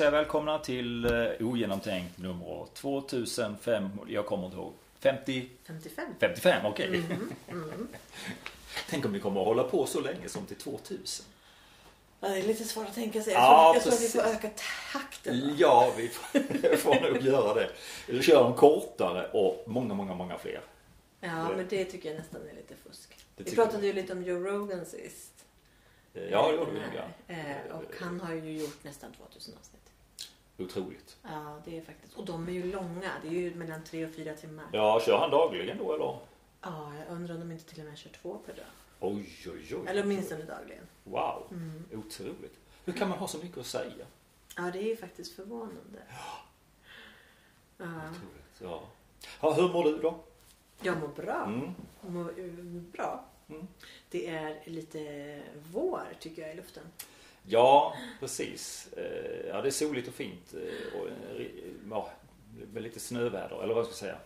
[0.00, 4.72] Eh, jag välkomna till eh, Ogenomtänkt nummer 2005, jag kommer inte ihåg.
[5.00, 5.48] 50?
[5.66, 6.04] 55.
[6.20, 6.86] 55, okej.
[6.86, 7.88] Mm, mm.
[8.90, 11.26] Tänk om vi kommer att hålla på så länge som till 2000.
[12.20, 13.32] Ja, det är lite svårt att tänka sig.
[13.32, 14.50] Jag Ja, tror, jag tror att vi får öka
[14.92, 15.40] takten.
[15.48, 15.54] va?
[15.58, 17.70] Ja, vi får, får nog göra det.
[18.08, 20.60] Eller köra dem kortare och många, många, många fler.
[21.20, 23.16] Ja, men det tycker jag nästan är lite fusk.
[23.36, 25.32] Det Vi pratade ju lite om Joe Rogan sist.
[26.14, 27.38] Eh, Ja, det gjorde vi nog.
[27.38, 29.85] Eh, Och han har ju gjort nästan 2000 avsnitt.
[30.58, 31.16] Otroligt.
[31.22, 32.14] Ja, det är faktiskt.
[32.14, 33.10] Och de är ju långa.
[33.22, 34.64] Det är ju mellan tre och fyra timmar.
[34.72, 36.18] Ja, kör han dagligen då eller?
[36.62, 38.64] Ja, jag undrar om de inte till och med kör två per dag.
[39.00, 39.82] Oj, oj, oj.
[39.86, 40.84] Eller åtminstone dagligen.
[41.04, 41.84] Wow, Mm.
[41.92, 42.58] otroligt.
[42.84, 44.06] Hur kan man ha så mycket att säga?
[44.56, 45.98] Ja, det är ju faktiskt förvånande.
[46.08, 48.82] Ja, Otroligt, ja.
[49.40, 49.52] ja.
[49.52, 50.20] Hur mår du då?
[50.82, 51.44] jag mår bra.
[51.44, 51.74] Mm.
[52.02, 52.46] Jag mår eh,
[52.92, 53.24] bra.
[53.48, 53.66] Mm.
[54.10, 56.84] Det är lite vår tycker jag i luften.
[57.48, 58.88] Ja, precis.
[58.96, 60.54] Eh, Ja, det är soligt och fint.
[60.54, 61.46] eh, Och eh,
[61.90, 62.10] ja,
[62.72, 64.18] med lite snöväder, eller vad ska jag säga.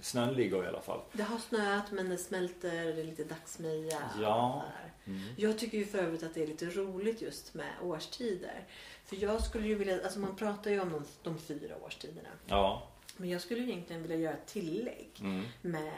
[0.00, 1.00] Snön ligger i alla fall.
[1.12, 4.02] Det har snöat men det smälter, det är lite dagsmeja.
[4.22, 4.62] Ja.
[5.04, 5.20] Mm.
[5.36, 8.64] Jag tycker ju för övrigt att det är lite roligt just med årstider.
[9.04, 12.28] För jag skulle ju vilja, alltså man pratar ju om de, de fyra årstiderna.
[12.46, 12.88] Ja.
[13.16, 15.42] Men jag skulle ju egentligen vilja göra ett tillägg Mm.
[15.62, 15.92] med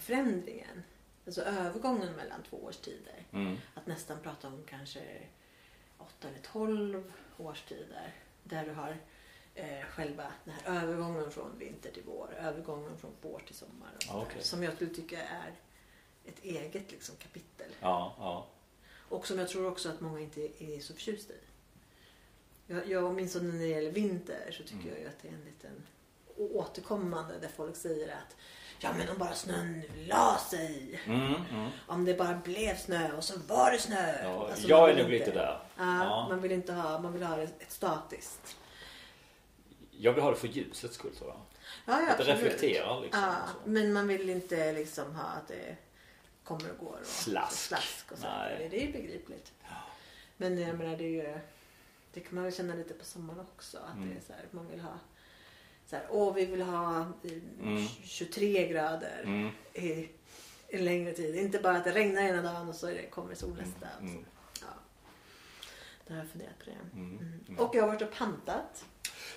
[0.00, 0.82] förändringen.
[1.26, 3.26] Alltså övergången mellan två årstider.
[3.32, 3.56] Mm.
[3.74, 5.00] Att nästan prata om kanske
[6.10, 8.14] åtta eller tolv årstider.
[8.44, 8.96] Där du har
[9.54, 12.34] eh, själva den här övergången från vinter till vår.
[12.38, 13.90] Övergången från vår till sommar.
[14.10, 14.22] Och.
[14.22, 14.42] Okej.
[14.42, 15.52] Som jag skulle tycka är
[16.24, 17.70] ett eget liksom, kapitel.
[17.80, 18.46] Ja, ja.
[19.08, 21.36] Och som jag tror också att många inte är så förtjusta i.
[22.66, 24.88] Jag, jag åtminstone när det gäller vinter så tycker Mm.
[24.88, 25.82] jag ju att det är en liten
[26.36, 28.36] återkommande där folk säger att
[28.82, 31.00] Ja men om bara snön la sig.
[31.06, 31.70] Mm, mm.
[31.86, 34.22] Om det bara blev snö och så var det snö.
[34.22, 35.60] ja Alltså, jag är nog lite där.
[35.76, 36.26] Ja, Ja.
[36.28, 38.56] Man vill inte ha, man vill ha ett statiskt.
[39.90, 41.40] Jag vill ha det för ljusets skull tror jag.
[41.86, 43.22] Ja, ja, Att det reflekterar liksom.
[43.22, 45.76] Ja, men man vill inte liksom ha att det
[46.44, 46.98] kommer och går.
[47.00, 47.56] Och Slask.
[47.58, 48.26] slask och så.
[48.26, 48.68] Nej.
[48.70, 49.52] Det, är ju begripligt.
[50.36, 51.38] Men jag menar det är ju,
[52.12, 53.78] det kan man väl känna lite på sommaren också.
[53.78, 54.08] Att Mm.
[54.08, 54.92] det är så här, man vill ha
[55.90, 57.30] så här, åh vi vill ha eh,
[57.62, 57.86] Mm.
[58.04, 59.50] 23 grader Mm.
[59.74, 60.08] i
[60.68, 61.36] en längre tid.
[61.36, 63.86] Inte bara att det regnar ena dagen och så det, kommer sol nästa.
[63.86, 64.12] och så.
[64.14, 64.24] Mm.
[64.60, 64.66] Ja.
[66.06, 66.98] Då har jag funderat på det.
[67.00, 67.18] Mm.
[67.18, 67.40] Mm.
[67.48, 67.60] Mm.
[67.60, 68.84] Och jag har varit och pantat.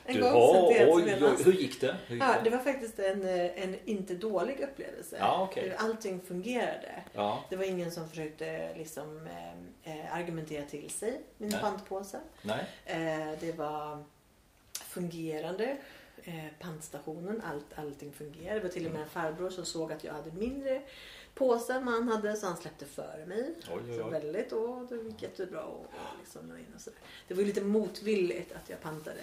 [0.06, 1.98] En Du gång har, oj, oj, hur gick det?
[2.08, 5.18] Hur gick Ja, det var faktiskt en, eh, en inte dålig upplevelse.
[5.20, 5.76] Ja, okej.
[5.78, 7.04] Allting fungerade.
[7.14, 11.62] Ja, Det var ingen som försökte liksom, eh, eh, argumentera till sig min Nej.
[11.62, 12.20] pantpåse.
[12.42, 12.66] nej.
[12.86, 14.04] Eh, det var
[14.74, 15.78] fungerande.
[16.26, 18.60] Eh, pantstationen, allt, allting fungerade.
[18.60, 20.82] Det var till och med en farbror som såg att jag hade mindre
[21.36, 23.56] påse än man hade så han släppte före mig.
[23.74, 24.12] Oj, oj, Så oj.
[24.12, 27.00] väldigt, och det gick jättebra och, och liksom och sådär.
[27.28, 29.22] Det var lite motvilligt att jag pantade.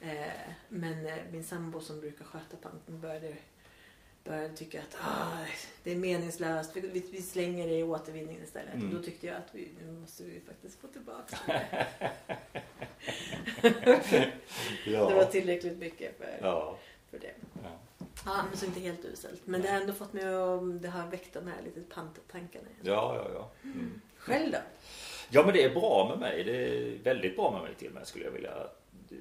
[0.00, 0.32] Eh,
[0.68, 3.36] men eh, min sambo som brukar sköta panten började,
[4.24, 5.44] började tycka att ah,
[5.84, 6.76] det är meningslöst.
[6.76, 8.74] Vi, vi, slänger det i återvinningen istället.
[8.74, 8.88] Mm.
[8.88, 11.36] Och då tyckte jag att vi, nu måste vi faktiskt få tillbaka
[14.86, 15.08] Ja.
[15.08, 16.78] Det var tillräckligt mycket för, Ja.
[17.10, 17.34] för det.
[17.62, 17.70] ja.
[18.26, 19.40] Ja, men så inte helt uselt.
[19.44, 22.64] Men det har ändå fått mig att, det har väckt de här lite panttankarna.
[22.68, 22.80] igen.
[22.82, 23.50] Ja, ja, ja.
[23.64, 24.00] Mm.
[24.16, 24.58] Själv då?
[25.30, 26.44] Ja, men det är bra med mig.
[26.44, 28.68] Det är väldigt bra med mig till och med skulle jag vilja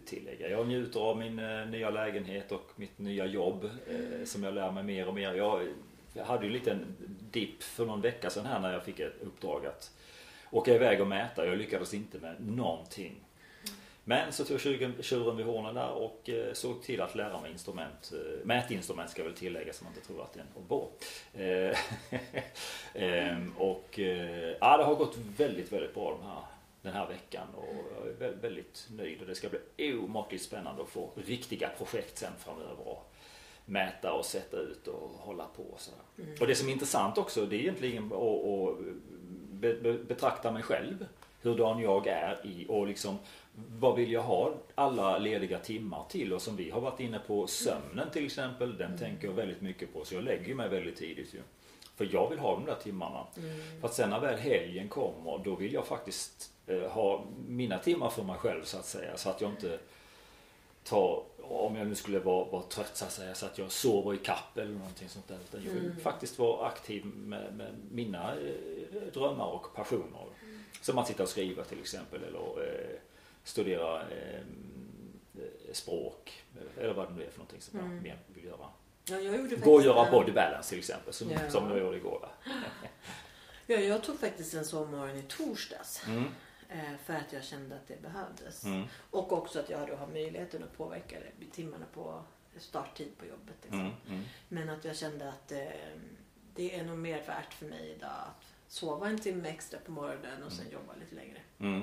[0.05, 0.49] tillägga.
[0.49, 4.71] Jag njuter av min eh, nya lägenhet och mitt nya jobb eh, som jag lär
[4.71, 5.33] mig mer och mer.
[5.33, 5.67] Jag,
[6.13, 6.95] jag hade ju en liten
[7.31, 9.91] dipp för någon vecka sedan här när jag fick ett uppdrag att
[10.51, 11.45] åka iväg och mäta.
[11.45, 13.15] Jag lyckades inte med någonting.
[14.03, 17.51] Men så tog tjuren tjuren vid hornen där och eh, såg till att lära mig
[17.51, 18.13] instrument.
[18.43, 20.87] Mätinstrument ska jag väl tillägga så man inte tror att det är en oboe.
[22.93, 23.99] Ehm, och
[24.59, 26.41] ja, det har gått väldigt, väldigt bra de här,
[26.81, 27.65] den här veckan och
[27.97, 32.17] jag är vä- väldigt nöjd och det ska bli omåttligt spännande att få riktiga projekt
[32.17, 33.13] sen framöver och
[33.65, 35.99] mäta och sätta ut och hålla på och sådär.
[36.41, 38.77] Och det som är intressant också det är egentligen att, att
[39.51, 41.05] be, be, betrakta mig själv.
[41.43, 43.17] Hurdan jag är i och liksom
[43.55, 46.33] vad vill jag ha alla lediga timmar till?
[46.33, 48.77] Och som vi har varit inne på sömnen till exempel.
[48.77, 51.39] Den tänker jag väldigt mycket på så jag lägger mig väldigt tidigt ju.
[51.95, 53.25] För jag vill ha de där timmarna.
[53.79, 58.23] För att sen när väl helgen kommer då vill jag faktiskt ha mina timmar för
[58.23, 59.17] mig själv så att säga.
[59.17, 59.79] Så att jag inte
[60.83, 64.13] tar, om jag nu skulle vara, vara trött så att säga, så att jag sover
[64.13, 65.37] i kapp eller någonting sånt där.
[65.49, 70.25] Utan jag vill faktiskt vara aktiv med, med mina eh, drömmar och passioner.
[70.81, 72.97] Som att sitta och skriva till exempel eller eh,
[73.43, 74.35] studera eh,
[75.37, 76.43] eh, språk
[76.77, 78.67] eller vad det nu är för någonting som jag mer vill göra.
[79.05, 81.39] Ja, jag gjorde Gå och göra en- body balance till exempel som, Ja.
[81.49, 82.29] som jag gjorde igår.
[83.67, 86.01] Ja, jag tog faktiskt en sovmorgon i torsdags.
[86.07, 86.23] Mm.
[86.71, 88.65] Eh, för att jag kände att det behövdes.
[88.65, 88.83] Mm.
[89.11, 92.23] Och också att jag då har möjligheten att påverka det, timmarna på
[92.57, 93.55] starttid på jobbet.
[93.61, 93.79] Liksom.
[93.79, 93.91] Mm.
[94.09, 94.23] Mm.
[94.49, 95.57] Men att jag kände att eh,
[96.55, 100.43] det är nog mer värt för mig idag att sova en timme extra på morgonen
[100.43, 101.81] och sen jobba lite längre Mm.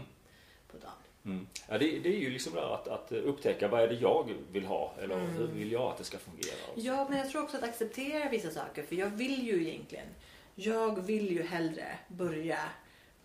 [0.72, 0.92] på dagen.
[1.24, 1.46] Mm.
[1.68, 4.64] Ja, det, det är ju liksom där att, att upptäcka vad är det jag vill
[4.66, 5.30] ha eller Mm.
[5.36, 6.56] hur vill jag att det ska fungera.
[6.74, 8.82] Ja, men jag tror också att acceptera vissa saker.
[8.82, 10.06] För jag vill ju egentligen,
[10.54, 12.58] jag vill ju hellre börja,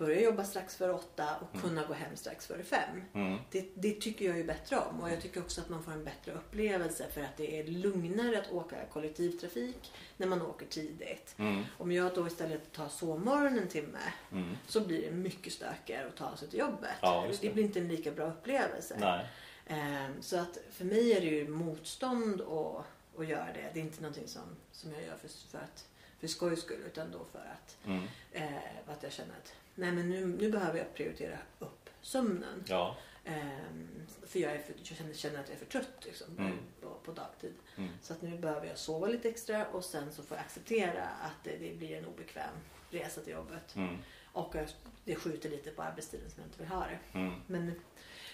[0.05, 3.01] börja jobba strax före åtta och kunna gå hem strax före fem.
[3.13, 3.39] Mm.
[3.51, 6.03] Det, det tycker jag ju bättre om och jag tycker också att man får en
[6.03, 11.35] bättre upplevelse för att det är lugnare att åka kollektivtrafik när man åker tidigt.
[11.38, 11.63] Mm.
[11.77, 14.00] Om jag då istället tar sovmorgon en timme
[14.31, 14.55] Mm.
[14.67, 16.89] så blir det mycket stökigare att ta sig till jobbet.
[17.01, 17.47] Ja, det.
[17.47, 18.97] det blir inte en lika bra upplevelse.
[18.99, 19.27] Nej.
[19.67, 22.85] Ehm, Så att för mig är det ju motstånd att,
[23.19, 23.69] att göra det.
[23.73, 24.41] Det är inte någonting som,
[24.71, 25.88] som jag gör för, för, att,
[26.19, 28.03] för skojs skull utan då för att, Mm.
[28.31, 28.53] eh,
[28.88, 32.63] att jag känner att nej men nu, nu behöver jag prioritera upp sömnen.
[32.67, 32.97] Ja.
[33.25, 33.87] Ehm,
[34.27, 36.57] för jag, är för, jag känner, känner att jag är för trött liksom, Mm.
[36.81, 37.53] på, på dagtid.
[37.77, 37.89] Mm.
[38.01, 41.43] Så att nu behöver jag sova lite extra och sen så får jag acceptera att
[41.43, 42.55] det, det blir en obekväm
[42.89, 43.75] resa till jobbet.
[43.75, 43.97] Mm.
[44.33, 44.67] Och jag,
[45.05, 47.19] det skjuter lite på arbetstiden som jag inte vill ha det.
[47.19, 47.33] Mm.
[47.47, 47.71] Men,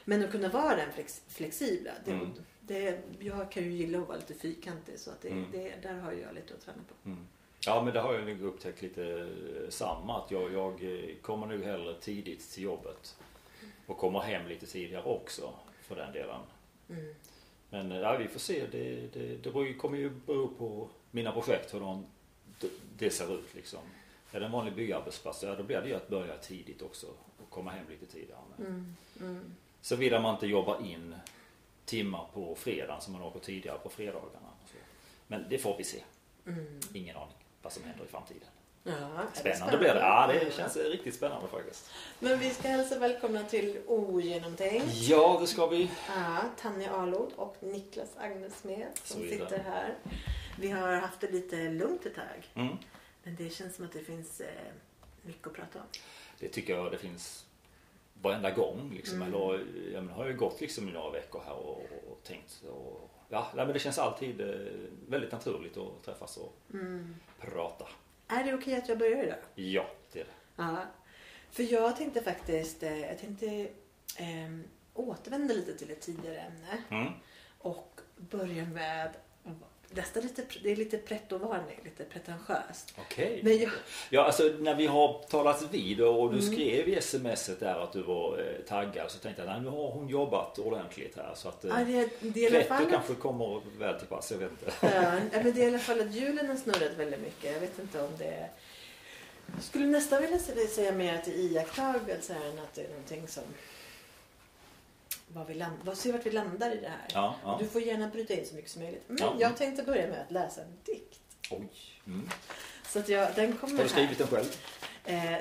[0.05, 1.91] men att kunna vara den flex, flexibla.
[2.05, 2.31] Det, Mm.
[2.61, 5.51] det, jag kan ju gilla att vara lite fyrkantig så att det, Mm.
[5.51, 7.09] det, där har jag lite att träna på.
[7.69, 9.03] Ja men det har jag nog upptäckt lite
[9.63, 10.17] eh, samma.
[10.17, 13.15] Att jag, jag eh, kommer nog hellre tidigt till jobbet.
[13.87, 16.39] Och kommer hem lite tidigare också för den delen.
[16.89, 17.15] Mm.
[17.69, 18.67] Men eh, ja, vi får se.
[18.71, 22.05] Det, det, det beror kommer ju bero på mina projekt hur de,
[22.97, 23.79] det- ser ut liksom.
[24.31, 27.07] Är det en vanlig byggarbetsplats, ja då blir det ju att börja tidigt också
[27.43, 28.39] och komma hem lite tidigare.
[28.59, 28.95] Mm.
[29.19, 29.55] Mm.
[29.81, 31.15] Såvida man inte jobbar in
[31.85, 34.49] timmar på fredagen som man åker tidigare på fredagarna.
[35.27, 36.03] Men det får vi se.
[36.45, 36.79] Mm.
[36.93, 38.47] Ingen aning vad som händer i framtiden.
[38.83, 38.93] Ja,
[39.33, 39.99] det Spännande blir det.
[39.99, 41.89] Ja, det känns riktigt spännande faktiskt.
[42.19, 44.93] Men vi ska hälsa välkomna till Ogenomtänkt.
[44.93, 45.91] Ja, det ska vi.
[46.07, 49.95] Ja, Tanja Arlod och Niklas Agnesmed som sitter här.
[50.59, 52.47] Vi har haft det lite lugnt ett tag.
[52.53, 52.75] Mm.
[53.23, 54.47] Men det känns som att det finns eh,
[55.21, 55.85] mycket att prata om.
[56.39, 57.45] Det tycker jag det finns
[58.21, 58.91] varenda gång.
[58.95, 59.21] Liksom.
[59.21, 59.33] Mm.
[59.33, 62.63] Eller, jag menar, har ju gått liksom några veckor här och, och tänkt.
[62.69, 64.55] Och, ja, men det känns alltid eh,
[65.07, 67.15] väldigt naturligt att träffas och Mm.
[67.39, 67.87] Prata.
[68.27, 69.37] Är det okej att jag börjar idag?
[69.55, 70.31] Ja, det är det.
[70.55, 70.77] Ja.
[71.51, 73.67] För jag tänkte faktiskt eh, jag tänkte,
[74.17, 74.59] eh,
[74.93, 76.83] återvända lite till ett tidigare ämne.
[76.89, 77.13] Mm.
[77.59, 79.11] Och börja med
[79.91, 82.93] nästan lite, det är lite pretto-varning, lite pretentiöst.
[82.97, 83.39] Okej.
[83.43, 83.71] Men jag,
[84.09, 86.51] Ja, alltså när vi har talats vid och du Mm.
[86.51, 89.91] skrev i smset där att du var eh, taggad så tänkte jag nej, nu har
[89.91, 93.61] hon jobbat ordentligt här så att eh, ja, det, det är pretto fall kanske kommer
[93.79, 94.71] väl till pass, jag vet inte.
[94.81, 97.53] Ja, men det är i alla fall att julen har snurrat väldigt mycket.
[97.53, 98.49] Jag vet inte om det
[99.55, 102.89] Jag skulle nästan vilja sä- säga mer att det är iakttagelser än att det är
[102.89, 103.43] någonting som
[105.33, 107.05] vad vi land, vad, se vart vi landar i det här.
[107.13, 107.57] Ja, ja.
[107.61, 109.03] Du får gärna bryta in så mycket som möjligt.
[109.07, 109.35] Men Ja.
[109.39, 111.19] jag tänkte börja med att läsa en dikt.
[111.51, 111.69] Oj.
[112.07, 112.29] Mm.
[112.85, 114.55] Så att jag, den kommer Har du skrivit den själv?
[115.05, 115.37] Eh,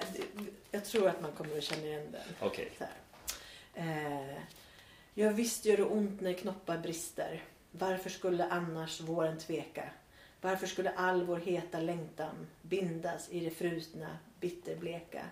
[0.71, 2.49] jag tror att man kommer att känna igen den.
[2.49, 2.73] Okej.
[2.79, 2.93] Här.
[3.75, 4.37] Eh,
[5.15, 7.45] ja, visst gör det ont när knoppar brister.
[7.71, 9.91] Varför skulle annars våren tveka?
[10.41, 15.23] Varför skulle all vår heta längtan bindas i det frusna, bitterbleka?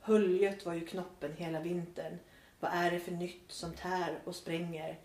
[0.00, 2.18] Höljet var ju knoppen hela vintern.
[2.60, 4.98] Vad är det för nytt som tär och spränger?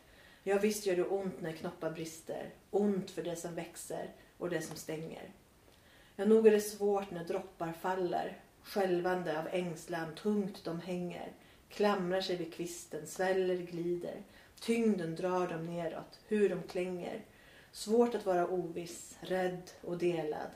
[0.43, 2.49] Ja, visst gör det ont när knoppar brister.
[2.71, 5.31] Ont för det som växer och det som stänger.
[6.15, 8.37] Ja, nog är det svårt när droppar faller.
[8.63, 11.31] Skälvande av ängslan, tungt de hänger.
[11.69, 14.21] Klamrar sig vid kvisten, sväller, glider.
[14.59, 17.21] Tyngden drar dem neråt, hur de klänger.
[17.71, 20.49] Svårt att vara oviss, rädd och delad.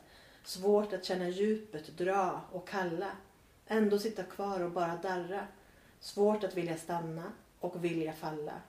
[0.44, 3.12] Svårt att känna djupet, dra och kalla.
[3.68, 5.48] Ändå sitta kvar och bara darra.
[6.06, 8.62] Svårt att vilja stanna och vilja falla.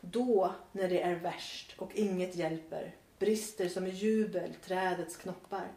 [0.00, 5.68] Då, när det är värst och inget hjälper, brister som i jubel trädets knoppar.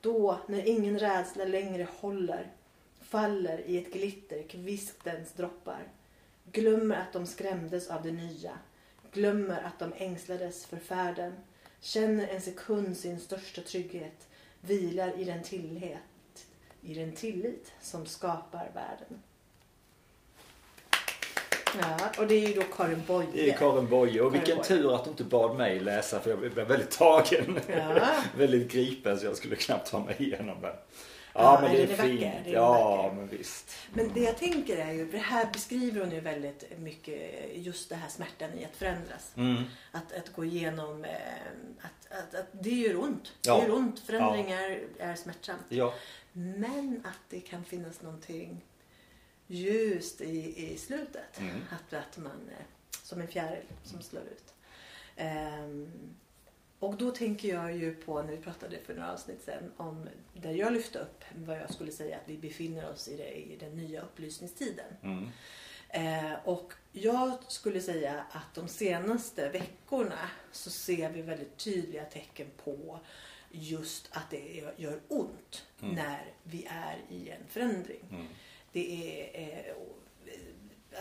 [0.00, 2.52] Då, när ingen rädsla längre håller,
[3.00, 5.82] faller i ett glitter kvistens droppar.
[6.52, 8.58] Glömmer att de skrämdes av det nya.
[9.12, 11.32] Glömmer att de ängslades för färden.
[11.80, 14.28] Känner en sekund sin största trygghet.
[14.60, 16.46] Vilar i den tillit,
[16.80, 19.22] i den tillit som skapar världen.
[21.80, 23.26] Ja, och det är ju då Karin Boye.
[23.32, 24.68] Det är Karin Boye och Karin vilken Boye.
[24.68, 27.60] tur att du inte bad mig läsa för jag blev väldigt tagen.
[27.68, 28.10] Ja.
[28.36, 30.72] väldigt gripen så jag skulle knappt ta mig igenom den.
[31.34, 32.20] Ja, Ja, men det är, den är vacker, fint.
[32.44, 33.14] den är ja vacker.
[33.16, 33.76] men visst.
[33.92, 37.20] Men det jag tänker är ju, för det här beskriver hon ju väldigt mycket
[37.54, 39.32] just det här smärtan i att förändras.
[39.36, 39.62] Mm.
[39.92, 41.10] Att, att gå igenom, eh,
[41.80, 43.32] att, att, att det gör ont.
[43.42, 43.56] Ja.
[43.56, 45.64] Det gör ont, förändringar är smärtsamt.
[45.68, 45.94] Ja.
[46.32, 48.64] Men att det kan finnas någonting
[49.48, 51.38] ljust i, i slutet.
[51.40, 51.60] Mm.
[51.70, 52.64] Att, att man, eh,
[53.02, 54.54] som en fjäril som slår ut.
[55.16, 55.90] Ehm,
[56.78, 60.52] och då tänker jag ju på när vi pratade för några avsnitt sedan om där
[60.52, 63.76] jag lyfte upp vad jag skulle säga att vi befinner oss i, det, i den
[63.76, 64.86] nya upplysningstiden.
[65.02, 65.28] Mm.
[65.90, 72.46] Eh, och jag skulle säga att de senaste veckorna så ser vi väldigt tydliga tecken
[72.64, 73.00] på
[73.50, 75.94] just att det gör- gör ont Mm.
[75.94, 78.04] när vi är i en förändring.
[78.10, 78.26] Mm.
[78.72, 79.74] Det är, eh, eh,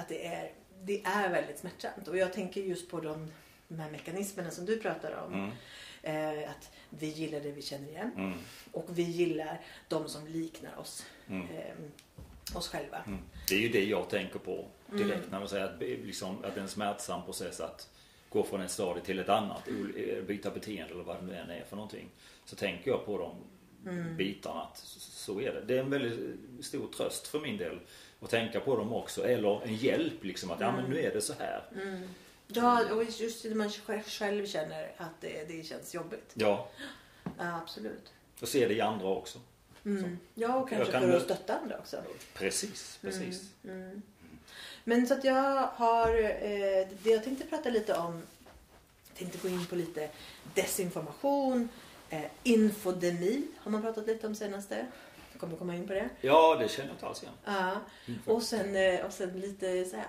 [0.02, 0.52] att det är,
[0.84, 2.08] det är väldigt smärtsamt.
[2.08, 3.32] Och jag tänker just på de,
[3.68, 5.34] de här mekanismerna som du pratar om.
[5.34, 5.52] Mm.
[6.04, 8.38] Eh, att vi gillar det vi känner igen Mm.
[8.72, 11.48] och vi gillar de som liknar oss, Mm.
[11.50, 12.98] eh, oss själva.
[13.08, 13.20] Mm.
[13.50, 15.30] Det är ju det jag tänker på direkt Mm.
[15.30, 17.90] när man säger att, liksom, att det är en smärtsam process att
[18.30, 19.68] gå från ett stadie till ett annat.
[19.68, 22.10] ol- Byta beteende eller vad det nu än är för någonting.
[22.46, 23.36] Så tänker jag på de
[23.90, 24.18] Mm.
[24.18, 24.78] bitarna att
[25.28, 25.62] så är det.
[25.62, 27.80] Det är en väldigt stor tröst för min del
[28.22, 29.26] att tänka på dem också.
[29.28, 31.64] Eller en hjälp liksom att ja men nu är det så här.
[31.76, 32.10] Mm.
[32.48, 34.04] Ja, och just när man själv-
[34.48, 36.32] känner att det, det känns jobbigt.
[36.34, 36.70] Ja,
[37.38, 38.14] Ja, absolut.
[38.42, 39.40] och se det i andra också.
[39.86, 40.18] Mm.
[40.34, 41.98] Ja, och kanske kan för att stötta andra också.
[42.34, 43.42] Precis, precis.
[43.64, 43.82] Mm.
[43.82, 44.02] Mm.
[44.84, 48.22] Men så att jag har, eh, det jag tänkte prata lite om,
[49.18, 50.10] tänkte gå in på lite
[50.54, 51.70] desinformation,
[52.10, 54.86] eh, infodemi har man pratat lite om senaste.
[55.38, 56.10] Jag kommer komma in på det.
[56.22, 57.36] Ja, det känner jag inte alls igen.
[57.46, 57.72] Ja.
[58.26, 60.06] Och sen, eh, och sen lite så här,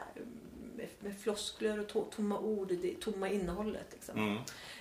[1.01, 3.87] med, floskler och to, tomma ord, det tomma innehållet.
[3.93, 4.19] Liksom.
[4.19, 4.37] Mm.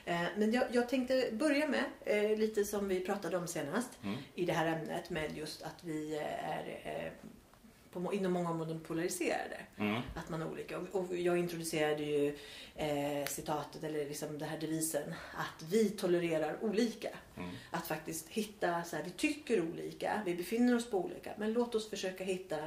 [0.05, 4.17] Eh, Men jag, jag tänkte börja med eh, lite som vi pratade om senast Mm.
[4.35, 7.11] i det här ämnet med just att vi är eh,
[7.91, 9.57] på, inom många områden polariserade.
[9.77, 10.01] Mm.
[10.15, 10.77] Att man är olika.
[10.79, 12.37] Och, och jag introducerade ju
[12.75, 17.09] eh, citatet eller liksom den här devisen att vi tolererar olika.
[17.37, 17.49] Mm.
[17.71, 21.75] Att faktiskt hitta, så här, vi tycker olika, vi befinner oss på olika men låt
[21.75, 22.57] oss försöka hitta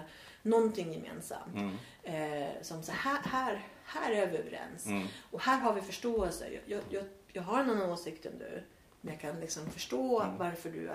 [0.42, 1.54] någonting gemensamt.
[1.54, 1.76] Mm.
[2.02, 4.86] Eh, som så här, här, här är vi överens.
[4.86, 5.06] Mm.
[5.30, 6.48] Och här har vi förståelse.
[6.50, 8.62] Jag, jag, jag, jag har en annan åsikt än du.
[9.00, 10.38] Men jag kan liksom förstå Mm.
[10.38, 10.90] varför, du,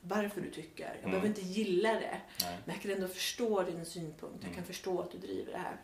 [0.00, 0.84] varför du tycker.
[0.84, 1.10] Jag Mm.
[1.10, 2.20] behöver inte gilla det.
[2.40, 2.58] Nej.
[2.64, 4.44] Men jag kan ändå förstå din synpunkt.
[4.44, 5.76] Jag kan förstå att du driver det här.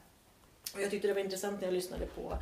[0.74, 2.38] Och jag tyckte det var intressant när jag lyssnade på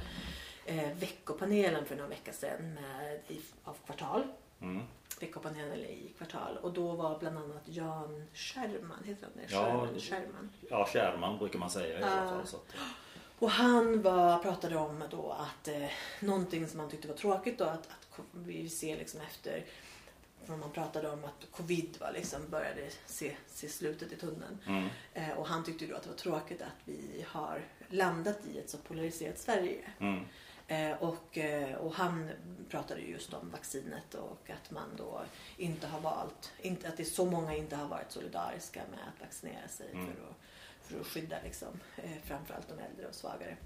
[0.67, 4.23] eh, veckopanelen för några veckor sedan med, i, av Kvartal.
[4.61, 4.83] Mm.
[5.21, 6.57] Veckopanelen i Kvartal.
[6.63, 9.53] Och då var bland annat Jan Scherman, heter han det?
[9.55, 9.65] Ja.
[9.99, 10.51] Scherman,
[10.91, 11.33] Scherman.
[11.33, 12.47] Ja, brukar man säga i alla fall.
[12.47, 12.75] Så att,
[13.39, 15.89] Och han var, pratade om då att eh,
[16.21, 19.65] någonting som han tyckte var tråkigt då att, att vi ser liksom efter
[20.51, 24.59] när man pratade om att covid var liksom började se, se slutet i tunneln.
[24.67, 24.89] mm.
[25.15, 28.71] Eh, och han tyckte då att det var tråkigt att vi har landat i ett
[28.71, 29.91] så polariserat Sverige.
[30.01, 30.25] Mm.
[30.69, 32.31] Eh, och, eh, och han
[32.69, 35.21] pratade ju just om vaccinet och att man då
[35.57, 39.21] inte har valt, inte, att det är så många inte har varit solidariska med att
[39.21, 40.07] vaccinera sig Mm.
[40.07, 40.37] för, att,
[40.81, 43.57] för att skydda liksom, eh, framförallt de äldre och svagare.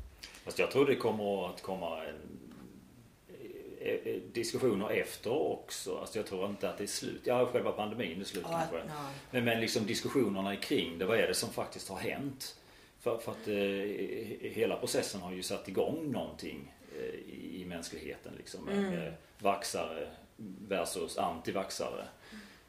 [0.44, 2.53] Fast jag tror det kommer att komma en,
[4.32, 5.96] diskussioner efter också.
[5.98, 7.20] Alltså jag tror inte att det är slut.
[7.24, 8.76] Ja, själva pandemin är slut Ja, kanske.
[8.76, 9.08] ja.
[9.30, 11.04] Men, men liksom diskussionerna kring det.
[11.06, 12.56] Vad är det som faktiskt har hänt?
[13.00, 18.32] För, för att eh, hela processen har ju satt igång någonting eh, i, i mänskligheten.
[18.36, 18.90] Liksom, Mm.
[18.90, 20.08] med vaxare
[20.68, 22.04] versus antivaxare.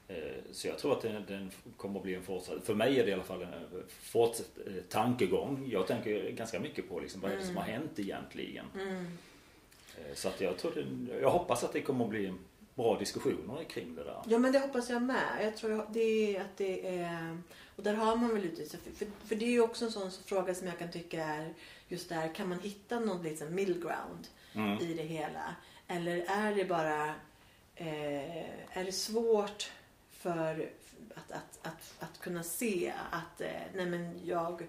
[0.07, 0.15] Eh,
[0.51, 3.09] Så jag tror att den, den kommer att bli en fortsatt, för mig är det
[3.09, 5.69] i alla fall en fortsatt eh, tankegång.
[5.71, 8.65] Jag tänker ganska mycket på liksom, vad är det som har hänt egentligen.
[8.75, 9.17] Mm.
[9.97, 12.33] Eh, Så att jag tror det, jag hoppas att det kommer att bli
[12.75, 14.21] bra diskussioner kring det där.
[14.27, 15.39] Ja men det hoppas jag med.
[15.41, 17.37] Jag tror det är att det är...
[17.75, 20.55] Och där har man väl så- För, för det är ju också en sån fråga
[20.55, 21.53] som jag kan tycka är
[21.87, 22.33] just där.
[22.35, 24.79] Kan man hitta någon liksom middle ground Mm.
[24.79, 25.55] i det hela?
[25.87, 27.05] Eller är det bara...
[27.75, 29.71] Eh, är det svårt
[30.11, 30.69] för
[31.15, 34.61] att, att, att, att kunna se att eh, nej men jag...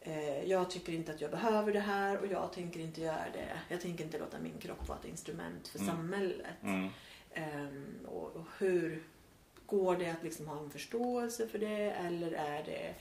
[0.00, 3.60] Eh, jag tycker inte att jag behöver det här och jag tänker inte göra det.
[3.68, 5.90] Jag tänker inte låta min kropp vara ett instrument för Mm.
[5.96, 6.46] samhället.
[6.62, 6.88] Mm.
[7.34, 9.02] Ehm, och, och hur
[9.66, 12.94] går det att liksom ha en förståelse för det eller är det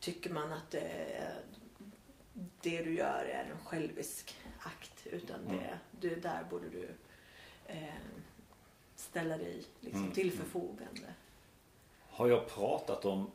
[0.00, 1.06] tycker man att det,
[2.60, 5.56] det du gör är en självisk akt utan Mm.
[5.58, 6.88] det, det där borde du
[7.66, 8.22] ehm,
[8.96, 10.38] ställa dig liksom Mm, till mm.
[10.38, 11.14] förfogande.
[12.10, 13.30] Har jag pratat om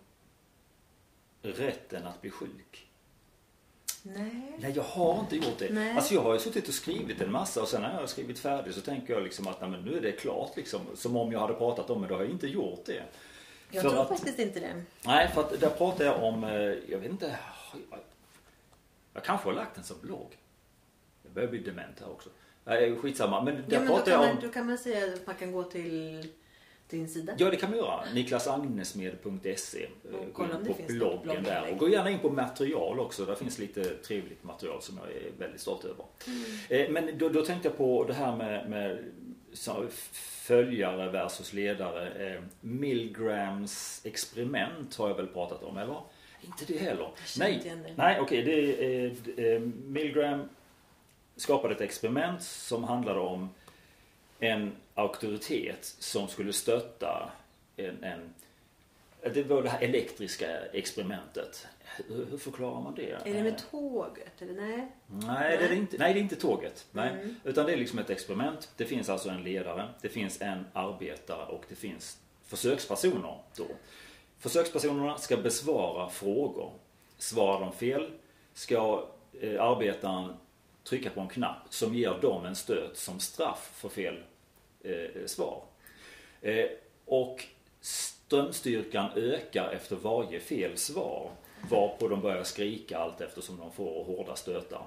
[1.43, 2.88] rätten att bli sjuk?
[4.03, 4.57] Nej.
[4.59, 5.69] Nej, jag har inte gjort det.
[5.73, 5.91] Nej.
[5.95, 8.39] Alltså jag har ju suttit och skrivit en massa och sen när jag har skrivit
[8.39, 10.81] färdigt så tänker jag liksom att nej, nu är det klart liksom.
[10.95, 13.03] Som om jag hade pratat om det, då har jag inte gjort det.
[13.71, 14.83] Jag För tror att- faktiskt inte det.
[15.05, 16.51] Nej, för att där pratar jag om, eh,
[16.89, 17.38] jag vet inte,
[17.89, 18.00] jag,
[19.13, 20.38] jag kanske har lagt den som blogg.
[21.23, 22.29] Jag börjar bli dement här också.
[22.65, 23.41] Nej, skitsamma.
[23.43, 24.43] Men där Ja, men då, pratar kan jag man, om...
[24.43, 26.27] då kan man säga att man kan gå till
[26.93, 27.33] din sida?
[27.38, 28.03] Ja, det kan man göra.
[28.13, 31.71] Niklasagnesmed.se det på bloggen där.
[31.71, 33.25] Och gå gärna in på material också.
[33.25, 36.05] Där finns lite trevligt material som jag är väldigt stolt över.
[36.27, 36.43] Mm.
[36.69, 39.12] Eh, Men då, då tänkte jag på det här med, med
[40.43, 42.33] följare versus ledare.
[42.33, 45.97] Eh, Milgrams experiment har jag väl pratat om, eller?
[46.41, 47.09] Inte det heller.
[47.39, 47.93] Nej, igen det.
[47.95, 48.43] nej okej.
[48.43, 50.50] det är, eh, Milgram
[51.35, 53.50] skapade ett experiment som handlade om
[54.39, 57.31] en auktoritet som skulle stötta
[57.77, 58.33] en, en
[59.33, 61.67] det var det här elektriska experimentet.
[62.07, 63.12] Hur, hur förklarar man det?
[63.12, 64.91] Är det med tåget eller nej?
[65.07, 66.85] Nej, det är det inte, nej, det är inte tåget.
[66.91, 67.09] Nej.
[67.09, 67.35] Mm.
[67.43, 68.71] Utan det är liksom ett experiment.
[68.77, 73.67] Det finns alltså en ledare, det finns en arbetare och det finns försökspersoner då.
[74.39, 76.71] Försökspersonerna ska besvara frågor.
[77.17, 78.12] Svarar de fel
[78.53, 79.07] ska
[79.41, 80.33] eh, arbetaren
[80.83, 84.23] trycka på en knapp som ger dem en stöt som straff för fel
[84.83, 85.61] eh, svar.
[86.41, 86.65] Eh,
[87.05, 87.45] och
[87.81, 91.31] strömstyrkan ökar efter varje fel svar.
[91.69, 94.81] Varpå de börjar skrika allt eftersom de får hårda stötar.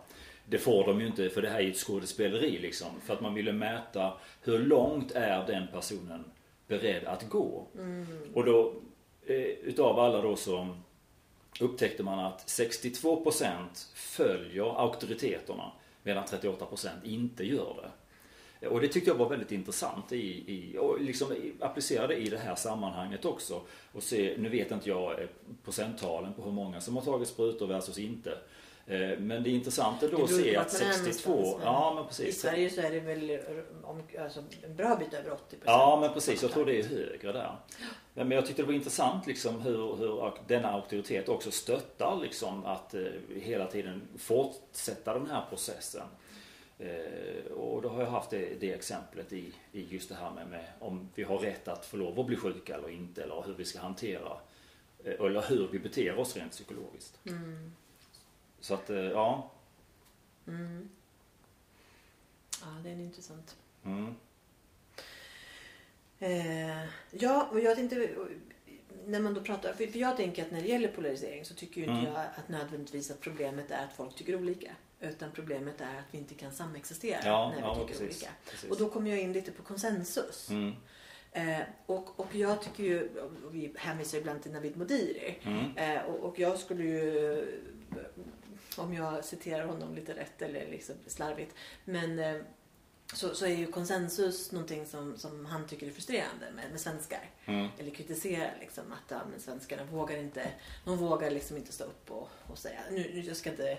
[0.48, 2.88] Det får de ju inte för det här är ju ett skådespeleri liksom.
[3.04, 4.12] För att man ville mäta
[4.42, 6.24] hur långt är den personen
[6.66, 7.66] beredd att gå.
[8.34, 8.72] Och då
[9.26, 10.76] eh, utav alla då så
[11.60, 13.56] upptäckte man att 62%
[13.94, 15.72] följer auktoriteterna
[16.02, 17.90] medan 38% inte gör det.
[18.68, 20.16] Och det tyckte jag var väldigt intressant i,
[20.52, 23.60] i, och liksom i- applicera det i det här sammanhanget också.
[23.92, 25.28] Och se, nu vet inte jag eh,
[25.64, 28.38] procenttalen på hur många som har tagit sprutor versus inte.
[28.86, 31.56] Eh, Men det är intressant ändå Det att se att vart man är 62, någonstans,
[31.58, 32.40] men ja men I precis.
[32.40, 33.38] Sverige så är det väl
[33.82, 37.32] om, alltså, en bra bit över 80 Ja men precis, jag tror det är högre
[37.32, 37.56] där.
[38.14, 42.94] Men jag tyckte det var intressant liksom hur, hur denna auktoritet också stöttar liksom att
[42.94, 43.00] eh,
[43.40, 46.02] hela tiden fortsätta den här processen.
[46.78, 50.48] Eh, och då har jag haft det, det exemplet i, i just det här med,
[50.48, 53.54] med om vi har rätt att få lov att bli sjuka eller inte eller hur
[53.54, 54.38] vi ska hantera
[55.04, 57.18] eh, eller hur vi beter oss rent psykologiskt.
[57.26, 57.72] Mm.
[58.60, 59.50] Så att eh, ja.
[60.46, 60.88] Mm.
[62.60, 63.56] Ja, det är intressant.
[63.84, 64.14] Mm.
[67.10, 68.10] Ja, och jag tänkte...
[69.06, 71.80] När man då pratar, för för jag tänker att när det gäller polarisering så tycker
[71.80, 72.12] ju inte Mm.
[72.12, 74.72] jag att nödvändigtvis att problemet är att folk tycker olika.
[75.00, 78.02] Utan problemet är att vi inte kan samexistera Ja, när vi ja tycker precis.
[78.02, 78.30] olika.
[78.50, 78.70] precis.
[78.70, 80.50] Och då kommer jag in lite på konsensus.
[80.50, 80.72] Mm.
[81.32, 85.38] Eh, och, och jag tycker ju, och vi hänvisar ibland till Navid Modiri.
[85.42, 85.76] Mm.
[85.76, 87.46] Eh, och, och jag skulle ju,
[88.76, 91.54] om jag citerar honom lite rätt eller liksom slarvigt,
[91.84, 92.36] men eh,
[93.14, 97.30] så, så är ju konsensus någonting som, som han tycker är frustrerande med, med svenskar.
[97.44, 97.68] Mm.
[97.78, 100.50] Eller kritiserar liksom att ja, men svenskarna vågar inte,
[100.84, 103.78] de vågar liksom inte stå upp och, och säga, nu, nu jag ska inte,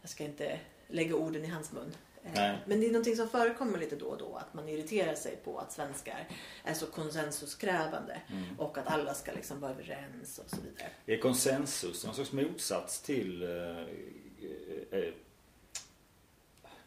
[0.00, 0.58] jag ska inte
[0.88, 1.92] lägga orden i hans mun.
[2.24, 2.58] Eh, Nej.
[2.66, 5.58] Men det är någonting som förekommer lite då och då, att man irriterar sig på
[5.58, 6.28] att svenskar
[6.64, 8.44] är så konsensuskrävande Mm.
[8.58, 10.88] och att alla ska liksom vara överens och så vidare.
[11.06, 15.12] Är konsensus någon slags motsats till eh, eh, eh,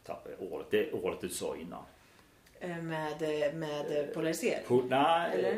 [0.05, 1.83] tappade jag ordet, det ordet du sa innan.
[2.59, 4.65] Eh, Med, eh, med eh, polarisering.
[4.67, 5.51] Po, nej, Eller?
[5.51, 5.57] eh,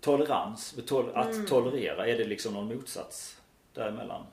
[0.00, 1.46] tolerans, tol, att Mm.
[1.46, 3.40] tolerera, är det liksom någon motsats
[3.72, 4.26] däremellan?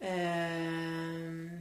[0.00, 1.60] Ehm,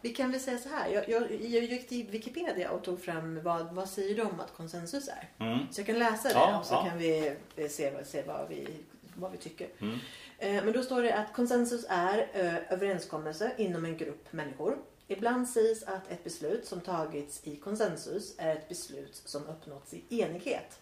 [0.00, 0.88] vi kan väl säga så här.
[0.88, 5.08] Jag, jag, jag gick till Wikipedia och tog fram vad, vad säger de att konsensus
[5.08, 5.28] är.
[5.44, 5.58] Mm.
[5.70, 6.84] Så jag kan läsa det Ja, och så ja.
[6.88, 8.68] kan vi eh, se, se vad, vi,
[9.14, 9.68] vad vi tycker.
[9.78, 9.98] Mm.
[10.38, 14.78] Eh, Men då står det att konsensus är eh, överenskommelse inom en grupp människor.
[15.08, 20.20] Ibland sägs att ett beslut som tagits i konsensus är ett beslut som uppnåtts i
[20.22, 20.78] enighet.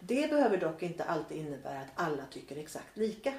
[0.00, 3.32] Det behöver dock inte alltid innebära att alla tycker exakt lika.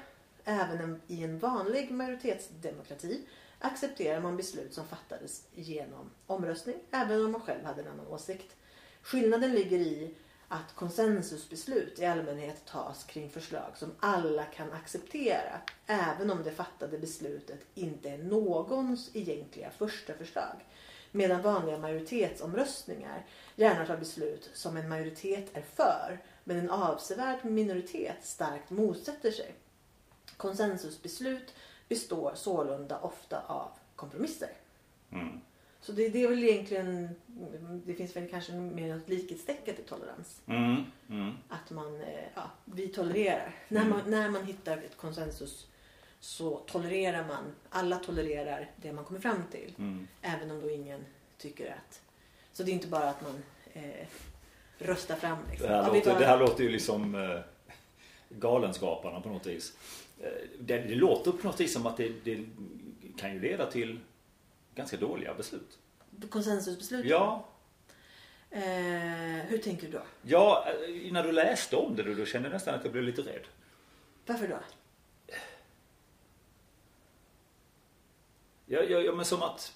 [0.48, 3.26] Även en, i en vanlig majoritetsdemokrati
[3.58, 8.56] accepterar man beslut som fattades genom omröstning, även om man själv hade en annan åsikt.
[9.02, 10.14] Skillnaden ligger i
[10.48, 16.98] att konsensusbeslut i allmänhet tas kring förslag som alla kan acceptera även om det fattade
[16.98, 20.64] beslutet inte är någons egentliga första förslag.
[21.12, 28.24] Medan vanliga majoritetsomröstningar gärna tar beslut som en majoritet är för men en avsevärd minoritet
[28.24, 29.54] starkt motsätter sig.
[30.36, 31.54] Konsensusbeslut
[31.88, 34.50] består sålunda ofta av kompromisser.
[35.12, 35.40] Mm.
[35.80, 37.08] Så det, det är väl egentligen,
[37.86, 40.40] det finns väl kanske mer något likhetstecken till tolerans.
[40.46, 40.84] Mm.
[41.10, 41.34] Mm.
[41.48, 43.54] Att man, eh, ja, vi tolererar.
[43.68, 43.90] När, Mm.
[43.98, 45.66] man, när man hittar ett konsensus
[46.20, 49.74] så tolererar man, alla tolererar det man kommer fram till.
[49.78, 50.08] Mm.
[50.22, 51.00] Även om då ingen
[51.38, 52.00] tycker att,
[52.52, 54.06] så det är inte bara att man eh,
[54.78, 55.68] röstar fram liksom.
[55.68, 57.40] Det, här låter, det här låter ju liksom eh,
[58.28, 59.72] Galenskaparna på något vis.
[60.20, 62.44] Eh, Det, det låter på något vis som att det, det
[63.16, 64.00] kan ju leda till
[64.74, 65.78] ganska dåliga beslut.
[66.30, 67.06] Konsensusbeslut?
[67.06, 67.48] Ja,
[68.50, 68.62] Eh,
[69.46, 70.02] hur tänker du då?
[70.22, 73.04] Ja, eh, när du läste om det då, då kände jag nästan att jag blev
[73.04, 73.46] lite rädd.
[74.26, 74.58] Varför då?
[78.66, 79.72] Ja, ja, ja men som att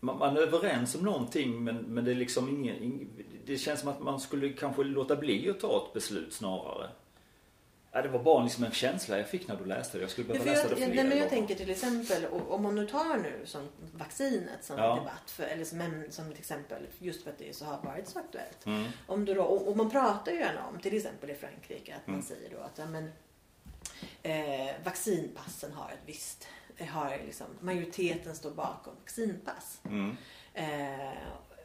[0.00, 3.08] man, man är överens om någonting men, men det är liksom ingen, ing,
[3.52, 6.90] det känns som att man skulle kanske låta bli att ta ett beslut snarare.
[7.92, 10.02] Ja, det var bara liksom en känsla jag fick när du läste det.
[10.02, 12.74] Jag skulle behöva läsa jag, det fler nej, men jag tänker till exempel om man
[12.74, 14.94] nu tar nu som vaccinet som Ja.
[14.94, 18.18] debatt för, eller som, som ett exempel just för att det så har varit så
[18.18, 18.66] aktuellt.
[18.66, 18.84] Mm.
[19.06, 22.06] Om du då, och, och man pratar ju gärna om till exempel i Frankrike att
[22.06, 22.26] man Mm.
[22.26, 23.10] säger då att ja, men,
[24.22, 26.46] eh, vaccinpassen har ett visst
[26.90, 29.80] har liksom, majoriteten står bakom vaccinpass.
[29.84, 30.16] Mm.
[30.54, 31.12] Eh,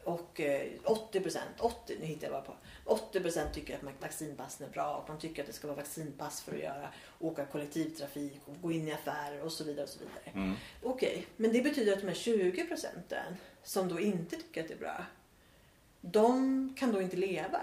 [0.04, 4.66] och eh, 80 procent, 80, nu hittar jag bara på, 80 procent tycker att vaccinpassen
[4.66, 6.88] är bra och man tycker att det ska vara vaccinpass för att göra,
[7.18, 9.84] åka kollektivtrafik och gå in i affärer och så vidare.
[9.84, 10.44] och så vidare.
[10.44, 10.54] Mm.
[10.82, 14.74] Okej, men det betyder att de här 20 procenten som då inte tycker att det
[14.74, 15.04] är bra,
[16.00, 17.60] de kan då inte leva.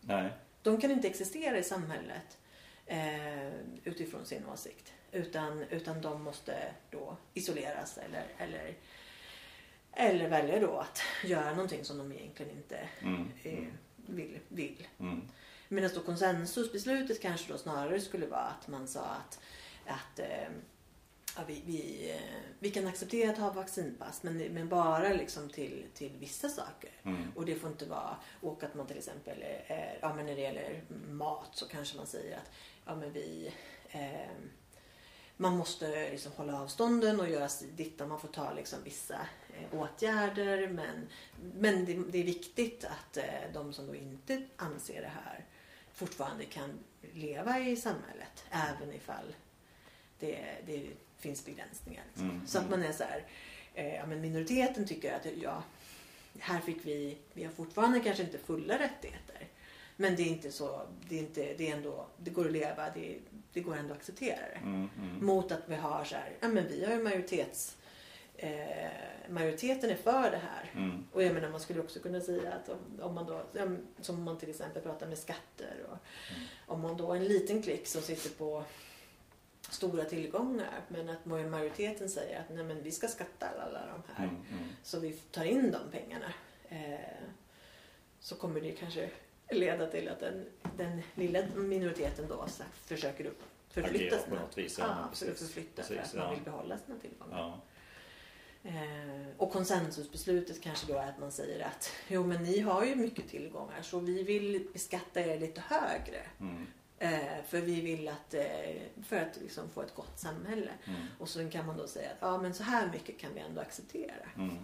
[0.00, 0.32] Nej.
[0.62, 2.38] De kan inte existera i samhället
[2.86, 3.48] eh,
[3.84, 4.92] utifrån sin åsikt.
[5.12, 8.74] Utan, utan de måste då isoleras eller, eller,
[9.94, 13.28] eller välja då att göra någonting som de egentligen inte Mm.
[13.42, 13.64] eh,
[14.06, 14.38] vill.
[14.48, 14.88] vill.
[14.98, 15.22] Mm.
[15.68, 19.40] Medan då konsensusbeslutet kanske då snarare skulle vara att man sa att,
[19.86, 20.48] att eh,
[21.36, 25.84] ja, vi, vi, eh, vi kan acceptera att ha vaccinpass men, men bara liksom till,
[25.94, 26.90] till vissa saker.
[27.02, 27.32] Mm.
[27.36, 30.40] Och det får inte vara, och att man till exempel, eh, ja men när det
[30.40, 32.50] gäller mat så kanske man säger att
[32.86, 33.52] ja men vi
[33.90, 34.30] eh,
[35.36, 38.08] man måste liksom hålla avstånden och göra dittan.
[38.08, 39.26] Man får ta liksom vissa
[39.72, 40.68] åtgärder.
[40.68, 41.08] Men,
[41.54, 45.44] men det, det är viktigt att eh, de som då inte anser det här
[45.92, 46.70] fortfarande kan
[47.14, 48.44] leva i samhället.
[48.50, 49.34] Även ifall
[50.18, 50.86] det, det
[51.18, 52.04] finns begränsningar.
[52.08, 52.30] Liksom.
[52.30, 53.24] Mm, Så att man är så här,
[53.74, 55.62] eh, ja, men minoriteten tycker att ja,
[56.38, 59.48] här fick vi, vi har fortfarande kanske inte fulla rättigheter.
[59.96, 62.90] Men det är inte så, det är, inte, det är ändå, det går att leva,
[62.94, 63.18] det,
[63.52, 64.58] det går ändå att acceptera det.
[64.62, 64.88] Mm.
[64.98, 65.26] Mm.
[65.26, 67.76] Mot att vi har så här, ja men vi har ju majoritets,
[68.36, 68.90] eh,
[69.28, 70.70] majoriteten är för det här.
[70.74, 71.06] Mm.
[71.12, 73.66] Och jag menar man skulle också kunna säga att om, om man då, ja,
[74.00, 75.98] som man till exempel pratar med skatter och
[76.36, 76.44] Mm.
[76.66, 78.64] om man då en liten klick som sitter på
[79.70, 84.24] stora tillgångar men att majoriteten säger att nej men vi ska skatta alla de här
[84.24, 84.36] Mm.
[84.52, 84.68] Mm.
[84.82, 86.32] så vi tar in de pengarna
[86.68, 87.24] eh,
[88.20, 89.10] så kommer det kanske
[89.50, 90.44] leda till att den,
[90.76, 93.30] den lilla minoriteten då försöker
[93.70, 94.78] förflytta Agera på sina, något vis.
[94.78, 96.30] ja, förflytta för att man ja.
[96.34, 97.38] vill behålla sina tillgångar.
[97.38, 97.60] Ja.
[98.64, 102.94] Eh, och konsensusbeslutet kanske då är att man säger att jo men ni har ju
[102.96, 106.22] mycket tillgångar så vi vill beskatta er lite högre.
[106.40, 106.66] Mm.
[106.98, 110.70] Eh, för vi vill att, eh, för att liksom få ett gott samhälle.
[110.84, 111.00] Mm.
[111.18, 113.60] Och så kan man då säga att ja men så här mycket kan vi ändå
[113.60, 114.28] acceptera.
[114.36, 114.58] Mm.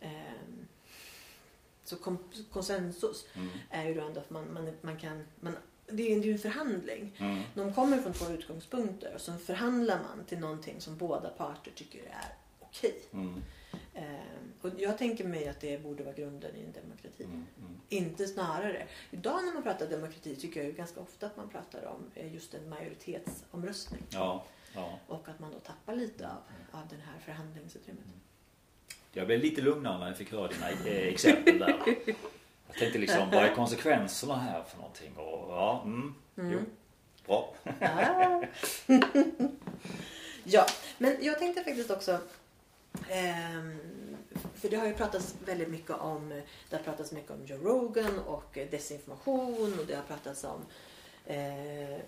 [0.00, 0.66] Ehm,
[1.84, 1.96] Så
[2.52, 3.48] konsensus Mm.
[3.70, 5.56] är ju då ändå att man, man, man kan, man,
[5.86, 7.16] det är ju en förhandling.
[7.18, 7.42] Mm.
[7.54, 11.98] De kommer från två utgångspunkter och så förhandlar man till någonting som båda parter tycker
[11.98, 12.34] är
[12.78, 12.94] okej.
[13.12, 13.42] Mm.
[13.94, 17.24] Ehm, Och jag tänker mig att det borde vara grunden i en demokrati.
[17.24, 17.46] Mm.
[17.58, 17.80] Mm.
[17.88, 18.86] Inte snarare.
[19.10, 22.34] Idag när man pratar demokrati tycker jag ju ganska ofta att man pratar om eh,
[22.34, 24.02] just en majoritetsomröstning.
[24.10, 24.44] Ja.
[24.74, 24.98] Ja.
[25.06, 26.36] Och att man då tappar lite av,
[26.80, 28.04] av den här förhandlingsutrymmet.
[29.12, 31.82] Jag blev lite lugnare när jag fick höra dina eh, exempel där.
[32.68, 35.16] Jag tänkte liksom, vad är konsekvenserna här för någonting?
[35.16, 36.52] Och, ja, mm, Mm.
[36.52, 36.58] jo,
[37.26, 37.54] bra.
[37.80, 38.42] Ah.
[40.44, 40.66] ja,
[40.98, 42.20] men jag tänkte faktiskt också
[43.10, 43.78] Ehm,
[44.54, 46.28] för det har ju pratats väldigt mycket om
[46.70, 50.66] det har pratats mycket om Joe Rogan och desinformation och det har pratats om
[51.26, 52.00] eh,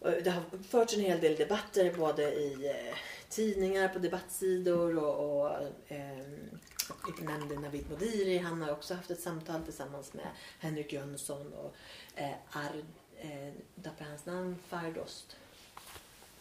[0.00, 2.96] det har förts en hel del debatter både i eh,
[3.28, 5.52] tidningar, på debattsidor och, och
[5.88, 6.58] ehm,
[7.06, 8.38] jag nämnde Navid Modiri.
[8.38, 10.26] Han har också haft ett samtal tillsammans med
[10.58, 11.74] Henrik Jönsson och
[12.14, 12.84] eh, Ar,
[13.18, 15.36] eh, tappar hans namn, Fardost.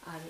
[0.03, 0.21] Ar,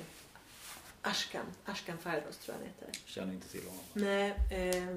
[1.06, 3.02] Ashkan, Ashkan Fardost tror jag han heter.
[3.06, 3.84] Känner inte till honom.
[3.94, 4.96] Nej, eh,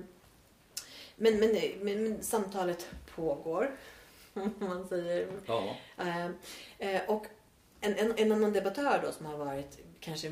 [1.17, 1.51] men, men,
[1.83, 3.77] men, men samtalet pågår.
[4.35, 5.29] Om man säger.
[5.47, 5.77] Ja.
[5.99, 6.27] Eh,
[6.79, 7.27] eh, och
[7.81, 10.29] en, en, en annan debattör då som har varit kanske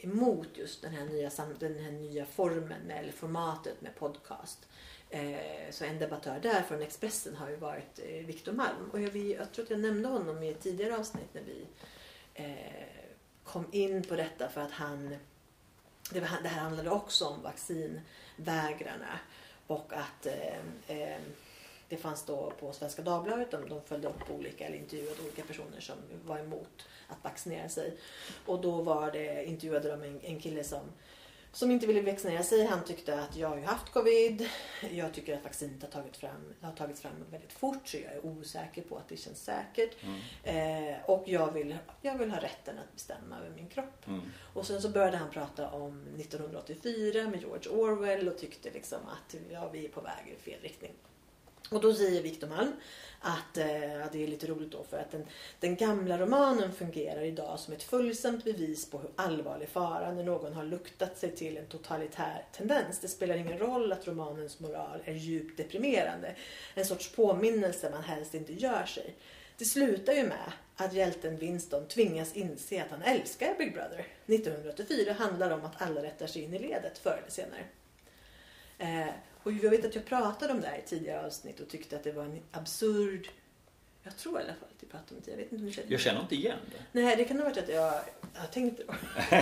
[0.00, 4.68] emot just den här nya, den här nya formen med, eller formatet med podcast.
[5.10, 8.90] Eh, så en debattör där från Expressen har ju varit eh, Viktor Malm.
[8.92, 11.66] Och jag, vi, jag tror att jag nämnde honom i ett tidigare avsnitt när vi
[12.34, 12.99] eh,
[13.52, 15.16] kom in på detta för att han
[16.12, 19.18] det, var, det här handlade också om vaccinvägrarna
[19.66, 21.20] och att eh, eh,
[21.88, 25.80] det fanns då på Svenska Dagbladet, de, de följde upp olika eller intervjuade olika personer
[25.80, 27.96] som var emot att vaccinera sig.
[28.46, 30.82] Och då var det, intervjuade de en, en kille som
[31.52, 32.66] som inte ville vaccinera sig.
[32.66, 34.48] Han tyckte att jag har ju haft covid.
[34.90, 38.26] Jag tycker att vaccinet har, tagit fram, har tagits fram väldigt fort så jag är
[38.26, 39.96] osäker på att det känns säkert.
[40.42, 44.06] Eh, och jag vill, jag vill ha rätten att bestämma över min kropp.
[44.06, 44.20] Mm.
[44.54, 49.34] Och sen så började han prata om 1984 med George Orwell och tyckte liksom att
[49.50, 50.92] ja, vi är på väg i fel riktning.
[51.70, 52.72] Och då säger Victor Malm
[53.20, 53.66] att eh,
[54.12, 55.26] det är lite roligt då för att den,
[55.60, 60.52] den gamla romanen fungerar idag som ett fullsamt bevis på hur allvarlig fara när någon
[60.52, 62.98] har luktat sig till en totalitär tendens.
[62.98, 66.34] Det spelar ingen roll att romanens moral är djupt deprimerande.
[66.74, 69.14] En sorts påminnelse man helst inte gör sig.
[69.58, 74.06] Det slutar ju med att hjälten Winston tvingas inse att han älskar Big Brother.
[74.26, 77.64] 1984 handlar om att alla rättar sig in i ledet förr eller senare.
[78.78, 81.96] Eh, och jag vet att jag pratade om det här i tidigare avsnitt och tyckte
[81.96, 83.28] att det var en absurd...
[84.02, 85.30] Jag tror i alla fall att jag pratade om det.
[85.30, 87.00] Jag vet inte om du känner Jag känner inte igen det.
[87.00, 87.94] Nej, det kan ha varit att jag,
[88.34, 88.94] jag tänkte då.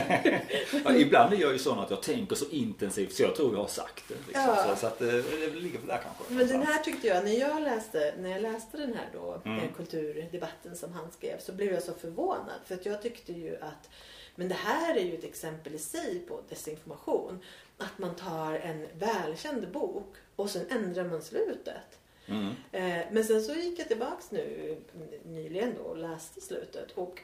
[0.84, 3.60] Ja, ibland är jag ju sån att jag tänker så intensivt så jag tror jag
[3.60, 4.14] har sagt det.
[4.14, 4.32] Liksom.
[4.44, 4.66] Ja.
[4.68, 6.34] Så, så att eh, det ligger där kanske.
[6.34, 9.58] Men den här tyckte jag, när jag läste, när jag läste den här då, Mm.
[9.64, 12.60] eh, kulturdebatten som han skrev, så blev jag så förvånad.
[12.64, 13.90] För att jag tyckte ju att,
[14.34, 17.38] men det här är ju ett exempel i sig på desinformation.
[17.78, 21.98] Att man tar en välkänd bok och sen ändrar man slutet.
[22.26, 22.54] Mm.
[22.72, 24.76] Eh, men sen så gick jag tillbaks nu
[25.24, 26.92] nyligen då och läste slutet.
[26.92, 27.22] Och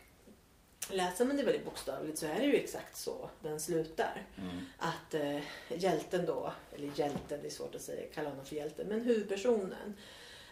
[0.90, 4.27] läser man det väldigt bokstavligt så är det ju exakt så den slutar.
[4.38, 4.57] Mm.
[4.79, 8.87] Att eh, hjälten då, eller hjälten, det är svårt att säga, kalla honom för hjälten,
[8.88, 9.95] men huvudpersonen.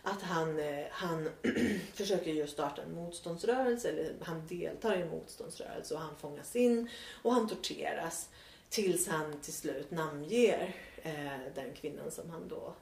[0.03, 1.29] Att han, eh, han
[1.95, 6.91] försöker ju starta en motståndsrörelse, eller han deltar i en motståndsrörelse och han fångas in
[7.23, 8.29] och han torteras.
[8.73, 12.75] Tills han till slut namnger eh, den kvinnan som han då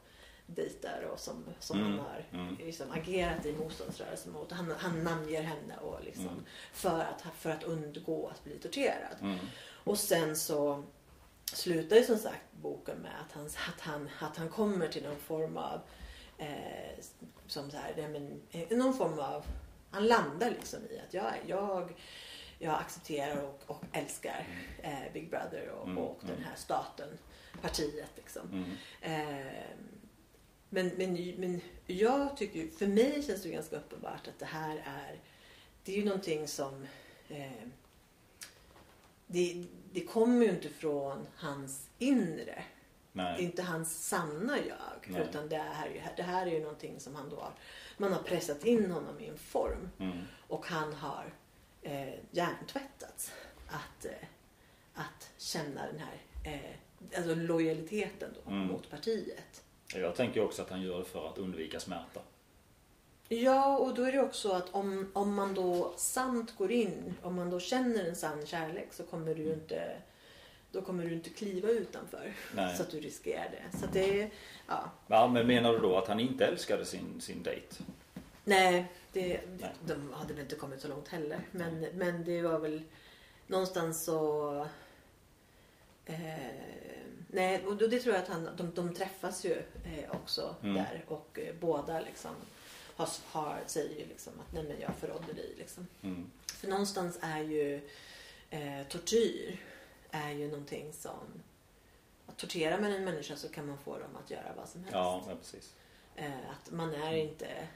[0.47, 2.57] dejtar och som, som Mm, han har mm.
[2.57, 4.53] liksom, agerat i motståndsrörelsen mot.
[4.53, 6.45] Han, han namnger henne och liksom, Mm.
[6.73, 9.17] för, att, för att undgå att bli torterad.
[9.21, 9.39] Mm.
[9.85, 10.85] Och sen så
[11.45, 15.21] slutar ju som sagt boken med att han, att han, att han kommer till någon
[15.21, 15.81] form av
[16.39, 17.05] eh,
[17.47, 19.45] som så här, nej men, eh, någon form av
[19.91, 21.93] han landar liksom i att jag, jag,
[22.63, 24.47] jag accepterar och, och älskar
[24.83, 26.45] eh, Big Brother och, Mm, och den mm.
[26.45, 27.09] här staten,
[27.63, 28.65] partiet liksom.
[29.01, 29.13] Eh,
[30.69, 35.21] men, men, men jag tycker, för mig känns det ganska uppenbart att det här är,
[35.85, 36.87] det är ju någonting som
[37.29, 37.51] eh,
[39.27, 42.65] det, det kommer ju inte från hans inre.
[43.13, 43.43] Det är Nej.
[43.43, 45.07] inte hans sanna jag.
[45.13, 45.23] Nej.
[45.29, 47.53] Utan det här, är ju- det här är ju någonting som han då har,
[47.97, 49.89] man har pressat in honom i en form.
[49.99, 50.19] Mm.
[50.49, 51.35] Och han har
[51.83, 53.33] eh, hjärntvättats
[53.69, 54.13] att, eh,
[54.95, 56.15] att känna den här
[56.53, 58.67] eh, alltså lojaliteten då Mm.
[58.67, 59.63] mot partiet.
[59.95, 62.21] Jag tänker också att han gör det för att undvika smärta.
[63.29, 67.35] Ja, och då är det också att om, om man då sant går in, om
[67.35, 69.97] man då känner en sann kärlek så kommer du ju inte
[70.73, 72.33] då kommer du inte kliva utanför.
[72.55, 72.77] Nej.
[72.77, 73.79] Så att du riskerar det.
[73.79, 74.31] Så det
[74.69, 74.91] ja.
[75.07, 77.77] Ja, men menar du då att han inte älskade sin, sin dejt?
[78.45, 79.41] Nej, det,
[79.87, 81.41] de hade väl inte kommit så långt heller.
[81.51, 82.83] Men, men det var väl
[83.47, 84.51] någonstans så...
[86.07, 86.17] Eh,
[87.29, 89.53] nej, och det tror jag att han, de, de träffas ju
[89.85, 90.75] eh, också Mm.
[90.75, 91.05] där.
[91.09, 92.31] Och eh, båda liksom
[92.97, 95.55] har, har, säger ju liksom att nej men jag förrådde dig.
[95.59, 95.87] Liksom.
[96.03, 96.31] Mm.
[96.47, 97.89] För någonstans är ju
[98.51, 99.61] eh, tortyr
[100.11, 101.43] är ju någonting som...
[102.27, 104.95] Att tortera med en människa så kan man få dem att göra vad som helst.
[104.95, 105.75] Ja, precis.
[106.51, 107.69] Att man är inte,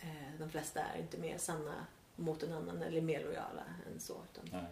[0.00, 4.16] eh, de flesta är inte mer sanna mot en annan eller mer lojala än så.
[4.32, 4.48] Utan.
[4.52, 4.64] Nej.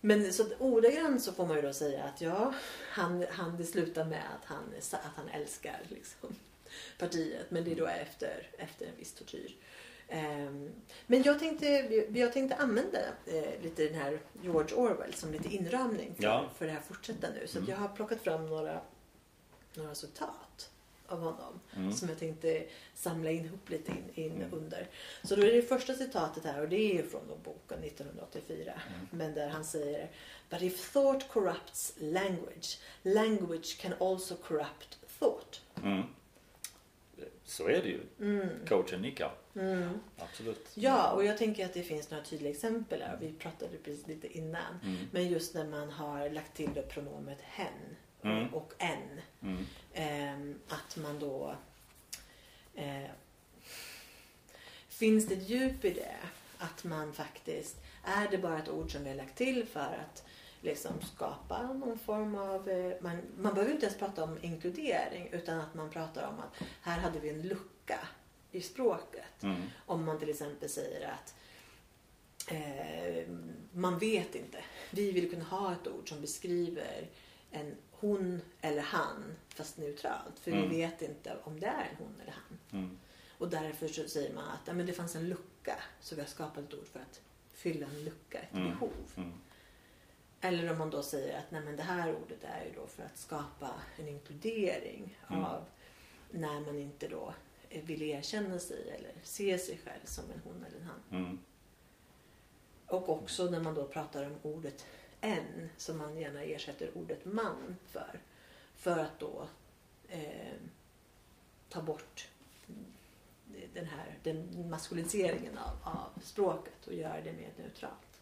[0.00, 2.54] Men så ordagrant så får man ju då säga att ja,
[2.90, 6.28] han, han, det slutar med att han, att han älskar liksom,
[6.98, 7.50] partiet.
[7.50, 9.56] Men det är då efter, efter en viss tortyr.
[10.08, 10.70] Ehm,
[11.06, 11.66] men jag tänkte,
[12.14, 16.50] jag tänkte använda eh, lite den här George Orwell som lite inramning för, Ja.
[16.56, 17.46] för det här fortsätta nu.
[17.46, 17.70] Så Mm.
[17.70, 18.80] jag har plockat fram några,
[19.74, 20.70] några citat
[21.14, 21.92] av honom Mm.
[21.92, 24.52] som jag tänkte samla in ihop lite in, in Mm.
[24.54, 24.88] under.
[25.22, 28.72] Så då är det första citatet här och det är ju från då boken 1984.
[28.88, 29.06] Mm.
[29.10, 30.10] Men där han säger
[30.50, 35.60] But if thought corrupts language, language can also corrupt thought.
[35.82, 36.02] Mm.
[37.44, 38.00] Så är det ju.
[38.20, 38.48] Mm.
[38.68, 39.34] Coachen nickar.
[39.54, 39.88] Mm.
[40.18, 40.68] Absolut.
[40.74, 43.18] Ja, och jag tänker att det finns några tydliga exempel här.
[43.20, 44.80] Vi pratade precis lite innan.
[44.84, 44.96] Mm.
[45.12, 48.54] Men just när man har lagt till det pronomet hen Mm.
[48.54, 49.20] och en.
[49.42, 49.66] Mm.
[49.92, 51.56] Ehm, att man då...
[52.74, 53.10] Eh,
[54.88, 56.16] finns det ett djup i det?
[56.58, 57.76] Att man faktiskt...
[58.04, 60.24] Är det bara ett ord som vi har lagt till för att
[60.60, 62.68] liksom skapa någon form av...
[62.68, 66.68] Eh, man, man behöver inte ens prata om inkludering utan att man pratar om att
[66.82, 67.98] här hade vi en lucka
[68.50, 69.42] i språket.
[69.42, 69.62] Mm.
[69.86, 71.34] Om man till exempel säger att
[72.50, 73.28] eh,
[73.72, 74.64] man vet inte.
[74.90, 77.08] Vi vill kunna ha ett ord som beskriver
[77.50, 80.38] en hon eller han fast neutralt.
[80.38, 80.68] För Mm.
[80.70, 82.58] vi vet inte om det är en hon eller han.
[82.82, 82.98] Mm.
[83.38, 86.28] Och därför så säger man att ja, men det fanns en lucka så vi har
[86.28, 87.20] skapat ett ord för att
[87.52, 88.70] fylla en lucka, ett Mm.
[88.70, 88.90] behov.
[89.16, 89.32] Mm.
[90.40, 93.02] Eller om man då säger att nej, men det här ordet är ju då för
[93.02, 95.44] att skapa en inkludering Mm.
[95.44, 95.64] av
[96.30, 97.34] när man inte då
[97.70, 101.20] vill erkänna sig eller se sig själv som en hon eller en han.
[101.24, 101.38] Mm.
[102.86, 104.86] Och också när man då pratar om ordet
[105.24, 108.20] en som man gärna ersätter ordet man för.
[108.76, 109.48] För att då
[110.08, 110.54] eh,
[111.68, 112.28] ta bort
[113.74, 118.20] den här den maskuliniseringen av, av språket och göra det mer neutralt.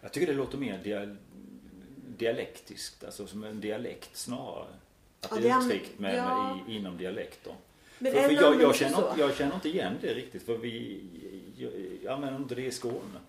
[0.00, 1.16] Jag tycker det låter mer dia
[2.18, 4.74] dialektiskt, alltså som en dialekt snarare.
[5.20, 6.54] Att Ja, det är uttryckt med, ja.
[6.54, 7.54] med, i, inom dialekter.
[7.98, 11.00] Men för, för jag, jag, känner, jag känner inte igen det riktigt för vi
[12.02, 13.20] jag använder inte det i Skåne.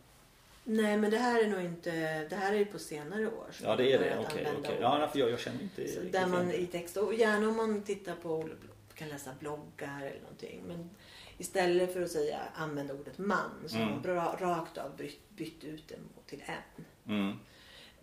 [0.68, 1.92] Nej men det här är nog inte,
[2.30, 3.48] det här är ju på senare år.
[3.52, 4.46] som Ja det är man det, börjat okej.
[4.46, 4.78] använda okej.
[4.82, 6.72] Ja, nej, för jag, jag känner inte Så riktigt där man igen i det.
[6.72, 8.50] text, och gärna om man tittar på,
[8.96, 10.64] kan läsa bloggar eller någonting.
[10.68, 10.90] Men
[11.38, 13.94] istället för att säga använda ordet man så har Mm.
[13.94, 16.86] man bra, rakt av bytt, bytt ut det mot- till en.
[17.16, 17.38] Mm.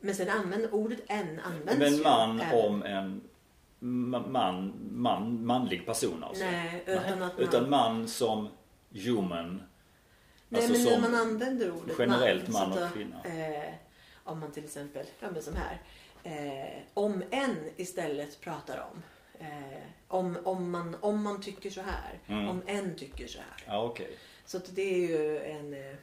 [0.00, 3.20] Men sen använder ordet en används Men ju man även- om en
[3.80, 6.44] ma- man, man, manlig person alltså?
[6.44, 7.30] Nej, utan att man...
[7.38, 8.48] Utan man som
[8.90, 9.62] human.
[10.52, 13.24] Nej, alltså men när man använder ordet generellt man, man och kvinna.
[13.24, 13.74] Eh,
[14.24, 15.82] om man till exempel, ja men som här.
[16.24, 19.02] Eh, om en istället pratar om.
[19.38, 22.18] Eh, om, om, man, om man tycker så här.
[22.26, 22.48] Mm.
[22.48, 23.64] Om en tycker så här.
[23.66, 24.16] Ja okej.
[24.44, 25.96] Så det är ju en, eh,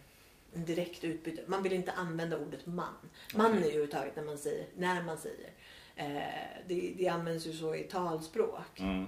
[0.54, 1.42] en direkt utbyte.
[1.48, 2.88] Man vill inte använda ordet man.
[3.36, 3.58] Man Okej.
[3.58, 5.50] är ju överhuvudtaget när man säger, när man säger.
[5.96, 8.80] Eh, det, det används ju så i talspråk.
[8.80, 9.06] Mm.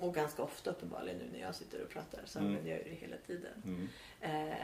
[0.00, 2.50] Och ganska ofta uppenbarligen nu när jag sitter och pratar så Mm.
[2.50, 3.52] använder jag det hela tiden.
[3.64, 3.88] Mm.
[4.50, 4.56] Eh,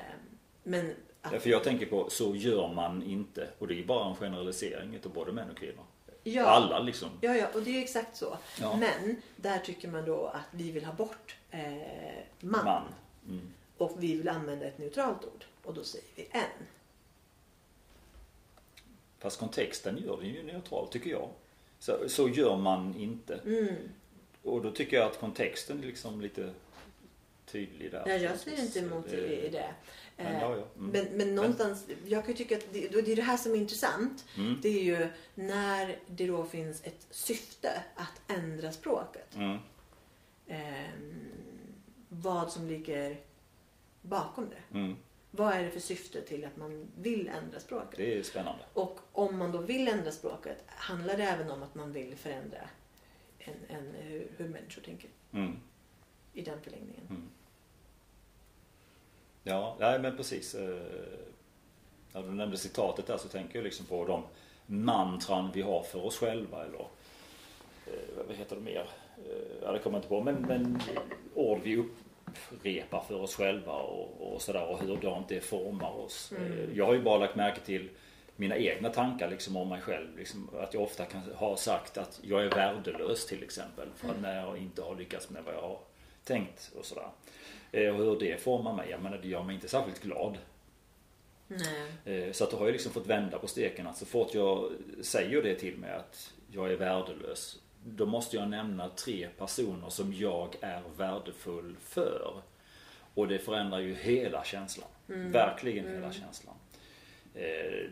[0.62, 3.48] men att, Därför jag tänker på så gör man inte.
[3.58, 5.84] Och det är ju bara en generalisering utav både män och kvinnor.
[6.22, 7.08] ja, Alla liksom.
[7.20, 8.36] ja, ja, och det är ju exakt så.
[8.60, 8.76] Ja.
[8.76, 11.62] Men där tycker man då att vi vill ha bort eh,
[12.40, 12.82] man, Man.
[13.28, 13.52] Mm.
[13.78, 15.44] och vi vill använda ett neutralt ord.
[15.64, 16.66] Och då säger vi en.
[19.18, 21.28] Fast kontexten gör det ju neutral tycker jag.
[21.78, 23.34] Så, så gör man inte.
[23.34, 23.74] Mm.
[24.42, 26.52] Och då tycker jag att kontexten är liksom lite
[27.46, 28.02] tydlig där.
[28.06, 29.74] Ja, jag ser inte emot Det- i, det.
[30.16, 30.66] Men, Eh, ja, ja.
[30.76, 30.90] Mm.
[30.90, 34.24] Men, men någonstans, jag kan tycka att det, det är det här som är intressant.
[34.36, 34.58] Mm.
[34.62, 39.34] Det är ju när det då finns ett syfte att ändra språket.
[39.36, 39.58] Mm.
[40.46, 41.20] Ehm,
[42.08, 43.16] vad som ligger
[44.02, 44.78] bakom det.
[44.78, 44.96] Mm.
[45.30, 47.96] Vad är det för syfte till att man vill ändra språket?
[47.96, 48.64] Det är spännande.
[48.72, 52.68] Och om man då vill ändra språket, handlar det även om att man vill förändra
[53.44, 55.56] en, en, hur, hur människor tänker Mm.
[56.32, 57.06] i den förlängningen?
[57.10, 57.28] Mm.
[59.44, 60.54] Ja, nej men precis.
[60.54, 60.80] Eh,
[62.12, 64.22] När du nämnde citatet där så tänker jag liksom på de
[64.66, 66.80] mantran vi har för oss själva eller
[67.86, 68.86] eh, vad heter det mer?
[69.18, 70.20] Eh, Ja, det kommer jag inte på.
[70.22, 70.80] Men, men
[71.34, 76.32] ord vi upprepar för oss själva och, och sådär och hurdant det formar oss.
[76.36, 76.70] Mm.
[76.74, 77.88] Jag har ju bara lagt märke till
[78.42, 80.16] mina egna tankar liksom om mig själv.
[80.18, 83.88] Liksom, att jag ofta kan ha sagt att jag är värdelös till exempel.
[83.96, 85.78] För att när jag inte har lyckats med vad jag har
[86.24, 87.08] tänkt och sådär.
[87.72, 90.38] Eh, Och hur det formar mig, jag menar det gör mig inte särskilt glad.
[91.48, 92.22] Nej.
[92.26, 93.86] Eh, Så att då har jag liksom fått vända på steken.
[93.86, 97.58] Att så fort jag säger det till mig att jag är värdelös.
[97.84, 102.42] Då måste jag nämna tre personer som jag är värdefull för.
[103.14, 104.88] Och det förändrar ju hela känslan.
[105.32, 106.54] Verkligen hela känslan.
[107.34, 107.42] Eh,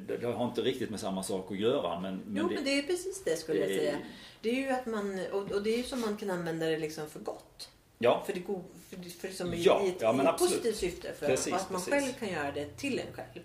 [0.07, 2.83] Det det har inte riktigt med samma sak att göra men, jo, men det är
[2.83, 3.96] precis det skulle jag det- säga.
[4.42, 7.11] Det är ju att man, och, det är ju som man kan använda det liksom
[7.11, 7.68] för gott.
[7.98, 10.38] Ja, För det go, för, för liksom i, Ja, i ett, ja, men i ett
[10.38, 11.12] positivt syfte.
[11.18, 11.94] För Precis, att man precis.
[12.05, 13.42] själv kan göra det till en själv.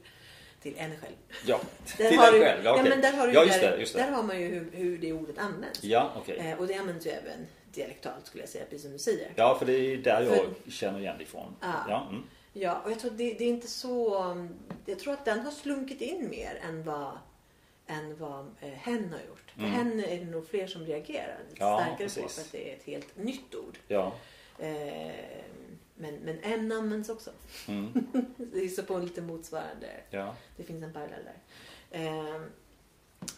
[0.61, 1.13] Till en själv.
[1.45, 1.59] ja.
[1.97, 2.63] Där till en du, själv.
[2.63, 2.89] Ja, ja, okej.
[2.89, 3.79] men där har du ja ju just där, det.
[3.79, 4.11] Just där det.
[4.15, 5.83] har man ju hur, hur det ordet används.
[5.83, 6.37] Ja, okej.
[6.37, 9.31] Eh, och det används ju även dialektalt skulle jag säga, precis som du säger.
[9.35, 11.55] Ja, för det är där jag För- känner igen det ifrån.
[11.61, 11.67] Ja.
[11.89, 12.23] Ja, mm.
[12.57, 14.15] Ja, och jag tror det, det är inte så...
[14.85, 17.17] Jag tror att den har slunkit in mer än vad,
[17.87, 19.51] än vad eh, hen har gjort.
[19.51, 19.71] För Mm.
[19.71, 22.35] hen är det nog fler som reagerar lite Ja, starkare på precis.
[22.35, 23.77] för att det är ett helt nytt ord.
[23.87, 24.13] ja.
[24.59, 25.15] Eh,
[25.95, 27.31] men, men en används också.
[27.67, 27.93] Mm.
[28.37, 29.87] Det är så på en lite motsvarande.
[30.09, 30.35] ja.
[30.57, 31.39] Det finns en parallell där.
[32.05, 32.41] Eh,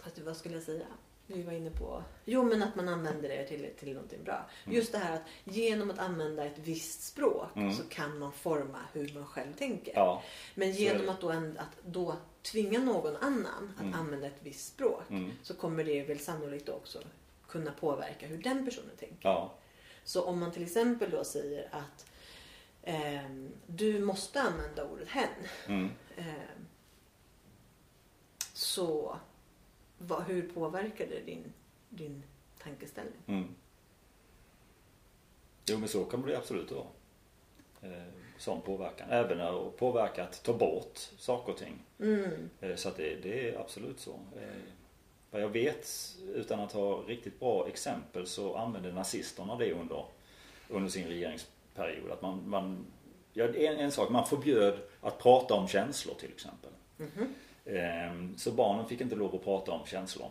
[0.04, 0.86] fast vad skulle jag säga?
[1.28, 2.04] Vi var inne på...
[2.26, 4.46] Jo, men att man använder det till, till någonting bra.
[4.66, 4.76] Mm.
[4.76, 7.74] Just det här att genom att använda ett visst språk Mm.
[7.74, 9.94] så kan man forma hur man själv tänker.
[9.96, 10.24] Ja.
[10.56, 13.94] Men genom att då, en- att då tvinga någon annan att Mm.
[13.94, 15.32] använda ett visst språk Mm.
[15.44, 17.00] så kommer det väl sannolikt också
[17.48, 19.18] kunna påverka hur den personen tänker.
[19.30, 19.54] Ja.
[20.04, 22.06] Så om man till exempel då säger att
[22.84, 25.30] ehm, du måste använda ordet hen.
[25.68, 25.90] Mm.
[26.18, 26.66] Ehm,
[28.54, 29.18] så
[29.98, 31.54] vad, hur påverkar det din,
[31.90, 32.24] din
[32.64, 33.22] tankeställning?
[33.28, 33.56] Mm.
[35.70, 36.88] Jo men så kommer det absolut att vara.
[37.82, 38.04] Eh,
[38.38, 39.10] sån påverkan.
[39.10, 41.80] Även att påverka att ta bort saker och ting.
[42.00, 42.50] Mm.
[42.62, 44.12] Eh, så att det, det är absolut så.
[44.12, 44.62] Eh,
[45.32, 50.06] vad jag vet, utan att ha riktigt bra exempel, så använde nazisterna det under,
[50.70, 52.12] under sin regeringsperiod.
[52.12, 52.86] Att man, man,
[53.34, 56.72] ja, en, en sak, man förbjöd att prata om känslor till exempel.
[56.98, 57.10] Mhm.
[57.18, 57.34] Ehm,
[58.38, 60.30] Så barnen fick inte lov att prata om känslor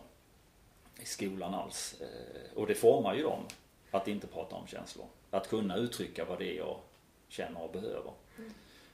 [1.01, 2.01] i skolan alls.
[2.01, 3.43] Eh, Och det formar ju dem
[3.91, 5.05] att inte prata om känslor.
[5.31, 6.77] Att kunna uttrycka vad det är jag
[7.27, 8.11] känner och behöver.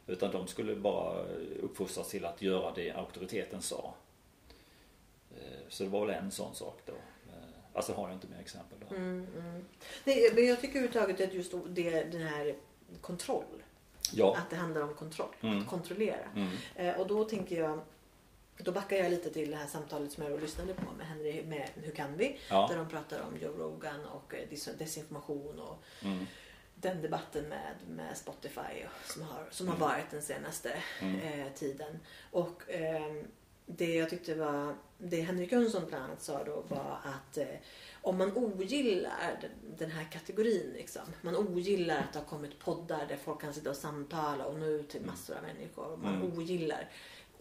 [0.08, 1.24] Utan de skulle bara
[1.62, 3.94] uppfostras till att göra det auktoriteten sa.
[5.38, 6.94] Eh, Så det var väl en sån sak då.
[7.76, 8.96] Alltså har jag inte mer exempel då.
[8.96, 9.66] Mm, mm.
[10.04, 12.56] Nej, men jag tycker överhuvudtaget att just det, den här
[13.02, 13.64] kontroll.
[14.12, 14.38] Ja.
[14.38, 15.36] Att det handlar om kontroll.
[15.42, 15.62] Mm.
[15.62, 16.28] Att kontrollera.
[16.76, 17.00] Mm.
[17.00, 17.80] Och då tänker jag
[18.58, 21.70] då backar jag lite till det här samtalet som jag lyssnade på med Henry med
[21.76, 22.28] Hur kan vi?
[22.28, 22.72] Där Ja.
[22.76, 24.48] de pratar om Joe Rogan och eh,
[24.78, 26.26] desinformation och Mm.
[26.76, 29.88] den debatten med, med Spotify som, har, som har Mm.
[29.90, 31.20] varit den senaste Mm.
[31.20, 32.00] eh, tiden.
[32.32, 33.28] Och ehm,
[33.66, 37.46] det jag tyckte var, det Henrik Jönsson bland annat sa då var att eh,
[38.02, 39.40] om man ogillar
[39.78, 43.70] den, här kategorin, liksom, man ogillar att det har kommit poddar där folk kan sitta
[43.70, 45.98] och samtala och nå ut till massor av människor.
[45.98, 46.34] Man Mm.
[46.38, 46.90] ogillar,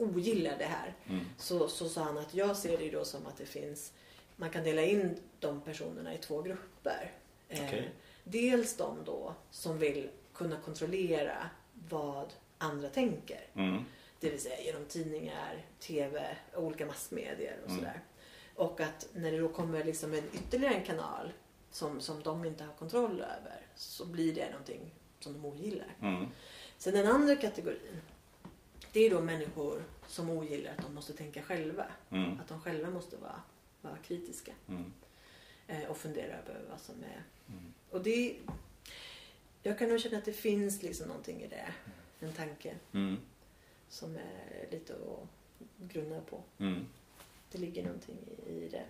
[0.02, 0.94] ogillar det här.
[1.08, 1.24] Mm.
[1.38, 3.92] Så, så sa han att jag ser det då som att det finns,
[4.36, 7.12] man kan dela in de personerna i två grupper.
[7.48, 7.90] Eh, Okej.
[8.24, 11.50] Dels de då som vill kunna kontrollera
[11.88, 13.40] vad andra tänker.
[13.54, 13.84] Mm.
[14.20, 17.78] Det vill säga genom tidningar, TV, olika massmedier och Mm.
[17.80, 18.00] sådär.
[18.54, 21.32] Och att när det då kommer liksom en ytterligare en kanal
[21.70, 25.96] som, som de inte har kontroll över så blir det någonting som de ogillar.
[26.02, 26.26] Mm.
[26.78, 28.00] Sen den andra kategorin
[28.92, 31.86] det är då människor som ogillar att de måste tänka själva.
[32.10, 32.40] Mm.
[32.40, 33.42] Att de själva måste vara,
[33.80, 34.92] vara kritiska Mm.
[35.66, 37.22] eh, och fundera över vad som är.
[37.48, 37.72] Mm.
[37.90, 38.36] Och det,
[39.62, 41.74] jag kan nog känna att det finns liksom någonting i det.
[42.20, 43.16] En tanke Mm.
[43.88, 45.28] som är lite att
[45.92, 46.42] grunna på.
[46.58, 46.86] Mm.
[47.50, 48.16] Det ligger någonting
[48.46, 48.84] i det.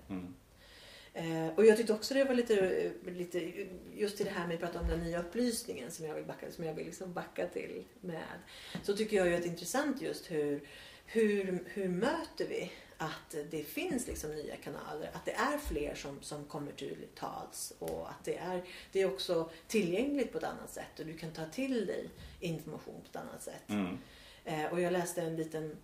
[1.14, 3.52] Eh, och jag tyckte också det var lite, lite
[3.94, 6.52] just i det här med att prata om den nya upplysningen som jag vill backa,
[6.52, 8.38] som jag vill liksom backa till med.
[8.82, 10.68] Så tycker jag ju att det är intressant just hur,
[11.06, 16.22] hur, hur möter vi att det finns liksom nya kanaler, att det är fler som,
[16.22, 20.70] som kommer till tals och att det är, det är också tillgängligt på ett annat
[20.70, 22.08] sätt och du kan ta till dig
[22.40, 23.68] information på ett annat sätt.
[23.68, 23.98] Mm.
[24.44, 25.76] Eh, och jag läste en liten,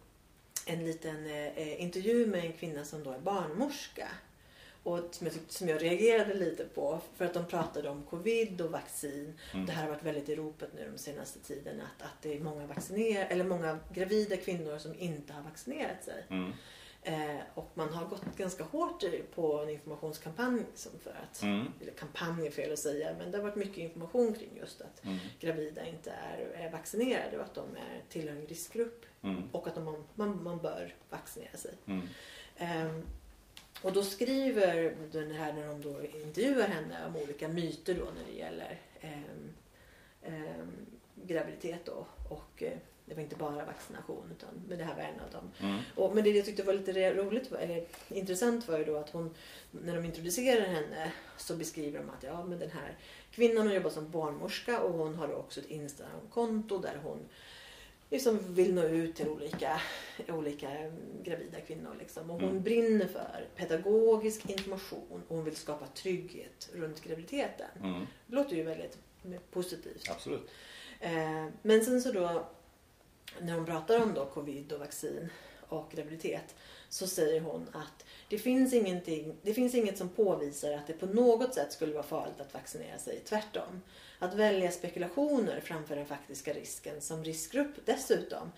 [0.66, 4.08] en liten eh, intervju med en kvinna som då är barnmorska.
[4.82, 8.60] Och som jag, tyckte, som jag reagerade lite på för att de pratade om covid
[8.60, 9.38] och vaccin.
[9.54, 9.66] Mm.
[9.66, 12.40] Det här har varit väldigt i ropet nu de senaste tiden att, att det är
[12.40, 16.24] många, vacciner, eller många gravida kvinnor som inte har vaccinerat sig.
[16.30, 16.52] Mm.
[17.02, 19.04] Eh, och man har gått ganska hårt
[19.34, 21.66] på en informationskampanj som för att, Mm.
[21.80, 25.04] eller kampanj är fel att säga, men det har varit mycket information kring just att
[25.04, 25.18] Mm.
[25.40, 29.42] gravida inte är, är vaccinerade och att de är tillhör en riskgrupp Mm.
[29.52, 31.74] och att de, man, man bör vaccinera sig.
[31.86, 32.08] Mm.
[33.82, 38.32] Och då skriver den här när de då intervjuar henne om olika myter då när
[38.32, 39.54] det gäller ehm,
[40.22, 45.02] ehm, graviditet då och eh, det var inte bara vaccination utan men det här var
[45.02, 45.50] en av dem.
[45.60, 45.80] Mm.
[45.94, 49.34] Och, men det jag tyckte var lite roligt, eller intressant var ju då att hon,
[49.70, 52.96] när de introducerar henne så beskriver de att ja men den här
[53.30, 57.18] kvinnan hon jobbar som barnmorska och hon har också ett Instagramkonto där hon
[58.10, 59.80] liksom vill nå ut till olika,
[60.28, 60.68] olika
[61.22, 61.96] gravida kvinnor.
[61.98, 62.30] Liksom.
[62.30, 62.62] Och hon Mm.
[62.62, 67.66] brinner för pedagogisk information och hon vill skapa trygghet runt graviditeten.
[67.82, 68.06] Mm.
[68.26, 68.98] Det låter ju väldigt
[69.50, 70.10] positivt.
[70.10, 70.50] Absolut.
[71.00, 72.46] Eh, men sen så då
[73.40, 75.28] när hon pratar om då covid och vaccin
[75.68, 76.54] och graviditet
[76.88, 81.06] så säger hon att det finns, ingenting, det finns inget som påvisar att det på
[81.06, 83.20] något sätt skulle vara farligt att vaccinera sig.
[83.24, 83.82] Tvärtom.
[84.18, 88.52] Att välja spekulationer framför den faktiska risken som riskgrupp dessutom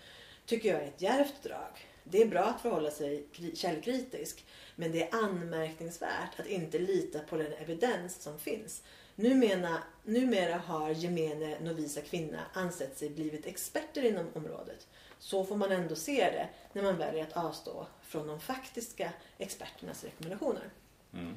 [0.45, 1.87] tycker jag är ett djärvt drag.
[2.03, 7.37] Det är bra att förhålla sig källkritisk men det är anmärkningsvärt att inte lita på
[7.37, 8.83] den evidens som finns.
[9.15, 14.87] Numera, numera har gemene novisa kvinna ansett sig blivit experter inom området.
[15.21, 20.03] Så får man ändå se det när man väljer att avstå från de faktiska experternas
[20.03, 20.69] rekommendationer.
[21.13, 21.35] Mm.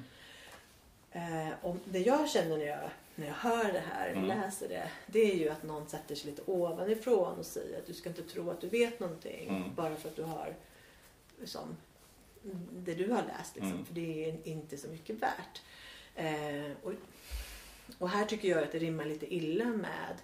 [1.13, 4.25] Eh, och det jag känner när jag, när jag hör det här, Mm.
[4.25, 7.95] läser det, det är ju att någon sätter sig lite ovanifrån och säger att du
[7.95, 9.75] ska inte tro att du vet någonting Mm.
[9.75, 10.55] bara för att du har
[11.41, 11.77] liksom,
[12.73, 13.55] det du har läst.
[13.55, 13.85] Liksom, Mm.
[13.85, 15.63] För det är inte så mycket värt.
[16.15, 16.93] Eh, och,
[17.99, 20.17] och här tycker jag att det rimmar lite illa med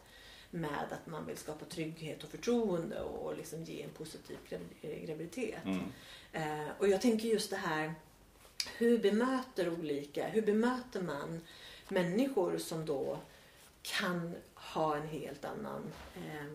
[0.50, 5.64] med att man vill skapa trygghet och förtroende och liksom ge en positiv gravi- graviditet.
[5.64, 5.92] Mm.
[6.32, 7.94] Eh, och jag tänker just det här,
[8.78, 11.40] hur bemöter olika, hur bemöter man
[11.88, 13.18] människor som då
[13.82, 15.82] kan ha en helt annan,
[16.16, 16.46] eh,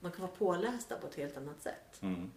[0.00, 2.02] man kan vara pålästa på ett helt annat sätt.
[2.02, 2.30] Mm.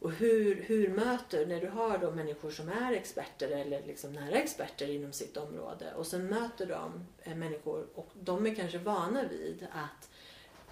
[0.00, 4.36] Och hur, hur möter, när du har då människor som är experter eller liksom nära
[4.36, 9.28] experter inom sitt område och sen möter de eh, människor och de är kanske vana
[9.28, 10.10] vid att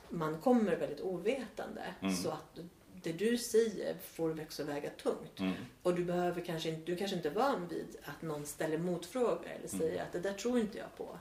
[0.08, 2.14] man kommer väldigt ovetande Mm.
[2.16, 2.58] så att
[3.02, 5.38] det du säger får också väga tungt.
[5.40, 5.52] Mm.
[5.82, 9.46] Och du behöver kanske inte, du kanske inte är van vid att någon ställer motfrågor
[9.58, 10.06] eller säger Mm.
[10.06, 11.18] att det där tror inte jag på.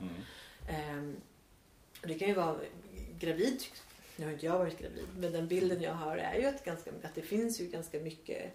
[2.02, 2.56] Och det kan ju vara
[3.18, 3.62] gravid.
[4.18, 6.90] Nu har inte jag varit gravid men den bilden jag har är ju att, ganska,
[7.02, 8.54] att det finns ju ganska mycket.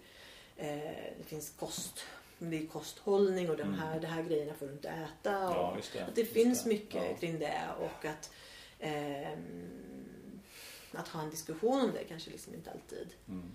[0.56, 0.76] Eh,
[1.18, 2.04] det finns kost.
[2.38, 3.74] Det är kosthållning och de Mm.
[3.78, 5.48] här, de här grejerna får du inte äta.
[5.48, 6.00] Och Ja, det.
[6.00, 6.68] att det finns det.
[6.68, 7.16] mycket Ja.
[7.16, 8.30] kring det och att
[8.80, 9.68] ehm,
[10.92, 13.50] att ha en diskussion om det kanske liksom inte alltid Mm.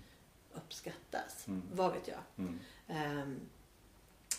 [0.52, 1.48] uppskattas.
[1.48, 1.62] Mm.
[1.72, 2.18] Vad vet jag.
[2.38, 2.58] Mm.
[2.88, 3.40] Ehm,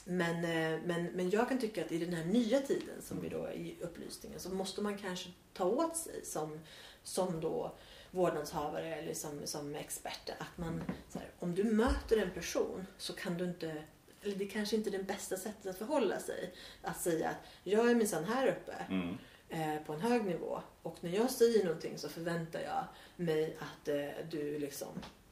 [0.05, 3.27] men, eh, men, men jag kan tycka att i den här nya tiden som vi
[3.27, 3.39] Mm.
[3.39, 6.59] då är i upplysningen så måste man kanske ta åt sig som,
[7.03, 7.75] som då
[8.11, 10.83] vårdnadshavare eller som, som expert att man,
[11.13, 13.83] här, om du möter en person så kan du inte
[14.23, 16.53] eller det kanske inte är det bästa sättet att förhålla sig.
[16.81, 19.17] Att säga att jag är minsann här uppe Mm.
[19.49, 22.83] eh, på en hög nivå och när jag säger någonting så förväntar jag
[23.15, 24.87] mig att eh, du liksom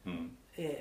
[0.06, 0.38] Mm.
[0.56, 0.80] eh,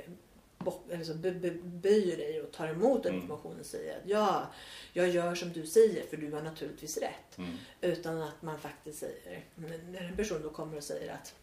[0.70, 3.22] bort, eller så be, be, böjer dig och tar emot den Mm.
[3.22, 4.46] informationen och säger att ja,
[4.92, 7.38] jag gör som du säger för du har naturligtvis rätt.
[7.38, 7.50] Mm.
[7.80, 9.44] Utan att man faktiskt säger,
[9.90, 11.34] när en person då kommer och säger att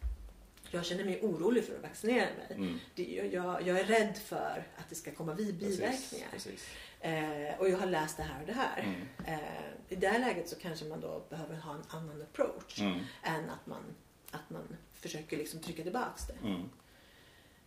[0.71, 2.47] jag känner mig orolig för att vaccinera mig.
[2.49, 2.79] Mm.
[2.95, 6.27] Det, jag, jag är rädd för att det ska komma biverkningar.
[6.99, 8.81] Eh, och jag har läst det här och det här.
[8.83, 9.39] Mm.
[9.39, 9.39] Eh,
[9.89, 12.99] I det här läget så kanske man då behöver ha en annan approach Mm.
[13.23, 13.83] än att man,
[14.31, 16.33] att man försöker liksom trycka tillbaks det.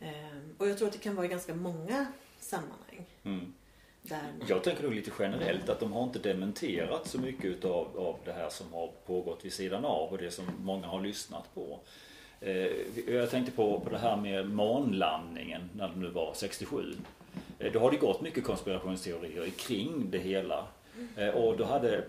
[0.01, 0.15] Mm.
[0.15, 2.07] Ehm, och jag tror att det kan vara i ganska många
[2.41, 3.07] sammanhang.
[3.25, 3.53] Mm.
[4.49, 8.33] Jag tänker nog lite generellt att de har inte dementerat så mycket utav, av det
[8.33, 11.81] här som har pågått vid sidan av och det som många har lyssnat på.
[12.41, 12.71] Eh,
[13.07, 16.95] jag tänkte på, på det här med månlandningen när det nu var 67.
[17.59, 20.67] Eh, då har det gått mycket konspirationsteorier kring det hela.
[21.17, 22.05] Eh, och då hade,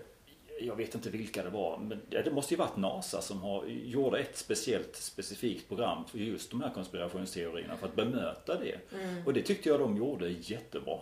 [0.60, 4.18] jag vet inte vilka det var, men det måste ju varit NASA som har, gjorde
[4.18, 8.78] ett speciellt specifikt program för just de här konspirationsteorierna för att bemöta det.
[9.26, 10.98] Och det tyckte jag de gjorde jättebra.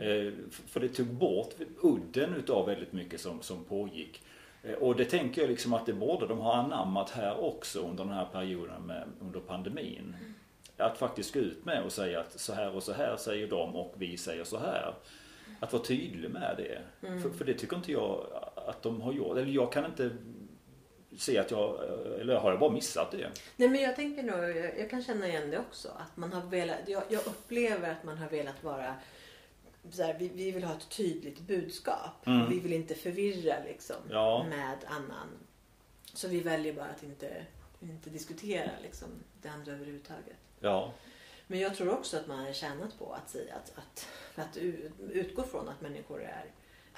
[0.00, 4.22] Eh, f- För det tog bort udden utav väldigt mycket som, som pågick.
[4.62, 8.04] Eh, Och det tänker jag liksom att det borde de ha anammat här också under
[8.04, 10.16] den här perioden med, under pandemin.
[10.76, 13.76] Att faktiskt gå ut med och säga att så här och så här säger de
[13.76, 14.94] och vi säger så här.
[15.60, 16.78] Att vara tydlig med det.
[17.22, 18.26] För, för det tycker inte jag
[18.68, 19.36] att de har gjort.
[19.36, 20.10] Eller jag kan inte
[21.16, 21.84] se att jag,
[22.20, 23.30] eller har jag bara missat det?
[23.56, 25.88] Nej men jag tänker nog, jag, jag kan känna igen det också.
[25.88, 28.94] Att man har velat, jag, jag upplever att man har velat vara
[29.98, 32.26] här, vi, vi vill ha ett tydligt budskap.
[32.26, 32.50] Mm.
[32.50, 34.46] Vi vill inte förvirra liksom Ja.
[34.50, 35.28] med annan.
[36.14, 37.46] Så vi väljer bara att inte,
[37.80, 39.08] inte diskutera liksom,
[39.42, 40.36] det andra överhuvudtaget.
[40.60, 40.92] Ja.
[41.46, 44.56] Men jag tror också att man har tjänat på att säga att, att, att
[45.10, 46.44] utgå från att människor är,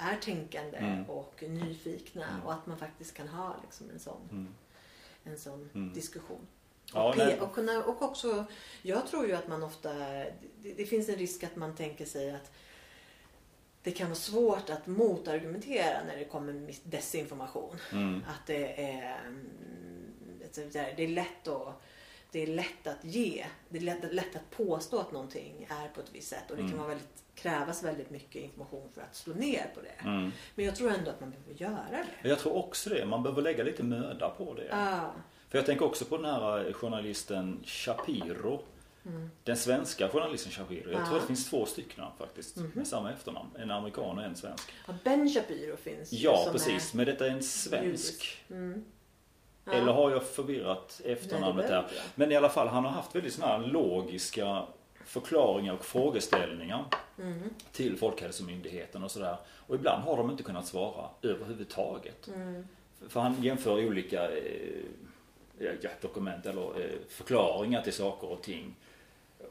[0.01, 1.05] är tänkande Mm.
[1.11, 2.43] och nyfikna Mm.
[2.47, 4.55] och att man faktiskt kan ha liksom en sån, Mm.
[5.25, 5.93] en sån Mm.
[5.95, 6.47] diskussion.
[6.95, 8.45] Ja, och, pe- och, kunna, och också,
[8.83, 12.31] jag tror ju att man ofta, det, det finns en risk att man tänker sig
[12.35, 12.53] att
[13.83, 17.77] det kan vara svårt att motargumentera när det kommer desinformation.
[17.93, 18.23] Mm.
[18.29, 19.51] Att det är, mm,
[20.97, 21.83] det är lätt att
[22.33, 23.47] det är lätt att ge.
[23.69, 26.63] Det är lätt, lätt att påstå att någonting är på ett visst sätt och det
[26.69, 30.09] kan vara väldigt, krävas väldigt mycket information för att slå ner på det.
[30.09, 30.33] Mm.
[30.55, 32.29] Men jag tror ändå att man behöver göra det.
[32.29, 33.07] Jag tror också det.
[33.07, 34.67] Man behöver lägga lite möda på det.
[34.71, 35.13] Ja.
[35.49, 38.63] För jag tänker också på den här eh, journalisten Shapiro.
[39.45, 40.91] Den svenska journalisten Shapiro.
[40.93, 41.07] Jag Ja.
[41.07, 42.71] tror det finns två stycken faktiskt Mhm.
[42.75, 43.49] med samma efternamn.
[43.59, 44.73] En amerikan och en svensk.
[44.89, 46.95] Ja, Ben Shapiro finns Ja, precis.
[46.95, 48.39] Men detta är en svensk.
[48.51, 48.85] Mm.
[49.65, 49.73] Ja.
[49.73, 51.87] Eller har jag förvirrat Nej, efternamnet det här?
[52.15, 54.67] Men i alla fall, han har haft väldigt sådana här logiska
[55.11, 56.85] förklaringar och frågeställningar
[57.19, 57.51] Mm.
[57.73, 59.37] till Folkhälsomyndigheten och sådär.
[59.67, 62.29] Och ibland har de inte kunnat svara överhuvudtaget.
[62.29, 62.67] Mm.
[63.09, 68.75] För han jämför olika eh, dokument eller eh, förklaringar till saker och ting.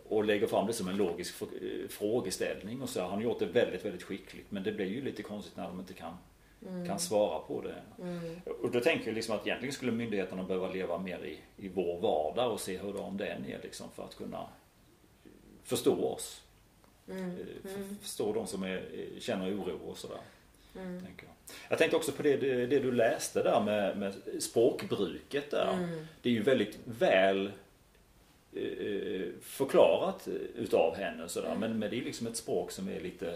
[0.10, 3.02] Och lägger fram det som en logisk eh, frågeställning och så.
[3.02, 4.52] Han har gjort det väldigt, väldigt skickligt.
[4.52, 6.14] Men det blir ju lite konstigt när de inte kan,
[6.88, 8.04] kan svara på det.
[8.04, 8.42] Mm.
[8.62, 12.00] Och då tänker jag liksom att egentligen skulle myndigheterna behöva leva mer i, i vår
[12.02, 14.46] vardag och se hur de den är liksom för att kunna
[15.70, 16.42] förstå oss.
[17.10, 17.24] Mm.
[17.30, 18.84] Eh, f- Förstå de som är,
[19.20, 20.18] känner oro och sådär.
[20.76, 21.02] Mm.
[21.06, 21.34] Tänker jag.
[21.70, 25.74] jag tänkte också på det, det, du läste där med, med språkbruket där.
[25.74, 26.08] Mm.
[26.22, 27.52] Det är ju väldigt väl
[28.56, 31.48] eh, förklarat utav henne och sådär.
[31.48, 31.60] Mm.
[31.60, 33.36] Men, men det är liksom ett språk som är lite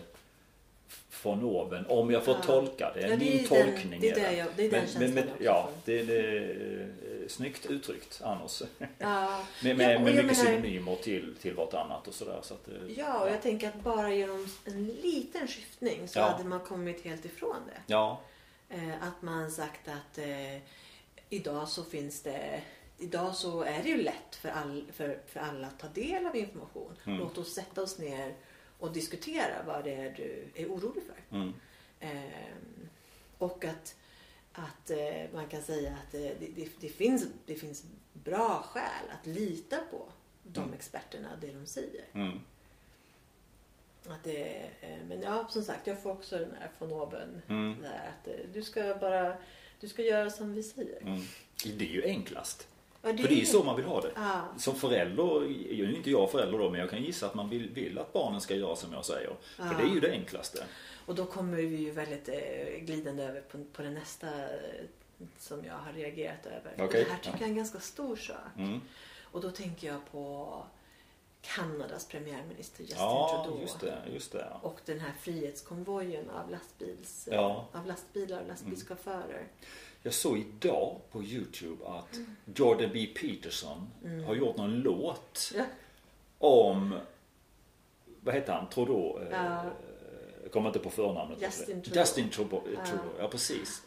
[1.09, 2.41] från oven, om jag får Ja.
[2.41, 3.01] tolka det.
[3.01, 5.03] Ja, det är Min den- tolkning det är det jag- det är den men, känslan
[5.03, 6.87] men, men, jag också Ja, det, det eh,
[7.29, 8.61] snyggt uttryckt annars.
[8.97, 9.43] Ja.
[9.63, 12.39] Med, Ja, med, jag mycket menar- synonymer till, till vartannat och sådär.
[12.43, 16.25] Så att, eh, Ja, och jag tänker att bara genom en liten skiftning så Ja.
[16.29, 17.81] hade man kommit helt ifrån det.
[17.93, 18.21] Ja,
[18.69, 20.57] Eh, att man sagt att eh,
[21.29, 22.61] idag så finns det
[22.97, 26.35] Idag så är det ju lätt för, all, för, för alla att ta del av
[26.35, 26.93] information.
[27.05, 27.19] Mm.
[27.19, 28.33] Låt oss sätta oss ner
[28.79, 31.35] och diskutera vad det är du är orolig för.
[31.37, 31.53] mm,
[31.99, 32.89] Ehm,
[33.37, 33.95] och att,
[34.53, 37.83] att eh, man kan säga att eh, det, det, det, finns, det finns
[38.13, 40.05] bra skäl att lita på
[40.43, 40.73] de Mm.
[40.73, 42.03] experterna, det de säger.
[42.13, 42.39] mm.
[44.07, 44.45] Att det,
[44.81, 47.41] eh, men ja, som sagt, jag får också den här von oben.
[47.47, 47.81] Mm.
[47.81, 49.35] Där, att eh, du ska bara
[49.79, 51.01] du ska göra som vi säger.
[51.01, 51.21] Mm.
[51.77, 52.67] Det är ju enklast.
[53.01, 54.11] Ja, För det är ju så man vill ha det.
[54.15, 55.39] Ja, Som förälder,
[55.75, 58.13] nu är inte jag förälder då, men jag kan gissa att man vill, vill att
[58.13, 59.35] barnen ska göra som jag säger.
[59.55, 59.73] För Ja.
[59.77, 60.63] det är ju det enklaste.
[61.05, 64.85] Och då kommer vi ju väldigt eh, glidande över på, på det nästa eh,
[65.37, 66.85] som jag har reagerat över.
[66.85, 67.35] Okej, det här tycker ja.
[67.39, 68.37] jag är en ganska stor sak.
[68.57, 68.79] Mm.
[69.21, 70.63] Och då tänker jag på
[71.41, 73.61] Kanadas premiärminister Justin Ja, Trudeau.
[73.61, 73.97] just det.
[74.13, 74.47] Just det.
[74.51, 74.59] ja.
[74.69, 77.67] Och den här frihetskonvojen av, lastbils, Ja.
[77.71, 79.47] av lastbilar och lastbilschaufförer.
[80.03, 82.35] Jag såg idag på Youtube att Mm.
[82.55, 83.05] Jordan B.
[83.21, 83.89] Peterson
[84.27, 85.65] har gjort någon låt Ja.
[86.37, 86.99] om,
[88.21, 89.19] vad heter han, Trudeau?
[89.21, 89.63] Eh, Ja.
[90.53, 91.41] Kommer inte på förnamnet.
[91.41, 92.01] Justin Trudeau.
[92.01, 92.61] Justin Trudeau.
[92.75, 92.85] Ja.
[92.85, 93.09] Trudeau.
[93.19, 93.81] Ja, precis.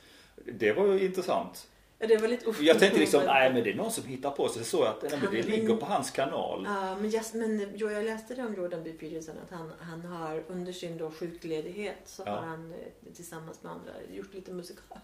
[0.44, 1.68] Det var ju intressant.
[1.98, 4.48] Ja, det var lite Jag tänkte liksom, nej men det är någon som hittar på
[4.48, 4.64] sig.
[4.64, 6.62] Så att nej, men det ligger på hans kanal.
[6.64, 8.92] Ja, men, just, men jo, jag läste det om Jordan B.
[9.00, 12.32] Peterson att han, han har under sin då sjukledighet så Ja.
[12.32, 14.98] har han eh, tillsammans med andra gjort lite musikal.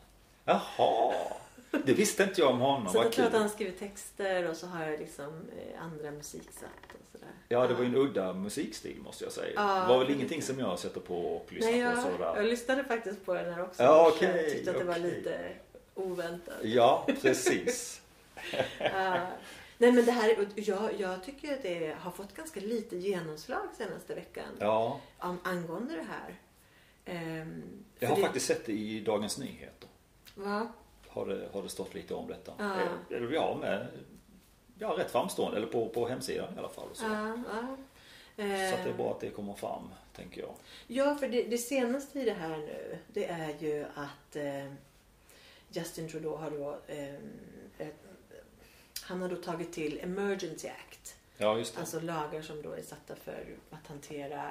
[0.45, 1.15] Jaha.
[1.85, 2.89] Det visste inte jag om honom.
[2.89, 5.25] Så Vad jag tror att han skriver texter och så har jag liksom
[5.59, 7.29] eh, andra musiksätt och sådär.
[7.49, 9.53] Ja, det var ju en udda musikstil måste jag säga.
[9.55, 11.87] Ja, det var väl det ingenting som jag sätter på och lyssnar Nej, på.
[11.89, 12.33] jag, Sådär.
[12.37, 13.83] jag lyssnade faktiskt på den här också.
[13.83, 15.03] Ja, Jag okej, tyckte att det var okej.
[15.11, 15.53] lite
[15.95, 16.55] oväntat.
[16.63, 17.99] Ja, precis.
[18.79, 19.27] Ja.
[19.79, 24.15] nej men det här, jag, jag tycker att det har fått ganska lite genomslag senaste
[24.15, 26.35] veckan Ja, om, angående det här.
[27.05, 27.63] Ehm,
[27.99, 29.89] jag har det, faktiskt sett det i Dagens Nyheter.
[30.35, 30.73] Va?
[31.13, 32.53] Har det, har det stått lite om detta.
[32.59, 32.81] Ja.
[32.81, 33.87] Eh, Eller ja, med,
[34.79, 35.57] ja, rätt framstående.
[35.57, 36.89] Eller på, på hemsidan i alla fall.
[36.93, 37.05] Så.
[37.05, 37.77] Ja, ja.
[38.37, 40.55] så det är Ehm, bra att det kommer fram, tänker jag.
[40.87, 44.73] Ja, för det, det senaste i det här nu, det är ju att eh,
[45.69, 47.15] Justin Trudeau har då eh,
[47.79, 47.89] eh,
[49.03, 51.17] han har då tagit till Emergency Act.
[51.37, 51.81] Ja, just det.
[51.81, 54.51] Alltså lagar som då är satta för att hantera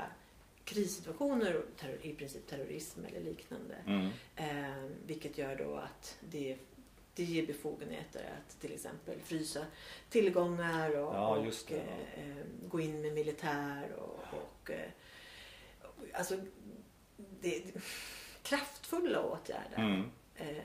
[0.66, 3.76] krissituationer, terror, i princip terrorism eller liknande.
[3.86, 4.10] Mm.
[4.36, 6.58] Eh, vilket gör då att det,
[7.16, 9.66] det ger befogenheter att till exempel frysa
[10.10, 11.76] tillgångar och, Ja, och det.
[11.76, 14.90] eh, eh, gå in med militär och, och eh,
[16.14, 16.38] alltså
[17.42, 17.64] det,
[18.44, 20.12] kraftfulla åtgärder Mm.
[20.36, 20.58] eh,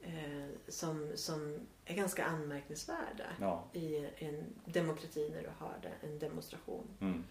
[0.00, 3.64] eh, som, som är ganska anmärkningsvärda Ja.
[3.72, 6.86] i en demokrati när du har en demonstration.
[7.00, 7.24] Mm.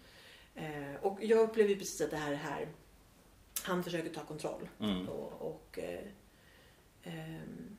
[0.58, 2.68] Eh, och jag upplever precis att det här är här
[3.62, 4.68] han försöker ta kontroll.
[4.80, 5.08] Mm.
[5.08, 6.00] Och, och eh,
[7.02, 7.76] ehm,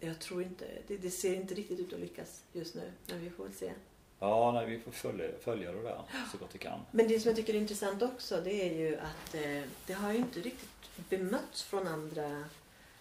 [0.00, 2.92] jag tror inte, det, det ser inte riktigt ut att lyckas just nu.
[3.06, 3.72] Men vi får väl se.
[4.18, 6.02] Ja, nej, vi får följa, följa det där
[6.32, 6.80] så gott vi kan.
[6.90, 10.12] Men det som jag tycker är intressant också det är ju att eh, det har
[10.12, 12.44] ju inte riktigt bemötts från andra,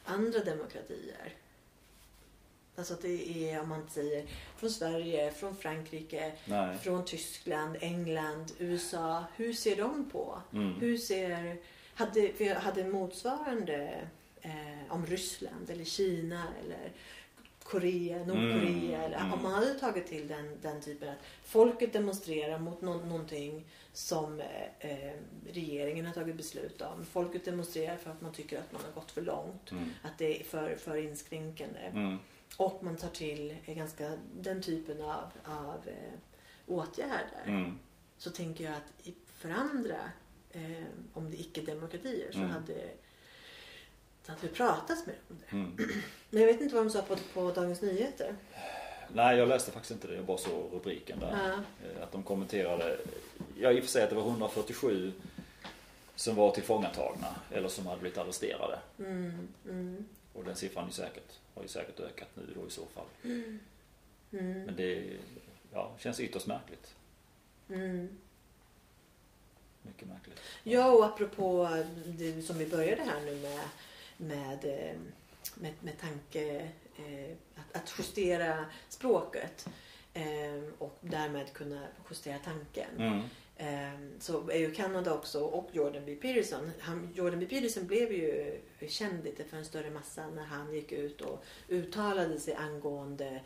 [0.03, 1.33] andra demokratier.
[2.81, 4.25] Alltså att det är, om man säger,
[4.57, 6.77] från Sverige, från Frankrike, Nej.
[6.77, 9.23] från Tyskland, England, USA.
[9.35, 10.41] Hur ser de på?
[10.53, 10.73] Mm.
[10.79, 11.57] Hur ser...
[11.93, 14.01] Hade, vi hade motsvarande
[14.41, 14.51] eh,
[14.89, 16.91] om Ryssland eller Kina eller
[17.63, 18.97] Korea, Nordkorea.
[18.97, 19.33] Mm, Eller, mm.
[19.33, 24.39] Om man hade tagit till den, den typen att folket demonstrerar mot nå- någonting som
[24.41, 25.13] eh, eh,
[25.53, 27.05] regeringen har tagit beslut om.
[27.05, 29.71] Folket demonstrerar för att man tycker att man har gått för långt.
[29.71, 29.89] Mm.
[30.03, 31.79] Att det är för, för inskränkande.
[32.57, 36.13] Och man tar till eh, ganska den typen av, av eh,
[36.67, 37.43] åtgärder.
[37.45, 37.79] Mm.
[38.17, 39.97] Så tänker jag att för andra,
[40.51, 40.83] eh,
[41.13, 42.49] om det är icke-demokratier, så Mm.
[42.51, 42.89] hade,
[44.25, 45.51] så hade vi pratat med dem om det.
[45.83, 45.91] Mm.
[46.29, 48.35] Men jag vet inte vad de sa på, på Dagens Nyheter.
[49.13, 50.15] Nej, jag läste faktiskt inte det.
[50.15, 51.31] Jag bara såg rubriken där.
[51.49, 51.53] Ja.
[51.87, 52.97] Eh, Att de kommenterade,
[53.59, 55.11] ja i och för sig att det var 147
[56.15, 58.79] som var tillfångatagna eller som hade blivit arresterade.
[58.99, 62.85] Mm, mm, Och den siffran är säkert, har ju säkert ökat nu då i så
[62.85, 63.05] fall.
[63.23, 63.59] mm,
[64.65, 65.17] Men det
[65.73, 66.95] ja, känns ytterst märkligt.
[67.69, 68.09] mm.
[69.81, 70.39] mycket märkligt.
[70.63, 71.69] Ja, och apropå
[72.05, 73.59] det som vi började här nu med,
[74.17, 74.95] med, eh,
[75.55, 79.67] med, med tanke eh, att, att justera språket
[80.13, 82.87] eh, och därmed kunna justera tanken.
[83.61, 83.83] Mm.
[83.83, 86.15] Eh, så är ju Kanada också och Jordan B.
[86.15, 86.71] Peterson.
[86.79, 87.45] Han, Jordan B.
[87.45, 92.39] Peterson blev ju känd lite för en större massa när han gick ut och uttalade
[92.39, 93.41] sig angående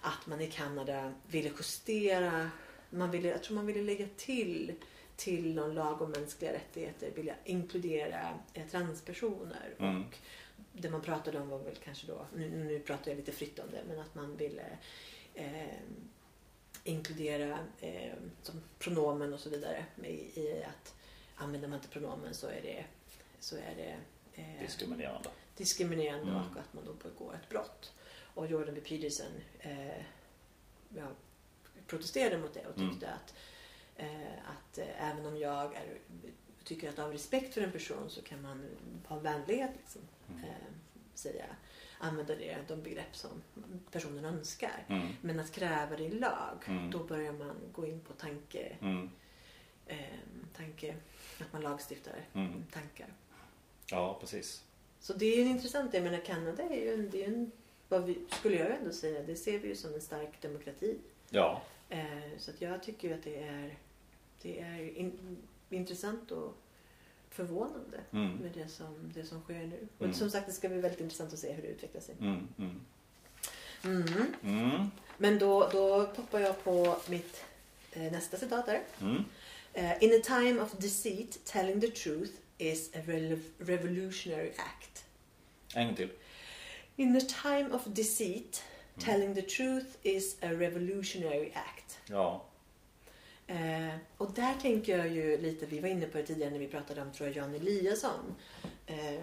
[0.00, 2.50] att man i Kanada ville justera,
[2.90, 4.72] man ville, jag tror man ville lägga till
[5.16, 9.74] till någon lag om mänskliga rättigheter vilja inkludera eh, transpersoner.
[9.78, 10.02] Mm.
[10.02, 10.18] Och
[10.72, 13.66] det man pratade om var väl kanske då, nu, nu pratar jag lite fritt om
[13.70, 14.78] det, men att man ville
[15.34, 15.78] eh,
[16.86, 18.12] inkludera eh,
[18.42, 20.94] som pronomen och så vidare i, i att
[21.36, 22.84] använder man inte pronomen så är det,
[23.40, 23.96] så är det
[24.42, 25.28] eh, Diskriminerande.
[25.56, 26.36] diskriminerande Mm.
[26.50, 27.92] och att man då begår ett brott.
[28.34, 28.80] Och Jordan B.
[28.80, 30.02] Peterson eh,
[30.88, 31.06] ja,
[31.86, 32.90] protesterade mot det och Mm.
[32.90, 33.34] tyckte att,
[33.96, 35.98] eh, att eh, även om jag är,
[36.64, 38.64] tycker att av respekt för en person så kan man
[39.08, 40.44] ha vänlighet liksom, Mm.
[41.18, 41.44] Säga,
[41.98, 43.42] använda det, de begrepp som
[43.90, 44.84] personen önskar.
[44.88, 45.08] Mm.
[45.20, 46.90] Men att kräva det i lag, Mm.
[46.90, 49.10] då börjar man gå in på tanke, Mm.
[49.86, 49.96] eh,
[50.56, 50.94] tanke
[51.40, 52.64] att man lagstiftar Mm.
[52.72, 53.08] tankar.
[53.90, 54.64] Ja, precis.
[55.00, 57.52] Så det är ju intressant, jag menar Kanada är ju en, det är en
[57.88, 60.98] vad vi, skulle jag ändå säga, det ser vi ju som en stark demokrati.
[61.30, 61.62] Ja.
[61.88, 62.06] Eh,
[62.38, 63.76] så att jag tycker ju att det är,
[64.42, 65.36] det är in,
[65.70, 66.54] intressant och
[67.36, 68.32] förvånande Mm.
[68.36, 69.88] med det som, det som sker nu.
[69.98, 70.10] Mm.
[70.10, 72.14] Och som sagt, det ska bli väldigt intressant att se hur det utvecklar sig.
[72.20, 72.48] Mm.
[72.58, 72.80] Mm.
[73.84, 74.34] Mm.
[74.44, 74.90] Mm.
[75.18, 77.44] Men då, då poppar jag på mitt
[77.92, 78.82] eh, nästa citat där.
[79.00, 79.24] Mm.
[79.72, 82.98] Eh, In a time of deceit, telling the truth is a
[83.58, 85.04] revolutionary act.
[85.74, 86.10] En gång till.
[86.96, 88.62] In a time of deceit,
[88.98, 89.04] Mm.
[89.04, 91.98] telling the truth is a revolutionary act.
[92.08, 92.44] Ja.
[93.46, 96.68] Eh, och där tänker jag ju lite, vi var inne på det tidigare när vi
[96.68, 98.34] pratade om tror jag Jan Eliasson.
[98.86, 99.20] Eh,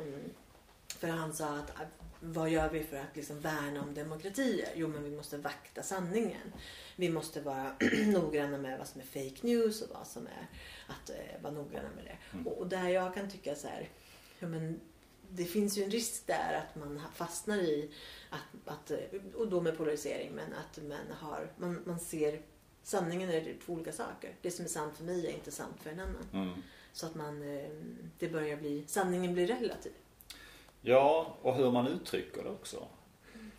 [0.87, 1.71] för han sa att
[2.19, 4.69] vad gör vi för att liksom värna om demokratier?
[4.75, 6.53] Jo men vi måste vakta sanningen.
[6.95, 10.47] Vi måste vara noggranna med vad som är fake news och vad som är
[10.87, 12.17] att eh, vara noggranna med det.
[12.33, 12.47] Mm.
[12.47, 13.89] Och, och där jag kan tycka så här,
[14.39, 14.79] ja men
[15.29, 17.91] det finns ju en risk där att man fastnar i
[18.29, 18.91] att, att
[19.35, 22.41] och då med polarisering, men att man har, man, man ser
[22.83, 24.35] sanningen är två olika saker.
[24.41, 26.27] Det som är sant för mig är inte sant för en annan.
[26.33, 26.53] Mm.
[26.93, 27.69] Så att man, eh,
[28.19, 29.91] det börjar bli, sanningen blir relativ.
[30.81, 32.87] Ja, och hur man uttrycker det också.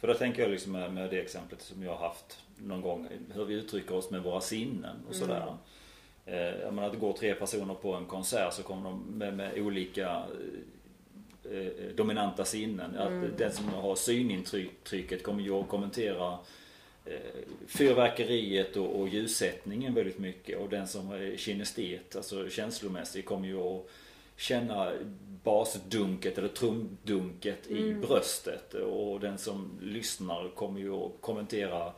[0.01, 3.09] För där tänker jag liksom med, med det exemplet som jag har haft någon gång,
[3.35, 5.57] hur vi uttrycker oss med våra sinnen och sådär.
[6.27, 9.37] Eh, jag menar att det går tre personer på en konsert så kommer de med,
[9.37, 10.25] med olika
[11.45, 12.97] eh, eh, dominanta sinnen.
[12.97, 13.25] Mm.
[13.25, 16.39] Att den som har synintrycket kommer ju att kommentera
[17.67, 23.61] fyrverkeriet och, och ljussättningen väldigt mycket och den som är kinestet, alltså känslomässig, kommer ju
[23.61, 23.87] att
[24.37, 24.93] känna
[25.45, 28.01] basdunket eller trumdunket i Mm.
[28.01, 31.93] bröstet och den som lyssnar kommer ju att kommentera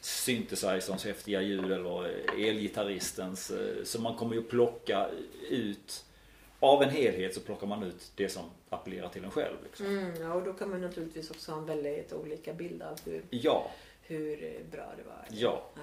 [0.00, 2.04] synthesizerns häftiga ljud eller
[2.48, 3.50] elgitarristens.
[3.50, 5.06] eh, Så man kommer ju plocka
[5.50, 6.04] ut
[6.60, 9.56] av en helhet så plockar man ut det som appellerar till en själv.
[9.64, 9.86] Liksom.
[9.86, 13.22] Mm, ja, och då kan man naturligtvis också ha en väldigt olika bild av hur,
[13.30, 13.70] Ja,
[14.06, 15.26] hur eh, bra det var.
[15.30, 15.64] ja.
[15.76, 15.82] Ja.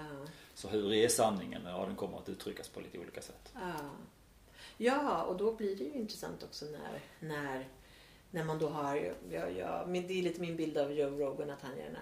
[0.54, 1.62] Så hur är sanningen?
[1.66, 3.52] Ja, den kommer att uttryckas på lite olika sätt.
[3.56, 3.74] Ja.
[4.78, 7.68] ja, och då blir det ju intressant också när, när,
[8.32, 8.96] när man då har,
[9.32, 12.00] ja, ja, men det är lite min bild av Joe Rogan att han gärna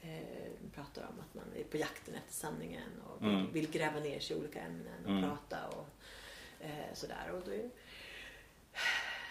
[0.00, 3.52] eh, pratar om att man är på jakten efter sanningen och vill, Mm.
[3.52, 5.22] vill gräva ner sig i olika ämnen och Mm.
[5.30, 5.86] prata och
[6.60, 7.30] eh, sådär.
[7.32, 7.70] Och då är,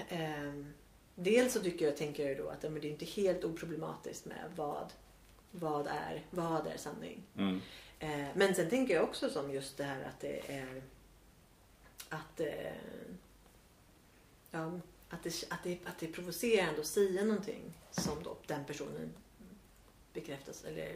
[0.10, 0.74] ehm,
[1.16, 4.52] dels så tycker jag, tänker jag då att men det är inte helt oproblematiskt med
[4.56, 4.94] vad,
[5.52, 7.24] vad, är, vad är sanning.
[7.38, 7.62] Mm.
[8.00, 10.82] Eh, men sen tänker jag också som just det här att det är
[12.10, 12.74] att, eh,
[14.52, 14.72] ja,
[15.10, 19.14] att, det, att, det, att det är provocerande att säga någonting som då den personen
[20.14, 20.96] bekräftas eller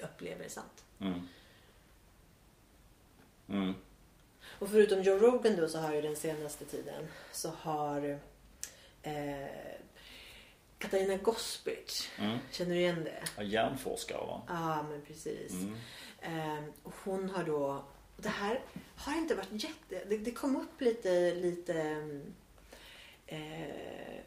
[0.00, 0.84] upplever är sant.
[0.98, 1.28] Mm.
[3.48, 3.74] Mm.
[4.44, 8.18] Och förutom Joe Rogan då så har ju den senaste tiden så har
[9.02, 9.46] eh,
[10.82, 12.38] Katarina Gospic, Mm.
[12.50, 13.22] känner du igen det?
[13.36, 14.42] Ja, Hjärnforskare va?
[14.48, 15.52] Ja men precis.
[15.52, 15.74] Mm.
[16.20, 17.84] Eh, och hon har då,
[18.16, 18.60] det här
[18.96, 21.74] har inte varit jätte, det, det kom upp lite, lite
[23.26, 24.20] eh,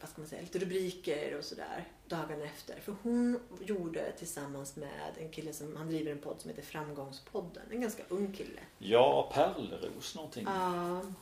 [0.00, 2.80] vad ska man säga, lite rubriker och sådär dagarna efter.
[2.80, 7.62] För hon gjorde tillsammans med en kille som, han driver en podd som heter Framgångspodden.
[7.70, 8.60] En ganska ung kille.
[8.78, 10.44] Ja, Pärleros någonting.
[10.46, 10.74] Ja,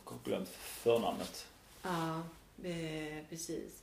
[0.05, 1.47] Jag har glömt förnamnet.
[1.83, 2.23] ja,
[2.65, 3.83] eh, precis.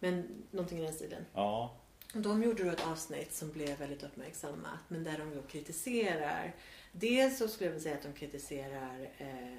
[0.00, 1.26] Men någonting i den stilen.
[1.34, 1.76] Ja.
[2.14, 6.54] Och De gjorde då ett avsnitt som blev väldigt uppmärksammat men där de då kritiserar
[6.92, 9.54] Dels så skulle jag vilja säga att de kritiserar eh,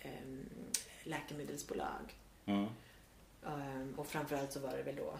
[0.00, 0.48] ehm,
[1.02, 2.18] läkemedelsbolag.
[2.46, 2.66] Mm.
[3.46, 5.18] Ehm, och framförallt så var det väl då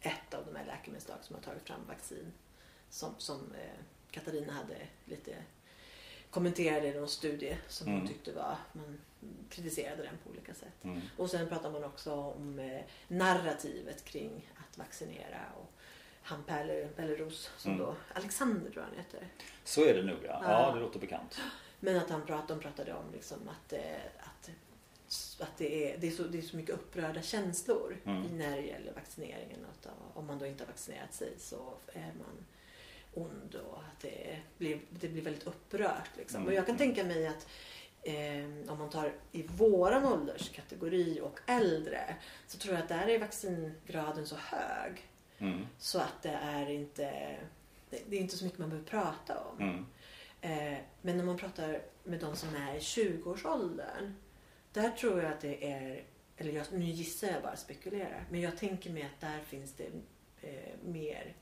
[0.00, 2.32] ett av de här läkemedelsbolagen som har tagit fram vaccin
[2.90, 3.80] som, som eh,
[4.10, 5.34] Katarina hade lite
[6.30, 8.08] kommenterade någon studie som hon Mm.
[8.08, 9.00] tyckte var, man
[9.50, 10.84] kritiserade den på olika sätt.
[10.84, 11.00] Mm.
[11.16, 15.72] Och sen pratar man också om eh, narrativet kring att vaccinera och
[16.22, 17.84] han Pelle, Pelle Ros som Mm.
[17.86, 19.28] då, Alexander tror han heter.
[19.64, 20.40] Så är det nog ja.
[20.44, 20.50] Ja.
[20.68, 21.40] Ja, det låter bekant.
[21.80, 23.80] Men att han pratade, de pratade om liksom att, eh,
[24.18, 24.50] att,
[25.40, 28.38] att det, är, det, är så, det är så mycket upprörda känslor Mm.
[28.38, 29.66] när det gäller vaccineringen.
[29.72, 32.46] Att om man då inte har vaccinerat sig så är man
[33.14, 36.10] ond och att det blir, det blir väldigt upprört.
[36.16, 36.36] Liksom.
[36.36, 36.48] Mm.
[36.48, 37.48] Och jag kan tänka mig att
[38.02, 43.18] eh, om man tar i våran ålderskategori och äldre så tror jag att där är
[43.18, 45.06] vaccingraden så hög
[45.40, 45.66] Mm.
[45.78, 47.36] så att det är inte
[47.90, 49.60] det är inte så mycket man behöver prata om.
[49.60, 49.86] Mm.
[50.40, 54.14] Eh, men när man pratar med de som är i 20-årsåldern.
[54.72, 56.04] Där tror jag att det är,
[56.36, 58.24] eller jag, nu gissar jag bara spekulerar.
[58.30, 59.86] Men jag tänker mig att där finns det
[60.40, 61.34] eh, mer,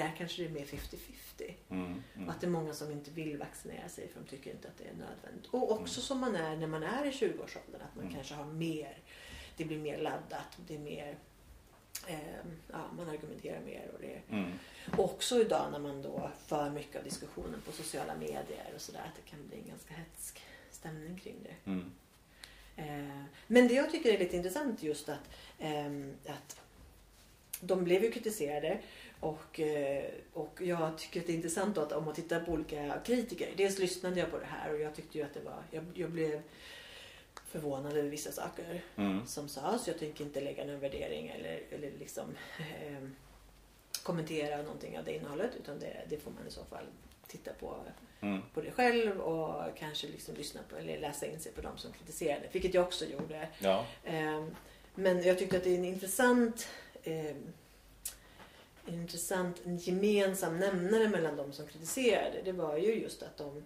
[0.00, 1.54] där kanske det är mer 50-50.
[1.70, 1.92] Mm.
[2.10, 2.28] Och Mm.
[2.28, 4.84] att det är många som inte vill vaccinera sig för de tycker inte att det
[4.84, 5.46] är nödvändigt.
[5.50, 7.80] Och också som man är när man är i 20-årsåldern.
[7.82, 8.14] Att man Mm.
[8.14, 8.98] kanske har mer,
[9.56, 10.58] det blir mer laddat.
[10.66, 11.16] Det är mer,
[12.06, 12.18] eh,
[12.72, 13.90] ja, man argumenterar mer.
[13.94, 14.52] Och det Mm.
[14.96, 19.00] också idag när man då för mycket av diskussionen på sociala medier och sådär.
[19.08, 21.70] Att det kan bli en ganska hetsk stämning kring det.
[21.70, 21.92] Mm.
[22.76, 26.60] Eh, men det jag tycker är lite intressant just att, ehm, att
[27.60, 28.78] de blev ju kritiserade
[29.28, 32.98] och, eh, och jag tycker att det är intressant att om man tittar på olika
[33.04, 33.48] kritiker.
[33.56, 36.10] Dels lyssnade jag på det här och jag tyckte ju att det var, jag, jag
[36.10, 36.42] blev
[37.46, 39.26] förvånad över vissa saker Mm.
[39.26, 39.86] som sades.
[39.88, 42.24] Jag tänker inte lägga någon värdering eller, eller liksom
[42.58, 43.08] eh,
[44.02, 46.84] kommentera någonting av det innehållet utan det, det får man i så fall
[47.26, 47.76] titta på,
[48.20, 48.42] Mm.
[48.54, 51.92] på det själv och kanske liksom lyssna på eller läsa in sig på de som
[51.92, 52.48] kritiserade.
[52.52, 53.48] Vilket jag också gjorde.
[53.58, 53.86] Ja.
[54.04, 54.44] Eh,
[54.94, 56.68] men jag tyckte att det är en intressant
[57.02, 57.36] eh,
[58.88, 62.42] intressant en gemensam nämnare mellan de som kritiserade.
[62.44, 63.64] Det var ju just att de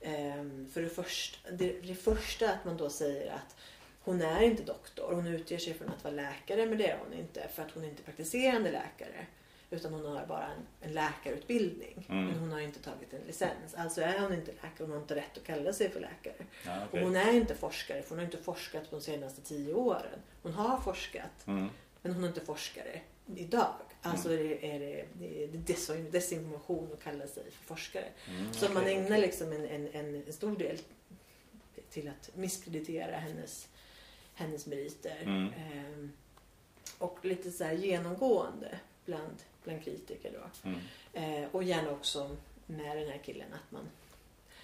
[0.00, 3.56] Ehm, För det första, det, det första att man då säger att
[4.00, 5.14] hon är inte doktor.
[5.14, 7.84] Hon utger sig från att vara läkare men det är hon inte för att hon
[7.84, 9.26] är inte praktiserande läkare.
[9.70, 12.06] Utan hon har bara en, en läkarutbildning.
[12.08, 12.26] Mm.
[12.26, 13.74] Men hon har inte tagit en licens.
[13.76, 14.70] Alltså är hon inte läkare.
[14.78, 16.46] Hon har inte rätt att kalla sig för läkare.
[16.66, 17.02] ja Och okej.
[17.04, 20.18] hon är inte forskare för hon har inte forskat de senaste tio åren.
[20.42, 21.68] Hon har forskat Mm.
[22.02, 23.00] men hon är inte forskare
[23.36, 23.74] idag.
[24.02, 28.08] Alltså är det, är det, det är des- desinformation att kalla sig för forskare.
[28.28, 28.52] Mm.
[28.52, 30.78] Så man okej, ägnar liksom en, en, en, stor del
[31.90, 33.68] till att misskreditera hennes,
[34.34, 35.18] hennes meriter.
[35.22, 35.52] Mm.
[35.52, 36.12] Ehm,
[36.98, 40.68] och lite så här genomgående bland, bland kritiker då.
[40.68, 40.80] Mm.
[41.12, 42.36] Eh, och gärna också
[42.66, 43.88] med den här killen att man,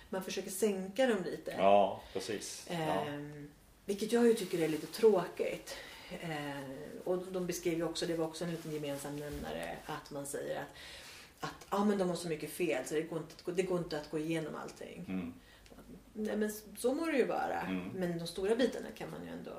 [0.09, 1.55] man försöker sänka dem lite.
[1.59, 2.67] Ja, precis.
[2.71, 2.77] Ja.
[2.77, 3.51] Ehm,
[3.85, 5.77] vilket jag ju tycker är lite tråkigt.
[6.21, 6.65] Ehm,
[7.05, 10.67] och de beskriver också, det var också en liten gemensam nämnare, att man säger att,
[11.41, 13.63] att ah, men de har så mycket fel så det går, inte, att gå- det
[13.63, 15.05] går inte att gå igenom allting.
[15.09, 15.35] Mm.
[16.13, 17.61] Nej men så må det ju vara.
[17.61, 17.89] Mm.
[17.95, 19.53] Men de stora bitarna kan man ju ändå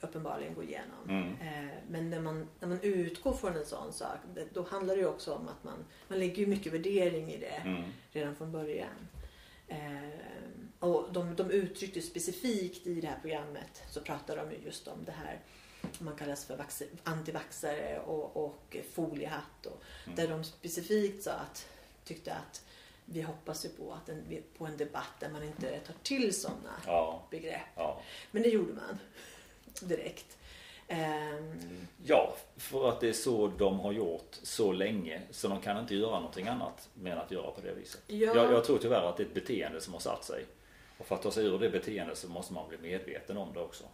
[0.00, 1.08] uppenbarligen gå igenom.
[1.08, 1.32] Mm.
[1.40, 4.18] Eh, Men när man, när man utgår från en sån sak,
[4.52, 7.46] då handlar det ju också om att man, man lägger ju mycket värdering i det
[7.68, 7.82] Mm.
[8.12, 9.08] redan från början.
[10.84, 15.04] Och de, de uttryckte specifikt i det här programmet så pratar de ju just om
[15.04, 15.40] det här
[15.98, 19.66] man kallas för vax- antivaxare och, och foliehatt.
[19.66, 20.16] Och, Mm.
[20.16, 21.66] Där de specifikt sa att,
[22.04, 22.64] tyckte att
[23.04, 26.72] vi hoppas ju på, att en, på en debatt där man inte tar till sådana
[26.86, 27.26] Ja.
[27.30, 27.60] begrepp.
[27.76, 28.00] Ja.
[28.30, 28.98] Men det gjorde man
[29.88, 30.36] direkt.
[30.88, 31.60] Ehm,
[32.04, 35.22] ja, för att det är så de har gjort så länge.
[35.30, 38.00] Så de kan inte göra någonting annat med att göra på det viset.
[38.06, 38.16] Ja.
[38.34, 40.46] Jag, jag tror tyvärr att det är ett beteende som har satt sig.
[40.98, 43.60] Och för att ta sig ur det beteendet så måste man bli medveten om det
[43.60, 43.84] också.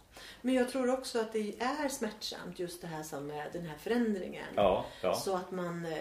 [0.41, 3.77] Men jag tror också att det är smärtsamt just det här som är den här
[3.77, 4.47] förändringen.
[4.55, 5.15] Ja, ja.
[5.15, 5.91] Så att man, eh,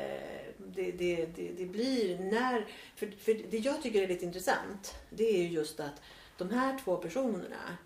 [0.59, 5.25] det, det, det, det blir när, för, för det jag tycker är lite intressant det
[5.25, 6.03] är ju just att
[6.37, 7.77] de här två personerna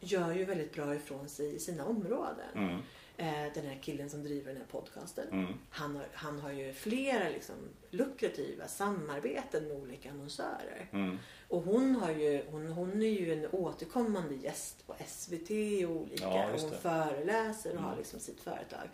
[0.00, 2.50] gör ju väldigt bra ifrån sig i sina områden.
[2.54, 2.82] Mm,
[3.16, 5.28] Den här killen som driver den här podcasten.
[5.32, 7.54] mm, Han har, han har ju flera liksom
[7.90, 10.88] lukrativa samarbeten med olika annonsörer.
[10.92, 15.50] mm, Och hon, har ju, hon, hon är ju en återkommande gäst på SVT
[15.86, 16.24] och olika.
[16.24, 17.84] Ja, hon föreläser och Mm.
[17.90, 18.88] har liksom sitt företag.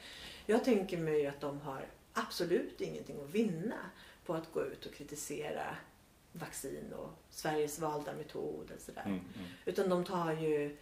[0.47, 3.91] Jag tänker mig att de har absolut ingenting att vinna
[4.27, 5.77] på att gå ut och kritisera
[6.33, 9.03] vaccin och Sveriges valda metod och sådär.
[9.07, 10.77] mm, mm, Utan de tar ju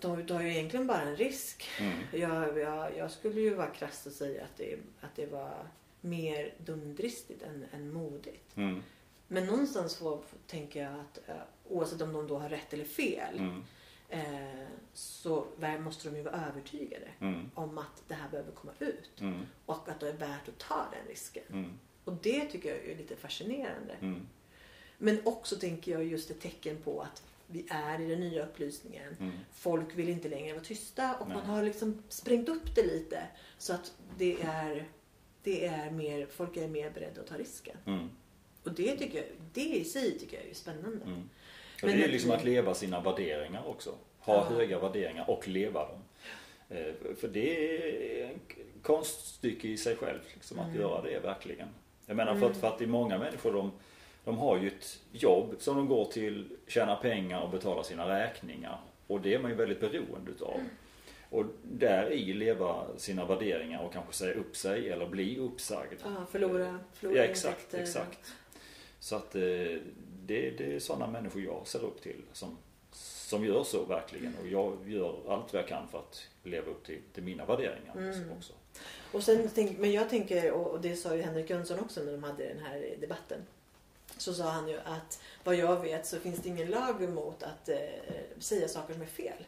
[0.00, 1.68] de, tar ju egentligen bara en risk.
[1.80, 1.98] mm.
[2.12, 5.66] Jag, jag, jag skulle ju vara krass och säga att det, att det var
[6.00, 8.56] mer dumdristigt än, än modigt.
[8.56, 8.82] Mm.
[9.28, 11.34] Men någonstans får, tänker jag att, eh,
[11.68, 13.62] oavsett om de då har rätt eller fel, Mm.
[14.08, 15.46] eh, så
[15.80, 17.50] måste de ju vara övertygade Mm.
[17.54, 19.40] om att det här behöver komma ut Mm.
[19.66, 21.42] och att det är värt att ta den risken.
[21.52, 21.78] Mm.
[22.04, 24.24] Och det tycker jag är lite fascinerande.
[24.98, 29.16] Men också tänker jag just ett tecken på att vi är i den nya upplysningen.
[29.20, 29.32] Mm.
[29.52, 31.36] Folk vill inte längre vara tysta och Nej.
[31.36, 33.22] man har liksom sprängt upp det lite
[33.58, 34.88] så att det är,
[35.42, 37.76] det är mer, folk är mer beredda att ta risken.
[37.86, 38.10] Mm.
[38.64, 41.04] Och det tycker jag, det i sig tycker jag är spännande.
[41.04, 41.20] Mm.
[41.82, 43.94] Och Men det är att- liksom att leva sina värderingar också.
[44.20, 44.44] Ha Ja.
[44.56, 46.02] höga värderingar och leva dem.
[46.68, 47.78] Eh, För det
[48.22, 48.40] är en
[48.82, 50.80] konststycke i sig själv liksom, att Mm.
[50.80, 51.68] göra det verkligen.
[52.06, 52.50] Jag menar för Mm.
[52.50, 53.72] att, för att i många människor de,
[54.24, 58.80] de har ju ett jobb som de går till, tjänar pengar och betalar sina räkningar.
[59.06, 60.60] Och det är man ju väldigt beroende utav.
[61.30, 66.00] Och där i leva sina värderingar och kanske säga upp sig eller bli uppsagd.
[66.04, 68.32] Ja, förlora, förlora Ja, exakt, exakt.
[68.98, 69.40] Så att eh,
[70.26, 72.58] det, det är sådana människor jag ser upp till som,
[72.92, 74.34] som gör så verkligen.
[74.42, 77.96] Och jag gör allt vad jag kan för att leva upp till, till mina värderingar
[77.96, 78.32] Mm.
[78.38, 78.52] också.
[79.12, 79.48] Och sen
[79.78, 82.58] men jag tänker, och och det sa ju Henrik Jönsson också när de hade den
[82.58, 83.38] här debatten.
[84.20, 87.68] Så sa han ju att vad jag vet så finns det ingen lag emot att
[87.68, 87.76] eh,
[88.38, 89.44] säga saker som är fel.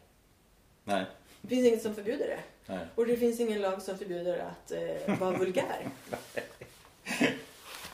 [0.85, 1.05] Nej,
[1.41, 2.41] Det finns inget som förbjuder det.
[2.67, 2.87] nej.
[2.95, 5.89] Och det finns ingen lag som förbjuder att eh, vara vulgär.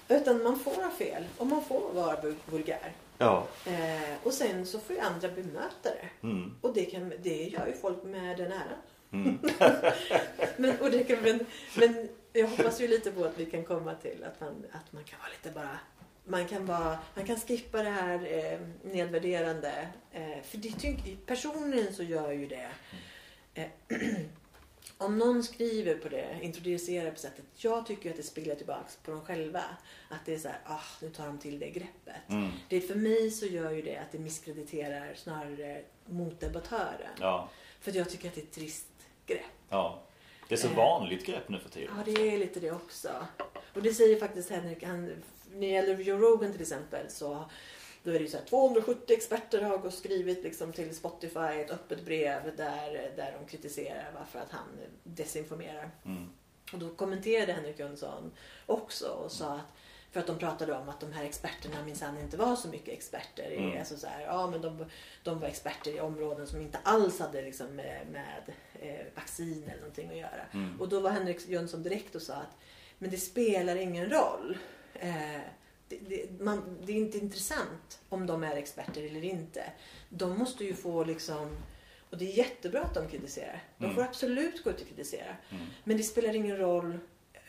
[0.08, 2.92] Utan man får ha fel och man får vara vul- vulgär.
[3.18, 3.46] Ja.
[3.66, 6.08] Eh, och sen så får ju andra bemöta det.
[6.26, 6.54] Mm.
[6.60, 8.78] Och det, kan, det gör ju folk med den äran.
[9.12, 9.38] Mm.
[10.56, 13.94] Men, och det kan, men, men jag hoppas ju lite på att vi kan komma
[13.94, 15.78] till att man, att man kan vara lite bara
[16.28, 18.60] man kan, vara, man kan skippa det här eh,
[18.92, 19.88] nedvärderande.
[20.12, 22.68] Eh, för det, personligen så gör ju det.
[23.54, 23.66] Eh,
[24.98, 27.44] om någon skriver på det, introducerar på sättet.
[27.54, 29.62] Jag tycker att det speglar tillbaks på dem själva.
[30.08, 32.28] Att det är så här, ah, nu tar de till det greppet.
[32.28, 32.48] Mm.
[32.68, 37.12] Det, för mig så gör ju det att det misskrediterar snarare motdebattören.
[37.20, 37.48] Ja.
[37.80, 38.86] För jag tycker att det är ett trist
[39.26, 39.40] grepp.
[39.68, 40.02] ja.
[40.48, 40.76] Det är så Eh.
[40.76, 41.94] vanligt grepp nu för tiden.
[41.96, 43.26] Ja, det är lite det också.
[43.74, 45.10] Och det säger faktiskt Henrik, han,
[45.52, 47.44] när det gäller Joe Rogan till exempel så
[48.02, 51.70] då är det ju så här, 270 experter har gått skrivit liksom till Spotify ett
[51.70, 54.68] öppet brev där, där de kritiserar varför att han
[55.04, 55.90] desinformerar.
[56.04, 56.28] Mm.
[56.72, 58.32] Och då kommenterade Henrik Jönsson
[58.66, 59.78] också och sa att
[60.10, 63.50] för att de pratade om att de här experterna minsann inte var så mycket experter.
[63.50, 63.78] i Mm.
[63.78, 64.84] Alltså så här, ja, men de,
[65.22, 68.42] de var experter i områden som inte alls hade liksom med, med
[68.80, 70.42] eh, vaccin eller någonting att göra.
[70.52, 70.80] Mm.
[70.80, 72.58] Och då var Henrik Jönsson direkt och sa att
[72.98, 74.58] men det spelar ingen roll.
[74.98, 75.40] Eh,
[75.88, 79.72] det, det, man, det är inte intressant om de är experter eller inte.
[80.08, 81.56] De måste ju få liksom
[82.10, 83.62] och det är jättebra att de kritiserar.
[83.78, 83.96] De Mm.
[83.96, 85.36] får absolut gå ut och kritisera.
[85.50, 85.66] Mm.
[85.84, 86.98] Men det spelar ingen roll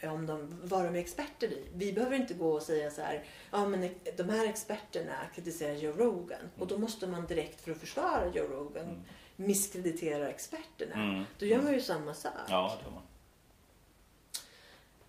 [0.03, 1.67] om de, vad de är experter i.
[1.73, 5.91] Vi behöver inte gå och säga så här, ja men de här experterna kritiserar Joe
[5.97, 6.49] Rogan.
[6.59, 8.99] Och då måste man direkt för att försvara Joe Rogan Mm.
[9.35, 10.93] misskreditera experterna.
[10.95, 11.23] Mm.
[11.39, 12.33] Då gör man ju samma sak.
[12.49, 13.03] Ja, det har man.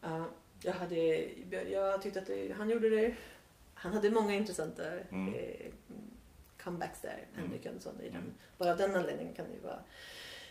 [0.00, 0.24] Ja,
[0.62, 0.96] jag, hade,
[1.70, 3.14] jag tyckte att det, han gjorde det.
[3.74, 5.34] Han hade många intressanta Mm.
[5.34, 5.66] eh,
[6.62, 8.00] comebacks där, Henrik Jönsson.
[8.00, 8.16] I den.
[8.16, 8.34] Mm.
[8.58, 9.80] Bara av den anledningen kan det ju vara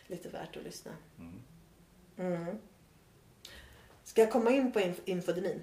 [0.07, 0.91] lite värt att lyssna.
[1.20, 1.34] Mm.
[2.34, 2.57] Mm.
[4.03, 5.62] Ska jag komma in på inf- infodemin?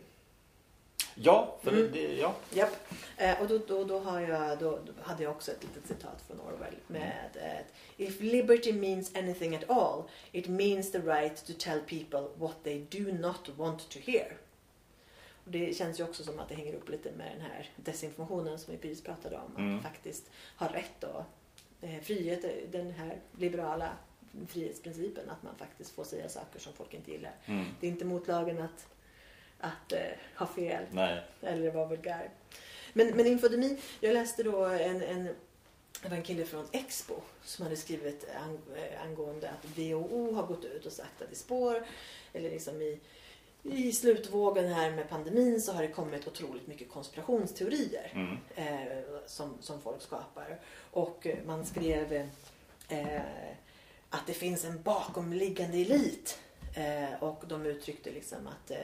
[1.19, 1.93] Ja, för Mm.
[1.93, 2.35] det, ja.
[2.53, 2.77] Japp.
[3.17, 6.23] Eh, och då, då, då, har jag, då, då hade jag också ett litet citat
[6.27, 10.03] från Orwell med eh, If liberty means anything at all,
[10.33, 14.37] it means the right to tell people what they do not want to hear.
[15.45, 18.59] Och det känns ju också som att det hänger upp lite med den här desinformationen
[18.59, 19.57] som vi precis pratade om.
[19.57, 19.77] Mm.
[19.79, 21.23] Att faktiskt ha rätt och
[21.81, 23.89] eh, frihet, den här liberala
[24.49, 27.33] frihetsprincipen att man faktiskt får säga saker som folk inte gillar.
[27.47, 27.65] Mm.
[27.81, 28.87] Det är inte mot lagen att,
[29.61, 30.01] att eh,
[30.37, 31.21] ha fel Nej.
[31.43, 32.31] eller vara vulgär.
[32.93, 35.25] Men, men infodemi, jag läste då en, en,
[36.03, 40.65] det var en kille från Expo som hade skrivit eh, angående att WHO har gått
[40.65, 41.85] ut och sagt att i spår,
[42.33, 43.01] eller liksom i,
[43.63, 48.37] i slutvågen här med pandemin så har det kommit otroligt mycket konspirationsteorier Mm.
[48.55, 50.61] eh, som, som folk skapar.
[50.91, 52.13] Och eh, man skrev
[52.89, 53.21] eh,
[54.11, 56.39] att det finns en bakomliggande elit.
[56.75, 58.77] Eh, och de uttryckte liksom att eh,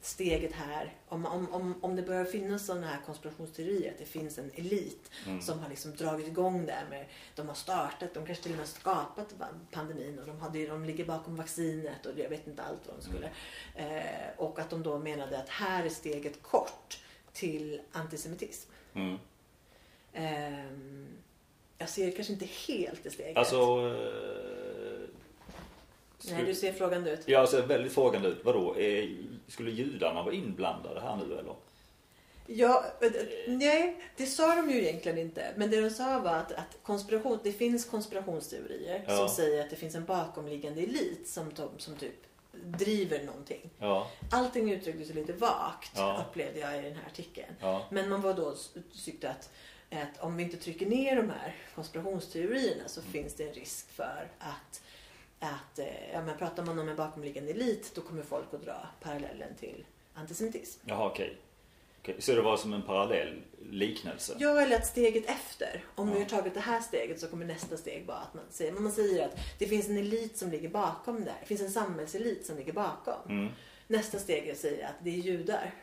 [0.00, 4.38] steget här, om, om, om, om det börjar finnas sådana här konspirationsteorier, att det finns
[4.38, 5.40] en elit Mm.
[5.40, 8.58] som har liksom dragit igång det här med, de har startat, de kanske till och
[8.58, 9.34] med skapat
[9.70, 13.02] pandemin och de, hade, de ligger bakom vaccinet och jag vet inte allt vad de
[13.02, 13.30] skulle.
[13.74, 16.98] Eh, och att de då menade att här är steget kort
[17.32, 18.70] till antisemitism.
[18.94, 19.18] Mm.
[20.12, 21.06] Ehm,
[21.78, 23.36] jag ser kanske inte helt det steget.
[23.36, 23.56] Alltså...
[26.26, 27.20] Eh, Nej, du ser frågande ut.
[27.26, 28.44] Ja, alltså väldigt frågande ut.
[28.44, 28.76] Vadå?
[28.78, 29.16] Är,
[29.48, 31.54] skulle judarna vara inblandade här nu eller?
[32.50, 32.84] Ja,
[33.48, 35.52] nej, det sa de ju egentligen inte.
[35.56, 39.16] Men det de sa var att, att konspiration, det finns konspirationsteorier Ja.
[39.16, 42.14] som säger att det finns en bakomliggande elit som, som typ
[42.64, 43.70] driver någonting.
[43.78, 46.24] Ja, Allting uttrycktes lite vagt Ja.
[46.28, 47.52] upplevde jag i den här artikeln.
[47.60, 48.54] ja, Men man var då
[49.04, 49.50] tyckte att,
[49.90, 53.12] att om vi inte trycker ner de här konspirationsteorierna så Mm.
[53.12, 54.82] finns det en risk för att,
[55.40, 58.86] att eh, ja, men pratar man om en bakomliggande elit då kommer folk att dra
[59.00, 59.84] parallellen till
[60.14, 60.80] antisemitism.
[60.84, 61.36] jaha okej.
[62.00, 64.36] Okej, Så det var som en parallell liknelse?
[64.38, 65.84] Ja, eller att steget efter.
[65.94, 66.14] Om Ja.
[66.14, 68.92] vi har tagit det här steget så kommer nästa steg vara att man säger, man
[68.92, 71.38] säger att det finns en elit som ligger bakom det här.
[71.40, 73.14] Det finns en samhällselit som ligger bakom.
[73.28, 73.52] Mm.
[73.86, 75.74] Nästa steg är att säga att det är judar.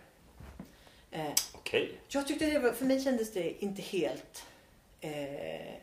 [1.11, 1.91] Eh, Okej.
[2.07, 4.43] jag tyckte det var, för mig kändes det inte helt
[5.01, 5.75] eh,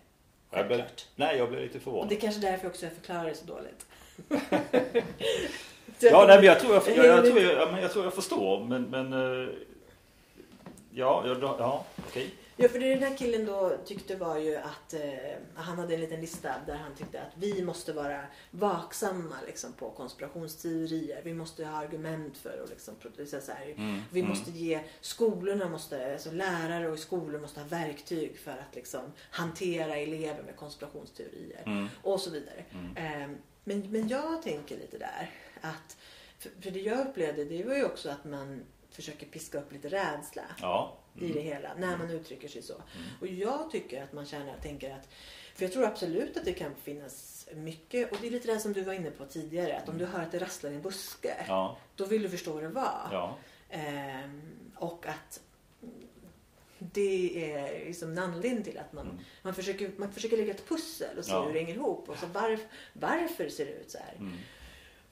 [0.52, 0.82] Jag blev,
[1.16, 2.08] nej, jag blev lite Och förvånad.
[2.08, 3.86] det är kanske därför också jag förklarar det så dåligt.
[5.98, 8.14] Ja, nej, men jag tror jag, jag, jag, tror jag, ja, men jag tror jag
[8.14, 8.64] förstår.
[8.64, 9.48] Men, men eh,
[10.90, 12.34] ja, ja, ja okej.
[12.62, 15.00] Ja, för det den här killen då tyckte var ju att eh,
[15.54, 19.90] han hade en liten lista där han tyckte att vi måste vara vaksamma liksom, på
[19.90, 21.20] konspirationsteorier.
[21.24, 23.66] Vi måste ha argument för att liksom, producera så här.
[23.66, 24.30] Mm, Vi mm.
[24.30, 29.00] måste ge skolorna, måste, alltså lärare och skolor måste ha verktyg för att liksom,
[29.30, 31.88] hantera elever med konspirationsteorier Mm.
[32.02, 32.64] och så vidare.
[32.72, 33.22] Mm.
[33.22, 35.96] Eh, men, men jag tänker lite där att,
[36.38, 39.88] för, för det jag upplevde det var ju också att man försöker piska upp lite
[39.88, 40.98] rädsla Ja.
[41.20, 42.74] I det hela när man uttrycker sig så.
[43.20, 45.08] Och jag tycker att man känner, tänker att,
[45.54, 48.72] för jag tror absolut att det kan finnas mycket, och det är lite det som
[48.72, 51.34] du var inne på tidigare, att om du hör att det rasslar i en buske,
[51.48, 51.76] Ja.
[51.96, 53.08] då vill du förstå vad det var.
[53.12, 53.38] Ja.
[53.70, 54.42] Ehm,
[54.76, 55.40] och att
[56.78, 59.18] det är liksom en anledning till att man, Mm.
[59.42, 61.44] man, försöker, man försöker lägga ett pussel och se Ja.
[61.44, 62.08] hur det hänger ihop.
[62.08, 62.60] Och så varf,
[62.92, 64.14] varför ser det ut så här?
[64.18, 64.32] Mm.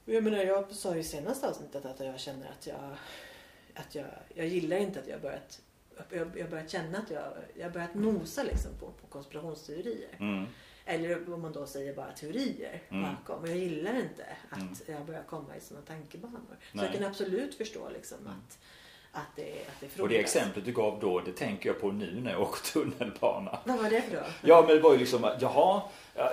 [0.07, 2.96] Och jag menar, jag sa i senaste avsnittet att jag känner att jag,
[3.74, 5.61] att jag, jag gillar inte att jag har börjat
[6.11, 7.24] jag, jag börjat känna att jag,
[7.57, 10.16] jag har börjat nosa liksom på, på konspirationsteorier.
[10.20, 10.46] Mm.
[10.84, 13.03] Eller om man då säger bara teorier Mm.
[13.14, 13.46] bakom.
[13.46, 14.74] Jag gillar inte att Mm.
[14.86, 16.57] jag börjar komma i sådana tankebanor.
[16.72, 18.32] Så jag kan absolut förstå liksom Mm.
[18.32, 18.59] att,
[19.12, 20.12] att det, att det Och det frodas.
[20.18, 23.59] exemplet du gav då, det tänker jag på nu när jag åker tunnelbana.
[23.64, 24.22] Vad var det för då?
[24.42, 25.82] Ja, men det var ju liksom, jaha,
[26.15, 26.33] ja,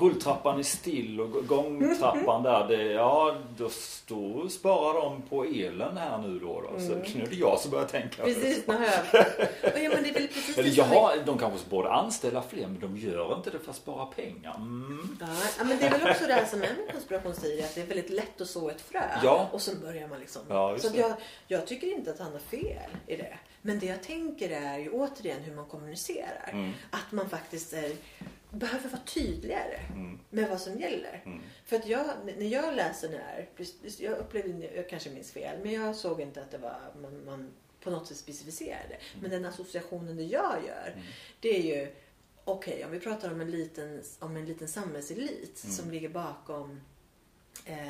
[0.00, 3.70] rulltrappan är still och gångtrappan där, det, ja, då,
[4.06, 6.60] då sparar de på elen här nu då.
[6.60, 6.80] då.
[6.80, 8.22] Så nu är det jag som börjar tänka.
[8.22, 8.34] Mm.
[8.34, 9.24] Precis, nu har jag...
[9.72, 12.96] Och ja, men det är väl precis Eller de kanske borde anställa fler, men de
[12.96, 14.56] gör inte det för att spara pengar.
[14.56, 15.18] Mm.
[15.20, 17.86] Ja, men det är väl också det här som är med konspirationsteorier, att det är
[17.86, 19.02] väldigt lätt att så ett frö.
[19.22, 19.48] Ja.
[19.52, 20.42] Och sen börjar man liksom...
[20.48, 21.12] Ja, så jag,
[21.46, 23.38] jag tycker inte att han har fel i det.
[23.62, 26.50] Men det jag tänker är ju återigen hur man kommunicerar.
[26.52, 26.72] Mm.
[26.90, 27.92] Att man faktiskt är,
[28.52, 30.18] behöver vara tydligare Mm.
[30.30, 31.22] med vad som gäller.
[31.26, 31.40] Mm.
[31.64, 32.06] För att jag,
[32.38, 33.48] när jag läser den här,
[33.98, 37.50] jag upplevde, jag kanske minns fel, men jag såg inte att det var, man, man
[37.80, 38.96] på något sätt specificerade.
[39.20, 41.06] Men den associationen det jag gör, Mm.
[41.40, 41.92] det är ju,
[42.44, 45.76] okej om vi pratar om en liten, om en liten samhällselit Mm.
[45.76, 46.80] som ligger bakom,
[47.66, 47.88] eh,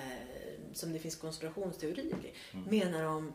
[0.72, 2.34] som det finns konspirationsteorier kring.
[2.52, 2.64] Mm.
[2.70, 3.32] Menar de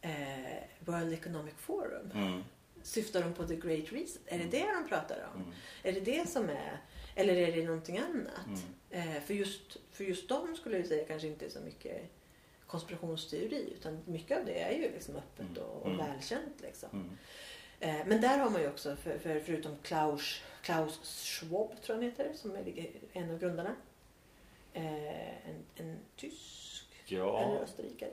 [0.00, 2.10] eh, World Economic Forum?
[2.14, 2.42] Mm.
[2.88, 4.22] Syftar de på the Great Reset?
[4.26, 5.40] Är det det de pratar om?
[5.42, 5.54] Mm.
[5.82, 6.78] Är det det som är,
[7.14, 8.46] eller är det någonting annat?
[8.92, 9.08] Mm.
[9.16, 12.02] Eh, för, just, för just dem skulle jag säga kanske inte är så mycket
[12.66, 15.62] konspirationsteori utan mycket av det är ju liksom öppet Mm.
[15.62, 16.06] och, och Mm.
[16.06, 16.60] välkänt.
[16.60, 16.88] Liksom.
[16.92, 17.10] Mm.
[18.00, 21.94] Eh, men där har man ju också, för, för, förutom Klaus, Klaus Schwab tror jag
[21.94, 23.76] han heter, som är en av grundarna.
[24.72, 28.10] Eh, en, en tysk eller Ja, österrikare.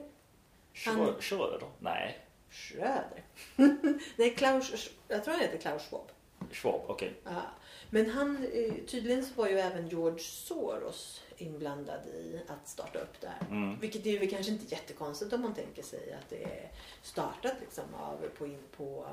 [0.74, 1.68] Schrö- Schröder?
[1.78, 2.18] Nej,
[2.56, 3.24] Schröder.
[4.16, 6.10] Nej, Klaus, jag tror han heter Klaus Schwab.
[6.52, 7.14] Schwab, okej.
[7.24, 7.42] Ja.
[7.90, 13.20] Men han, eh, tydligen så var ju även George Soros inblandad i att starta upp
[13.20, 13.46] det här.
[13.50, 13.80] Mm.
[13.80, 16.70] Vilket är ju kanske inte jättekonstigt om man tänker sig att det är
[17.02, 19.06] startat liksom av, på, på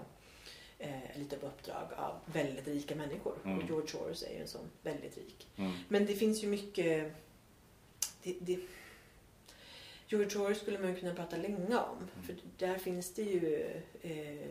[0.80, 3.36] eh, lite på uppdrag av väldigt rika människor.
[3.46, 3.58] Mm.
[3.58, 5.48] Och George Soros är ju en sån väldigt rik.
[5.56, 5.72] Mm.
[5.88, 7.14] Men det finns ju mycket...
[8.24, 8.60] Det, det,
[10.14, 11.98] George Soros skulle man kunna prata länge om.
[11.98, 12.24] Mm.
[12.26, 13.64] För där finns det ju
[14.02, 14.48] eh,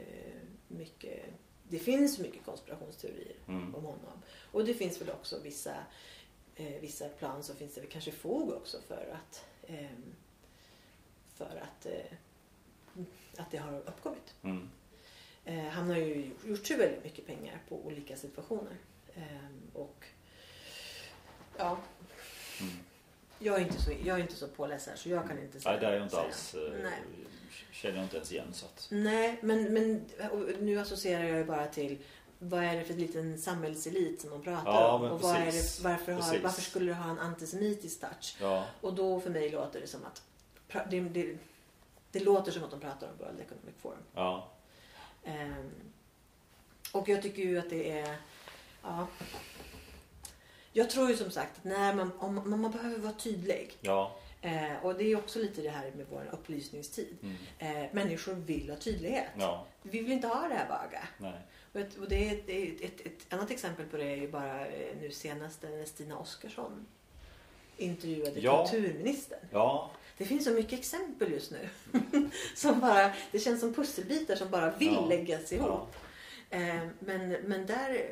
[0.68, 1.24] mycket...
[1.68, 3.74] Det finns mycket konspirationsteorier Mm.
[3.74, 4.22] om honom.
[4.52, 5.74] Och det finns väl också vissa,
[6.56, 10.14] eh, vissa plan så finns det väl kanske fog också för att, ehm,
[11.34, 12.16] för att, eh,
[13.36, 14.34] att det har uppkommit.
[14.42, 14.68] Mm.
[15.44, 18.76] Eh, han har ju gjort sig väldigt mycket pengar på olika situationer.
[19.14, 20.04] Ehm, och
[21.58, 21.78] ja,
[22.60, 22.72] Mm.
[23.42, 25.72] Jag är, inte så, jag är inte så påläst så jag kan inte säga.
[25.72, 26.26] Nej, det är jag inte säga.
[26.26, 26.54] alls.
[26.54, 27.02] eh, Nej.
[27.72, 28.86] Känner jag inte ens igen så att.
[28.90, 30.04] Nej, men, men
[30.60, 31.98] nu associerar jag ju bara till
[32.38, 35.02] vad är det för liten samhällselit som man pratar Ja, om?
[35.10, 38.36] Och vad är det, varför, har, varför skulle det ha en antisemitisk touch?
[38.40, 38.66] Ja.
[38.80, 40.22] Och då för mig låter det som att
[40.90, 41.36] det, det,
[42.12, 43.98] det låter som att de pratar om World Economic Forum.
[44.14, 44.48] Ja.
[45.24, 45.70] Ehm,
[46.92, 48.16] och jag tycker ju att det är...
[48.82, 49.06] Ja.
[50.72, 53.76] Jag tror ju som sagt att när man, om, man behöver vara tydlig.
[53.80, 54.16] Ja.
[54.42, 57.16] Eh, och det är också lite det här med vår upplysningstid.
[57.22, 57.36] Mm.
[57.84, 59.26] Eh, människor vill ha tydlighet.
[59.38, 59.66] Ja.
[59.82, 61.08] Vi vill inte ha det här vaga.
[61.18, 61.40] Nej.
[61.72, 64.66] Och, ett, det är ett, är ett, ett annat exempel på det är ju bara
[64.66, 66.86] eh, nu senast när Stina Oskarsson
[67.76, 68.66] intervjuade Ja.
[68.70, 69.38] kulturministern.
[69.50, 69.90] Ja.
[70.18, 71.68] Det finns så mycket exempel just nu.
[72.54, 75.06] som bara, det känns som pusselbitar som bara vill Ja.
[75.08, 75.94] läggas ihop.
[76.50, 76.56] Ja.
[76.58, 78.10] Eh, men men där,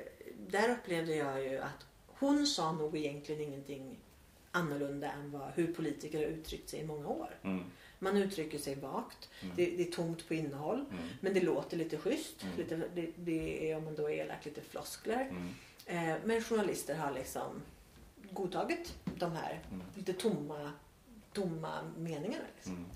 [0.48, 1.86] där upplevde jag ju att
[2.20, 3.98] hon sa nog egentligen ingenting
[4.50, 7.38] annorlunda än vad, hur politiker har uttryckt sig i många år.
[7.42, 7.64] Mm.
[7.98, 9.28] Man uttrycker sig vagt.
[9.42, 9.56] Mm.
[9.56, 10.84] Det, det är tomt på innehåll.
[10.90, 11.04] Mm.
[11.20, 12.42] Men det låter lite schysst.
[12.42, 12.56] Mm.
[12.56, 15.30] Lite, det, det är om man då är elak lite floskler.
[15.30, 15.48] Mm.
[15.86, 17.62] Eh, men journalister har liksom
[18.30, 19.86] godtagit de här Mm.
[19.94, 20.72] lite tomma,
[21.32, 22.44] tomma meningarna.
[22.56, 22.86] Liksom.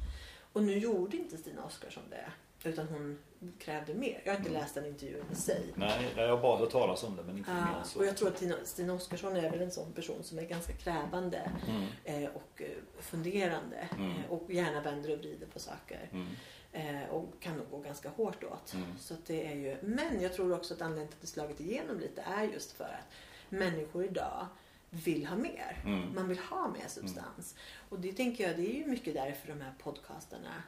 [0.52, 2.32] Och nu gjorde inte Stina Oskarsson det.
[2.64, 3.18] Utan hon
[3.58, 4.22] krävde mer.
[4.24, 4.62] Jag har inte Mm.
[4.62, 5.72] läst den intervjun i sig.
[5.74, 7.98] Nej, jag har bara hört talas om det men inte mer så.
[7.98, 10.72] och jag tror att Tina, Stina Oskarsson är väl en sån person som är ganska
[10.72, 11.84] krävande Mm.
[12.24, 12.68] eh, och eh,
[13.00, 13.88] funderande.
[13.98, 14.10] Mm.
[14.10, 16.08] Eh, och gärna vänder och vrider på saker.
[16.12, 16.26] Mm.
[16.72, 18.74] Eh, och kan nog gå ganska hårt åt.
[18.74, 18.98] Mm.
[18.98, 21.98] Så det är ju, men jag tror också att anledningen till att det slagit igenom
[22.00, 23.12] lite är just för att
[23.48, 24.46] människor idag
[24.90, 25.82] vill ha mer.
[25.86, 26.14] Mm.
[26.14, 27.54] Man vill ha mer substans.
[27.88, 30.62] Och det tänker jag, det är ju mycket därför de här podcastarna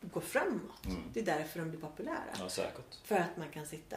[0.00, 0.86] går framåt.
[0.86, 1.02] Mm.
[1.12, 2.24] Det är därför de blir populära.
[2.38, 2.94] Ja, säkert.
[3.04, 3.96] För att man kan sitta.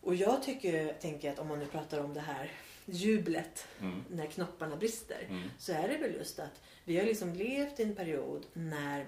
[0.00, 2.52] Och jag tycker, tänker att om man nu pratar om det här
[2.84, 4.04] jublet Mm.
[4.10, 5.26] när knopparna brister.
[5.28, 5.48] Mm.
[5.58, 9.06] Så är det väl just att vi har liksom levt i en period när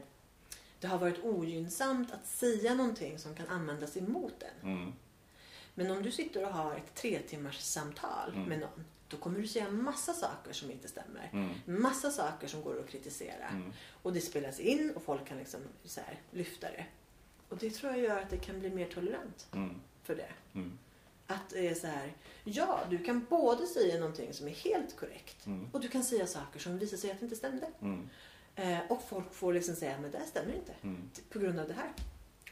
[0.80, 4.70] det har varit ogynnsamt att säga någonting som kan användas emot en.
[4.72, 4.92] Mm.
[5.74, 8.48] Men om du sitter och har ett tre timmars samtal Mm.
[8.48, 8.84] med någon.
[9.12, 11.30] Då kommer du säga massa saker som inte stämmer.
[11.32, 11.50] Mm.
[11.82, 13.48] Massa saker som går att kritisera.
[13.48, 13.72] Mm.
[14.02, 16.84] Och det spelas in och folk kan liksom så här, lyfta det.
[17.48, 19.80] Och det tror jag gör att det kan bli mer tolerant Mm.
[20.02, 20.32] för det.
[20.54, 20.78] Mm.
[21.26, 22.12] Att det är så här,
[22.44, 25.68] ja du kan både säga någonting som är helt korrekt Mm.
[25.72, 27.66] och du kan säga saker som visar sig att inte stämde.
[27.80, 28.08] Mm.
[28.56, 30.72] Eh, och folk får liksom säga, men det stämmer inte.
[31.30, 31.92] På grund av det här.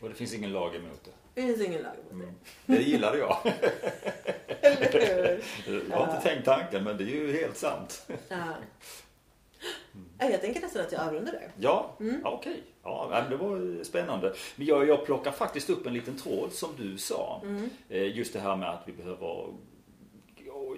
[0.01, 1.11] Och det finns ingen lag emot det.
[1.35, 2.35] Det finns ingen lag mot Mm.
[2.67, 3.37] Det gillade jag.
[3.45, 3.73] det.
[4.61, 5.85] Eller hur?
[5.91, 8.07] Jag har inte tänkt tanken men det är ju helt sant.
[8.29, 8.37] Ja.
[10.19, 11.51] Ja, Jag tänker nästan att jag avrundar där.
[11.59, 12.21] Ja, Mm.
[12.25, 12.63] ja, okej.
[12.83, 14.35] Ja, det var spännande.
[14.57, 17.41] Men jag, jag plockar faktiskt upp en liten tråd som du sa.
[17.45, 17.71] Mm.
[17.89, 19.27] Eh, Just det här med att vi behöver...
[19.27, 19.55] och-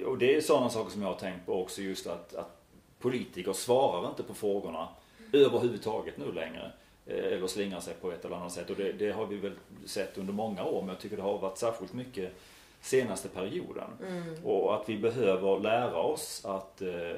[0.06, 1.82] Och det är sådana saker som jag har tänkt på också.
[1.82, 2.62] Just att, att
[2.98, 4.88] politiker svarar inte på frågorna
[5.32, 6.72] överhuvudtaget nu längre.
[7.06, 8.70] Eh, Eller slingrar sig på ett eller annat sätt.
[8.70, 9.52] Och det, det har vi väl
[9.86, 10.80] sett under många år.
[10.80, 12.32] Men jag tycker det har varit särskilt mycket
[12.80, 13.90] senaste perioden.
[14.08, 14.44] Mm.
[14.44, 17.16] Och att vi behöver lära oss att eh,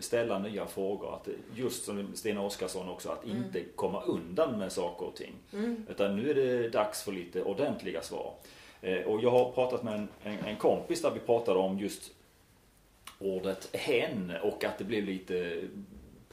[0.00, 1.14] ställa nya frågor.
[1.14, 3.36] Att, just som Stina Oskarsson också, att Mm.
[3.36, 5.34] inte komma undan med saker och ting.
[5.52, 5.86] Mm.
[5.90, 8.32] Utan nu är det dags för lite ordentliga svar.
[8.82, 12.12] Eh, och jag har pratat med en, en, en kompis där vi pratade om just
[13.18, 15.60] ordet hen och att det blev lite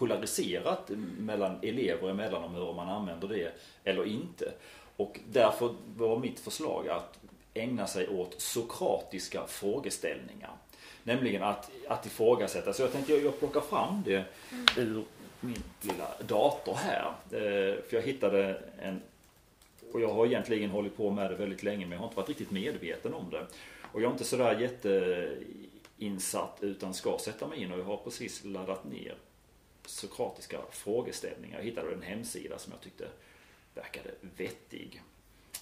[0.01, 3.51] polariserat mellan elever emellan om hur man använder det
[3.83, 4.51] eller inte.
[4.97, 7.19] Och därför var mitt förslag att
[7.53, 10.51] ägna sig åt sokratiska frågeställningar.
[11.03, 12.73] Nämligen att, att ifrågasätta.
[12.73, 14.23] Så jag tänkte jag, jag plockar fram det
[14.77, 15.03] ur
[15.39, 17.13] min lilla dator här.
[17.31, 19.01] Eh, för jag hittade en
[19.93, 22.29] och jag har egentligen hållit på med det väldigt länge men jag har inte varit
[22.29, 23.45] riktigt medveten om det.
[23.91, 28.43] Och jag är inte sådär jätteinsatt utan ska sätta mig in och jag har precis
[28.43, 29.15] laddat ner
[29.85, 31.57] sokratiska frågeställningar.
[31.57, 33.09] Jag hittade en hemsida som jag tyckte
[33.73, 35.03] verkade vettig.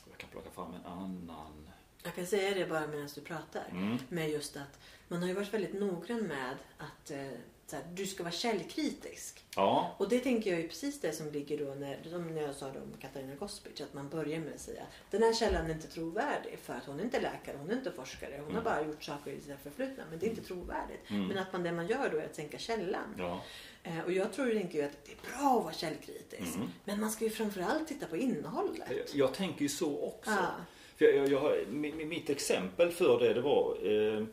[0.09, 1.69] Jag kan plocka fram en annan.
[2.03, 3.65] Jag kan säga det bara medan du pratar.
[3.71, 3.97] Mm.
[4.09, 7.31] Med just att man har ju varit väldigt noggrann med att eh,
[7.69, 9.45] så här, du ska vara källkritisk.
[9.55, 12.55] Ja, Och det tänker jag är precis det som ligger då när, som när jag
[12.55, 13.81] sa då om Katarina Gospic.
[13.81, 16.99] Att man börjar med att säga den här källan är inte trovärdig för att hon
[16.99, 18.33] är inte läkare, hon är inte forskare.
[18.35, 18.63] Hon har Mm.
[18.63, 20.03] bara gjort saker i sitt förflutna.
[20.09, 21.09] Men det är inte trovärdigt.
[21.09, 21.27] Mm.
[21.27, 23.15] Men att man, det man gör då är att sänka källan.
[23.17, 23.41] ja.
[23.83, 26.55] Eh, och jag tror tänker ju att det är bra att vara källkritisk.
[26.55, 26.67] Mm.
[26.85, 28.87] Men man ska ju framförallt titta på innehållet.
[28.89, 30.31] Jag, jag tänker ju så också.
[30.31, 30.47] Ja.
[30.97, 34.25] För jag, jag, jag, har- mi- mi- mitt exempel för det, det var eh,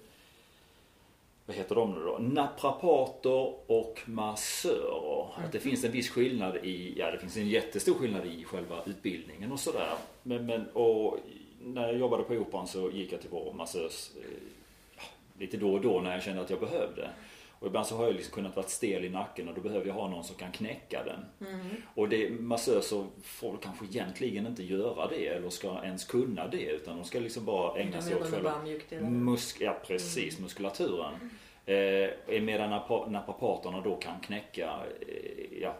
[1.46, 2.18] vad heter de nu då?
[2.18, 5.26] Naprapater och massörer.
[5.44, 8.76] Att det finns en viss skillnad i, ja det finns en jättestor skillnad i själva
[8.86, 9.88] utbildningen och sådär.
[10.22, 11.18] Men, men och
[11.60, 15.00] när jag jobbade på Operan så gick jag till vår massös eh,
[15.40, 17.10] lite då och då när jag kände att jag behövde.
[17.58, 19.94] Och ibland så har jag liksom kunnat vara stel i nacken och då behöver jag
[19.94, 21.50] ha någon som kan knäcka den.
[21.50, 21.66] Mm.
[21.94, 26.96] Och det, massöser får kanske egentligen inte göra det eller ska ens kunna det utan
[26.96, 28.54] de ska liksom bara ägna sig åt själva
[29.00, 31.30] musk, ja, precis, muskulaturen.
[31.66, 32.70] Eh, medan
[33.08, 35.76] naprapaterna då kan knäcka eh, ja,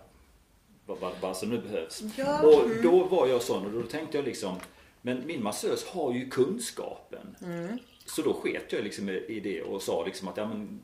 [0.86, 2.03] vad, vad, vad som nu behövs.
[2.16, 2.82] Ja, Och mm.
[2.82, 4.57] då var jag sån och då tänkte jag liksom
[5.03, 7.36] Men min massös har ju kunskapen.
[7.43, 7.78] Mm.
[8.07, 10.81] Så då sket jag liksom i det och sa liksom att ja men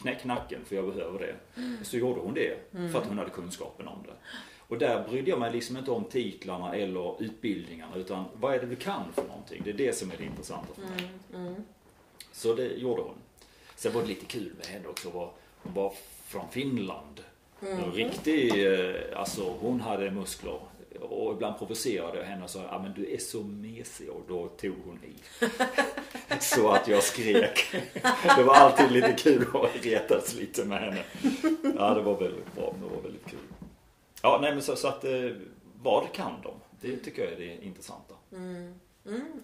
[0.00, 1.60] knäck nacken för jag behöver det.
[1.60, 1.76] Mm.
[1.84, 2.56] Så gjorde hon det
[2.92, 4.12] för att hon hade kunskapen om det.
[4.58, 8.66] Och där brydde jag mig liksom inte om titlarna eller utbildningarna utan vad är det
[8.66, 9.62] du kan för någonting?
[9.64, 11.10] Det är det som är det intressanta för mig.
[11.34, 11.54] Mm.
[12.32, 13.14] Så det gjorde hon.
[13.76, 15.10] Sen var det lite kul med henne också.
[15.10, 15.30] Var,
[15.62, 15.92] hon var
[16.26, 17.20] från Finland.
[17.60, 20.60] En riktig, eh, alltså hon hade muskler.
[21.10, 24.48] Och ibland provocerade jag henne och sa, ja men du är så mesig och då
[24.48, 25.14] tog hon i.
[26.40, 27.74] så att jag skrek.
[28.36, 31.04] Det var alltid lite kul att retas lite med henne.
[31.78, 33.38] Ja det var väldigt bra, det var väldigt kul.
[34.22, 35.30] Ja nej men så, så att, eh,
[35.82, 36.54] vad kan de?
[36.80, 38.14] Det tycker jag är det intressanta.
[38.32, 38.74] Mm.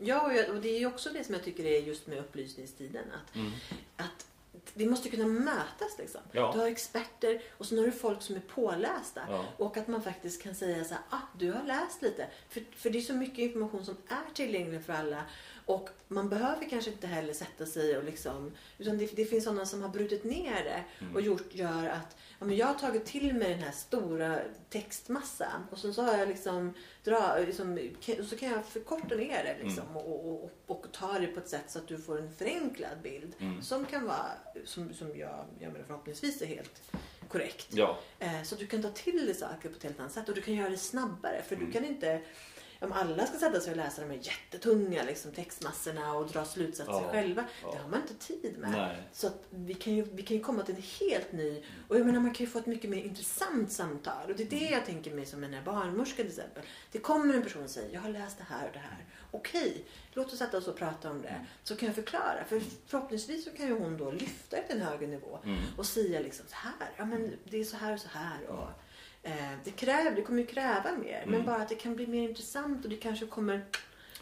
[0.00, 2.18] Ja, och jag- och det är ju också det som jag tycker är just med
[2.18, 3.04] upplysningstiden.
[3.12, 3.50] Att, Mm.
[3.96, 4.26] att
[4.74, 6.20] det måste kunna mötas liksom.
[6.32, 6.50] Ja.
[6.54, 9.20] Du har experter och så har du folk som är pålästa.
[9.28, 9.44] Ja.
[9.56, 12.26] Och att man faktiskt kan säga så här, ah, du har läst lite.
[12.48, 15.22] För, för det är så mycket information som är tillgänglig för alla.
[15.66, 19.66] Och man behöver kanske inte heller sätta sig och liksom, utan det, det finns sådana
[19.66, 20.84] som har brutit ner det
[21.14, 24.38] och gjort, gör att ja, men jag har tagit till mig den här stora
[24.70, 26.74] textmassan och sen så har jag liksom,
[27.04, 27.78] dra, liksom
[28.28, 31.48] så kan jag förkorta ner det liksom och, och, och, och ta det på ett
[31.48, 34.26] sätt så att du får en förenklad bild som kan vara,
[34.64, 36.82] som, som jag, jag menar förhoppningsvis är helt
[37.28, 37.66] korrekt.
[37.70, 40.28] Ja, Eh, Så att du kan ta till dig saker på ett helt annat sätt
[40.28, 41.42] och du kan göra det snabbare.
[41.48, 42.20] För du kan inte,
[42.80, 46.92] om alla ska sätta sig och läsa de här jättetunga liksom, textmassorna och dra slutsatser
[46.92, 47.44] Ja, själva.
[47.62, 47.70] ja.
[47.72, 48.70] Det har man inte tid med.
[48.70, 48.96] Nej.
[49.12, 52.06] Så att vi, kan ju, vi kan ju komma till en helt ny, och jag
[52.06, 54.30] menar man kan ju få ett mycket mer intressant samtal.
[54.30, 56.62] Och det är det jag tänker mig som den här barnmorskan till exempel.
[56.92, 59.04] Det kommer en person och säger, jag har läst det här och det här.
[59.30, 61.46] Okej, låt oss sätta oss och prata om det.
[61.62, 62.44] Så kan jag förklara.
[62.48, 65.38] För förhoppningsvis så kan ju hon då lyfta till en högre nivå.
[65.76, 68.46] Och säga liksom så här, ja men det är så här och så här.
[68.46, 68.68] Och,
[69.64, 71.24] det, kräver, det kommer ju kräva mer.
[71.26, 73.64] Men bara att det kan bli mer intressant och det kanske kommer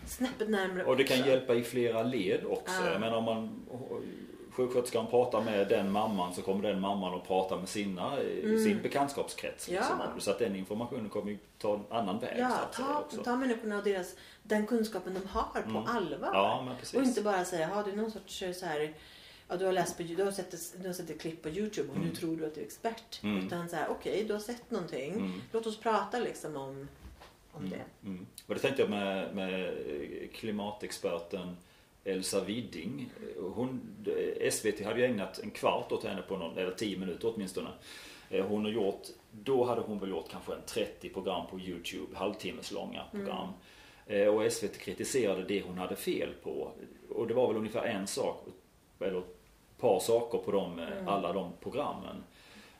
[0.07, 1.31] snäppet närmare Och det kan också.
[1.31, 2.85] hjälpa i flera led också.
[2.93, 3.67] Jag menar om man
[4.55, 9.69] sjuksköterskan pratar med den mamman så kommer den mamman att prata med sina, sin bekantskapskrets.
[9.69, 9.83] Mm.
[9.83, 10.05] Ja.
[10.05, 10.21] Liksom.
[10.21, 12.37] Så att den informationen kommer ju ta en annan väg.
[12.37, 13.23] så Ja, säga, ta, också.
[13.23, 16.31] ta människorna och deras, den kunskapen de har på allvar.
[16.33, 18.95] Ja, men och inte bara säga, ja du någon sorts eh, så här,
[19.49, 21.49] ja du har läst på, du har sett, ett- du har sett ett klipp på
[21.49, 23.21] Youtube och nu tror du att du är expert.
[23.23, 23.47] Mm.
[23.47, 25.41] Utan så här, okej du har sett någonting, Mm.
[25.53, 26.89] låt oss prata liksom om,
[27.53, 27.85] om det.
[28.09, 28.27] Mm.
[28.47, 29.75] Och det tänkte jag med, med
[30.33, 31.57] klimatexperten
[32.05, 33.11] Elsa Widding.
[33.55, 33.81] Hon,
[34.51, 37.71] SVT hade ju ägnat en kvart åt henne på någon, eller tio minuter åtminstone.
[38.31, 42.17] Eh, Hon har gjort, då hade hon väl gjort kanske en 30 program på Youtube,
[42.17, 43.49] halvtimmes långa program.
[44.07, 46.71] Eh, Och SVT kritiserade det hon hade fel på.
[47.11, 48.47] Och det var väl ungefär en sak,
[49.05, 52.25] eller ett par saker på de, eh, alla de programmen.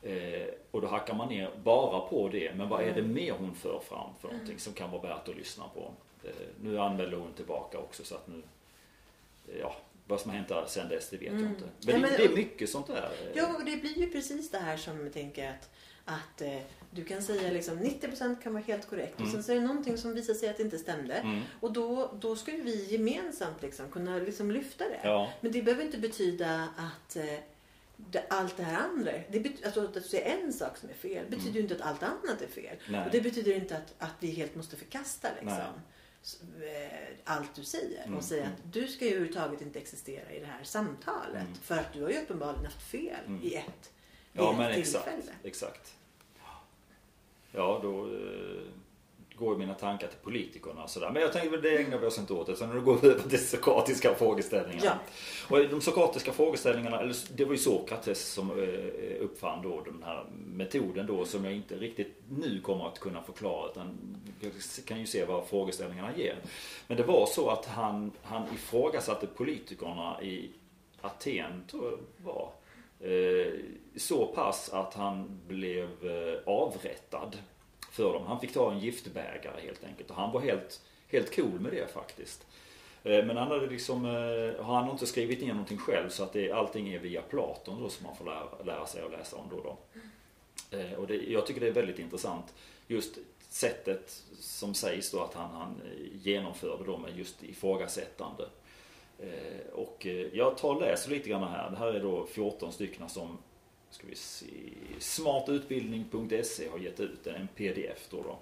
[0.01, 2.55] Eh, och då hackar man ner bara på det.
[2.55, 5.35] Men vad är det mer hon för fram för någonting som kan vara värt att
[5.35, 5.91] lyssna på?
[6.23, 6.29] Eh,
[6.61, 8.41] nu anmäler hon tillbaka också så att nu,
[9.47, 9.75] eh, ja,
[10.07, 11.63] vad som har hänt där sen dess det vet jag inte.
[11.63, 12.95] Men, Ja, det, men- det är mycket sånt där.
[13.23, 15.69] eh, Ja, och det blir ju precis det här som jag tänker att,
[16.05, 16.57] att eh,
[16.95, 19.97] du kan säga liksom 90% kan vara helt korrekt och sen så är det någonting
[19.97, 21.13] som visar sig att det inte stämde.
[21.13, 21.41] Mm.
[21.59, 24.99] Och då, då ska ju vi gemensamt liksom kunna liksom lyfta det.
[25.03, 25.31] Ja.
[25.41, 27.39] Men det behöver inte betyda att eh,
[27.97, 30.93] det, allt det här andra, det bet, alltså att du säger en sak som är
[30.93, 32.65] fel betyder ju inte att allt annat är fel.
[32.87, 32.91] Mm.
[32.91, 33.05] Nej.
[33.05, 35.57] Och det betyder inte att, att vi helt måste förkasta liksom,
[36.61, 40.39] eh, allt du säger Mm, och säga att du ska ju överhuvudtaget inte existera i
[40.39, 43.91] det här samtalet för att du har ju uppenbarligen haft fel i ett,
[44.33, 44.45] Mm.
[44.45, 45.05] Ja ett men exakt.
[45.05, 45.31] tillfälle.
[45.43, 45.93] exakt.
[47.55, 48.61] Ja då eh,
[49.37, 51.11] går ju mina tankar till politikerna och sådär.
[51.11, 52.49] Men jag tänker väl det ägnar vi oss inte åt.
[52.49, 54.83] Utan nu går vi över till sokratiska frågeställningar.
[54.83, 54.97] Ja.
[55.49, 60.25] Och de sokratiska frågeställningarna, eller det var ju Sokrates som eh, uppfann då den här
[60.45, 63.71] metoden då som jag inte riktigt nu kommer att kunna förklara.
[63.71, 63.97] Utan
[64.39, 64.51] jag
[64.85, 66.35] kan ju se vad frågeställningarna ger.
[66.87, 70.49] Men det var så att han, han ifrågasatte politikerna i
[71.01, 72.49] Aten, tror jag det var.
[72.99, 73.53] Eh,
[73.95, 77.37] så pass att han blev eh, avrättad
[77.91, 78.25] för dem.
[78.25, 80.09] Han fick ta en giftbägare helt enkelt.
[80.09, 82.47] Och han var helt, helt cool med det faktiskt.
[83.03, 84.05] Eh, men han hade liksom,
[84.59, 87.89] han har inte skrivit ner någonting själv så att det, allting är via Platon då
[87.89, 89.61] som man får lära, lära sig att läsa om då.
[89.61, 89.77] då.
[90.97, 92.53] Och det, jag tycker det är väldigt intressant
[92.87, 93.17] just
[93.49, 95.81] sättet som sägs då att han, han
[96.23, 98.43] genomförde då med just ifrågasättande.
[98.43, 98.64] Mm.
[99.19, 101.69] Eh, och eh, jag tar och läser lite grann här.
[101.69, 103.37] Det här är då 14 stycken som
[103.89, 104.45] ska vi se,
[104.99, 108.37] smartutbildning.se har gett ut en pdf då, då.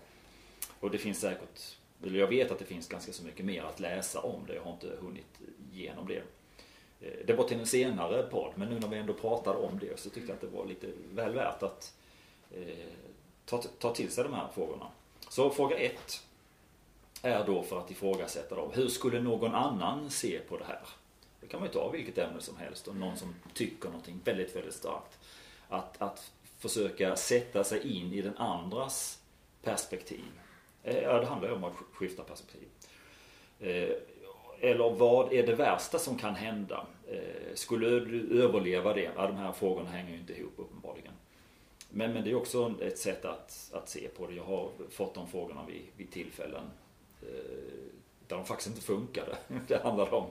[0.80, 3.80] Och det finns säkert, eller jag vet att det finns ganska så mycket mer att
[3.80, 4.56] läsa om det.
[4.56, 5.41] Jag har inte hunnit
[5.74, 6.24] igenom det.
[7.02, 10.00] Eh, det var till en senare podd, men nu när vi ändå pratade om det
[10.00, 11.95] så tyckte jag att det var lite väl värt att
[12.52, 12.88] eh,
[13.45, 14.88] ta, ta till sig de här frågorna.
[15.30, 16.24] Så fråga 1
[17.24, 18.72] är då för att ifrågasätta dem.
[18.74, 20.80] Hur skulle någon annan se på det här?
[21.41, 24.56] Det kan man ju ta vilket ämne som helst och någon som tycker någonting väldigt,
[24.56, 25.20] väldigt starkt.
[25.70, 29.20] Att, att försöka sätta sig in i den andras
[29.62, 30.24] perspektiv.
[30.84, 32.68] Eh, ja, det handlar ju om att skifta perspektiv.
[33.60, 33.90] Eh,
[34.60, 36.86] eller vad är det värsta som kan hända?
[37.08, 39.12] Eh, skulle du överleva det?
[39.16, 41.14] Ja, de här frågorna hänger ju inte ihop uppenbarligen.
[41.90, 44.34] Men, men det är också ett sätt att, att se på det.
[44.34, 46.64] Jag har fått de frågorna vid, vid tillfällen
[48.28, 49.38] där de faktiskt inte funkade.
[49.68, 50.26] Det handlade om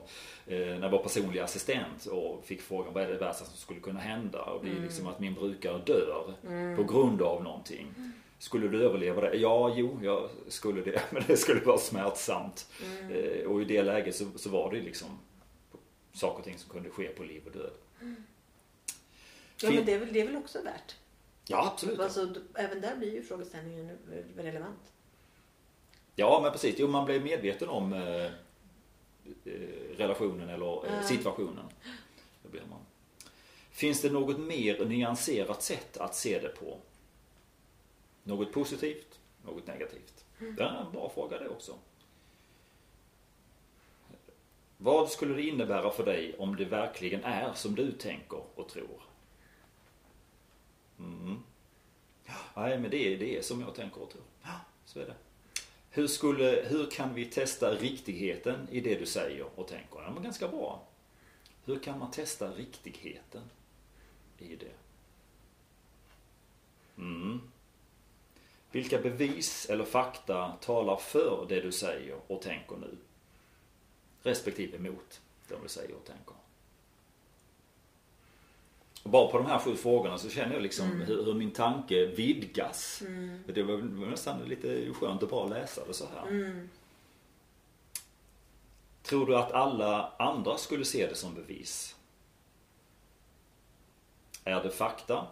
[0.45, 3.99] när jag var personlig assistent och fick frågan vad är det värsta som skulle kunna
[3.99, 4.43] hända?
[4.43, 6.77] Och det är liksom att min brukare dör mm.
[6.77, 7.93] på grund av någonting.
[8.43, 9.35] Skulle du överleva det?
[9.35, 11.01] Ja, jo, jag skulle det.
[11.11, 12.67] Men det skulle vara smärtsamt.
[12.85, 13.11] Mm.
[13.11, 15.19] Eh, och i det läget så, så, var det liksom
[16.13, 17.71] saker och ting som kunde ske på liv och död.
[18.01, 18.23] Mm.
[19.61, 20.95] Ja, men det är, väl, det är väl också värt?
[21.47, 21.99] Ja, absolut.
[21.99, 23.97] Alltså, även där blir ju frågeställningen
[24.37, 24.92] relevant.
[26.15, 26.75] Ja, men precis.
[26.77, 28.31] Jo, man blir medveten om eh, eh
[29.97, 31.65] relationen eller eh, situationen.
[32.43, 32.79] Det blir man.
[33.71, 36.77] Finns det något mer nyanserat sätt att se det på?
[38.23, 40.25] Något positivt, något negativt.
[40.39, 41.73] Det är en bra fråga det också.
[44.77, 49.01] Vad skulle det innebära för dig om det verkligen är som du tänker och tror?
[50.99, 51.39] Mm.
[52.55, 54.23] Nej, men det är, det är som jag tänker och tror.
[54.85, 55.15] Så är det.
[55.95, 60.01] Hur, skulle, hur kan vi testa riktigheten i det du säger och tänker?
[60.01, 60.83] Ja, men ganska bra.
[61.65, 63.41] Hur kan man testa riktigheten
[64.37, 64.73] i det?
[66.97, 67.41] Mm.
[68.71, 72.97] Vilka bevis eller fakta talar för det du säger och tänker nu?
[74.21, 76.35] Respektive emot det du säger och tänker.
[79.03, 81.07] Bara på de här sju frågorna så känner jag liksom mm.
[81.07, 83.01] hur, hur, min tanke vidgas.
[83.01, 83.43] Mm.
[83.47, 86.27] Det var, var nästan lite skönt att bara läsa det så här.
[86.27, 86.69] Mm.
[89.03, 91.95] Tror du att alla andra skulle se det som bevis?
[94.43, 95.27] Är det fakta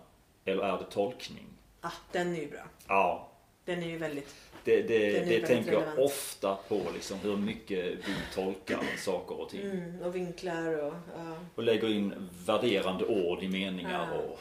[0.45, 1.48] eller är det tolkning?
[1.81, 2.64] Ah, den är ju bra.
[2.88, 3.31] Ja,
[3.76, 5.98] den är ju väldigt det, det, det väldigt tänker relevant.
[5.98, 9.61] jag ofta på, liksom, hur mycket vi tolkar saker och ting.
[9.61, 10.93] Mm, och vinklar och...
[11.18, 11.38] Ja.
[11.56, 14.10] Och lägger in värderande ord i meningar.
[14.14, 14.19] Ja.
[14.19, 14.39] Och,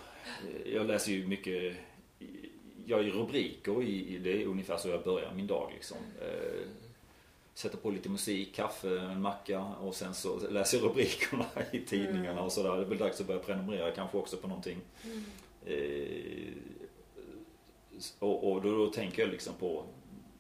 [0.74, 1.74] jag läser ju mycket,
[2.86, 5.70] jag gör rubriker i, det är ungefär så jag börjar min dag.
[5.74, 5.97] Liksom.
[6.20, 6.66] Eh,
[7.55, 12.31] sätter på lite musik, kaffe, en macka och sen så läser jag rubrikerna i tidningarna
[12.31, 12.44] mm.
[12.44, 12.77] och sådär.
[12.77, 14.78] Det är väl dags att börja prenumerera kanske också på någonting.
[15.05, 15.24] Mm.
[15.66, 16.52] Eh,
[18.19, 19.85] och, och då, då, tänker jag liksom på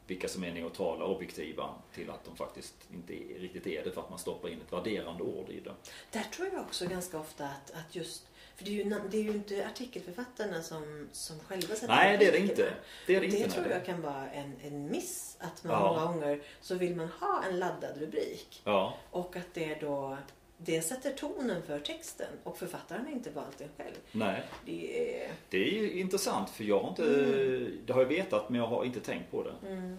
[0.06, 4.00] vilka som är neutrala och objektiva till att de faktiskt inte riktigt är det för
[4.00, 5.72] att man stoppar in ett värderande ord i det.
[6.10, 8.26] Där tror jag också ganska ofta att, att just
[8.60, 12.26] för det är, ju, det är ju inte artikelförfattarna som, som själva sätter Nej, det
[12.26, 12.74] är det inte.
[13.06, 15.36] Det, är det, det inte tror jag kan vara en, en miss.
[15.40, 15.92] Att man ja.
[15.92, 18.62] många gånger så vill man ha en laddad rubrik.
[18.64, 18.94] Ja.
[19.10, 20.18] Och att det då
[20.64, 23.96] det sätter tonen för texten och författaren har inte valt den själv.
[24.12, 24.42] Nej.
[24.66, 27.78] Det är, det är intressant för jag har inte, mm.
[27.86, 29.68] det har jag vetat men jag har inte tänkt på det.
[29.68, 29.96] Mm.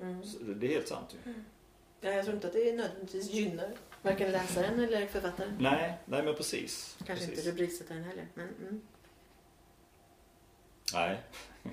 [0.00, 0.22] Mm.
[0.60, 1.30] det är helt sant ju.
[1.30, 1.44] Mm.
[2.00, 3.70] Ja, jag tror inte att det nödvändigtvis gynnar
[4.02, 5.56] varken läsaren eller författaren.
[5.60, 6.96] Nej, nej men precis.
[7.06, 7.38] Kanske precis.
[7.38, 8.26] inte rubriksättaren heller.
[8.34, 8.80] Men, mm.
[10.92, 11.20] Nej.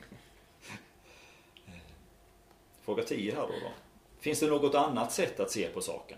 [2.81, 3.71] Fråga 10 här då, då.
[4.19, 6.17] Finns det något annat sätt att se på saken?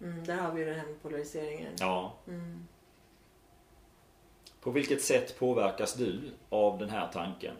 [0.00, 1.72] Mm, där har vi ju den här polariseringen.
[1.78, 2.14] Ja.
[2.28, 2.66] Mm.
[4.60, 7.56] På vilket sätt påverkas du av den här tanken?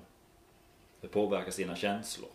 [1.01, 2.31] Hur påverkas dina känslor?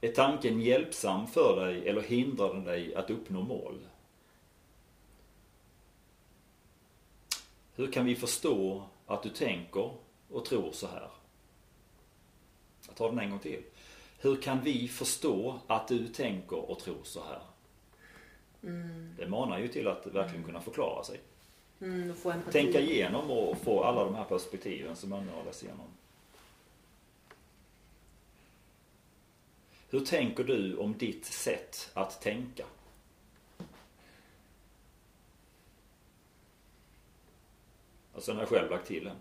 [0.00, 3.86] Är tanken hjälpsam för dig eller hindrar den dig att uppnå mål?
[7.74, 9.90] Hur kan vi förstå att du tänker
[10.30, 11.10] och tror så här?
[12.86, 13.62] Jag tar den en gång till.
[14.18, 17.40] Hur kan vi förstå att du tänker och tror så här?
[18.62, 19.14] Mm.
[19.18, 21.20] Det manar ju till att verkligen kunna förklara sig.
[21.80, 22.14] Mm,
[22.52, 25.86] Tänka igenom och få alla de här perspektiven som man har läst igenom.
[29.90, 32.64] Hur tänker du om ditt sätt att tänka?
[38.14, 39.16] Alltså när jag själv lagt till en.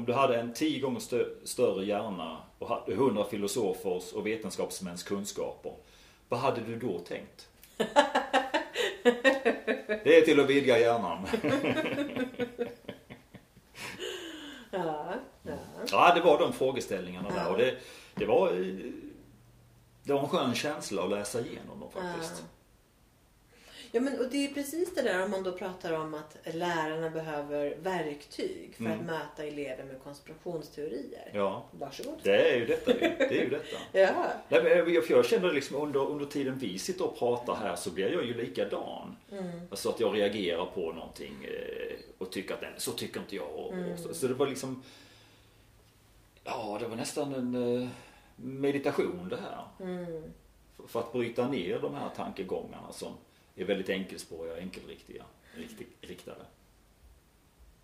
[0.00, 5.02] Om du hade en tio gånger stö större hjärna och hade hundra filosofers och vetenskapsmäns
[5.02, 5.72] kunskaper.
[6.28, 7.48] Vad hade du då tänkt?
[10.04, 11.26] Det är till att vidga hjärnan.
[14.70, 15.52] ja, ja.
[15.90, 17.50] ja, det var de frågeställningarna där.
[17.50, 17.76] Och det,
[18.14, 18.50] det, var,
[20.04, 22.44] det var en skön känsla att läsa igenom dem faktiskt.
[23.92, 27.10] Ja, men, och det är precis det där om man då pratar om att lärarna
[27.10, 28.98] behöver verktyg för Mm.
[29.00, 31.30] att möta elever med konspirationsteorier.
[31.34, 32.20] Ja, Varsågod.
[32.22, 32.92] det är ju detta.
[32.92, 33.76] Det är ju detta.
[33.98, 34.26] Ja.
[34.48, 37.76] Nej, men jag, för jag känner liksom under, under tiden vi sitter och pratar här
[37.76, 39.16] så blir jag ju likadan.
[39.32, 39.60] Mm.
[39.70, 43.50] Alltså att jag reagerar på någonting eh, och tycker att nej, så tycker inte jag.
[43.54, 43.92] Och, Mm.
[43.92, 44.82] och så, så det var liksom
[46.44, 47.88] Ja, det var nästan en eh,
[48.36, 49.64] meditation det här.
[49.80, 50.22] Mm.
[50.88, 53.12] För att bryta ner de här tankegångarna som
[53.62, 55.24] är väldigt enkelspåriga och enkelriktiga.
[56.00, 56.44] Riktade.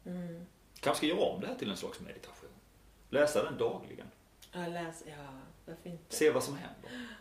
[0.07, 0.47] Mm.
[0.81, 2.51] Kanske göra om det här till en slags meditation.
[3.11, 4.07] Läsa den dagligen.
[4.53, 5.03] Ja, läs.
[5.07, 5.29] Ja,
[5.65, 6.17] varför inte?
[6.17, 7.17] Se vad som händer.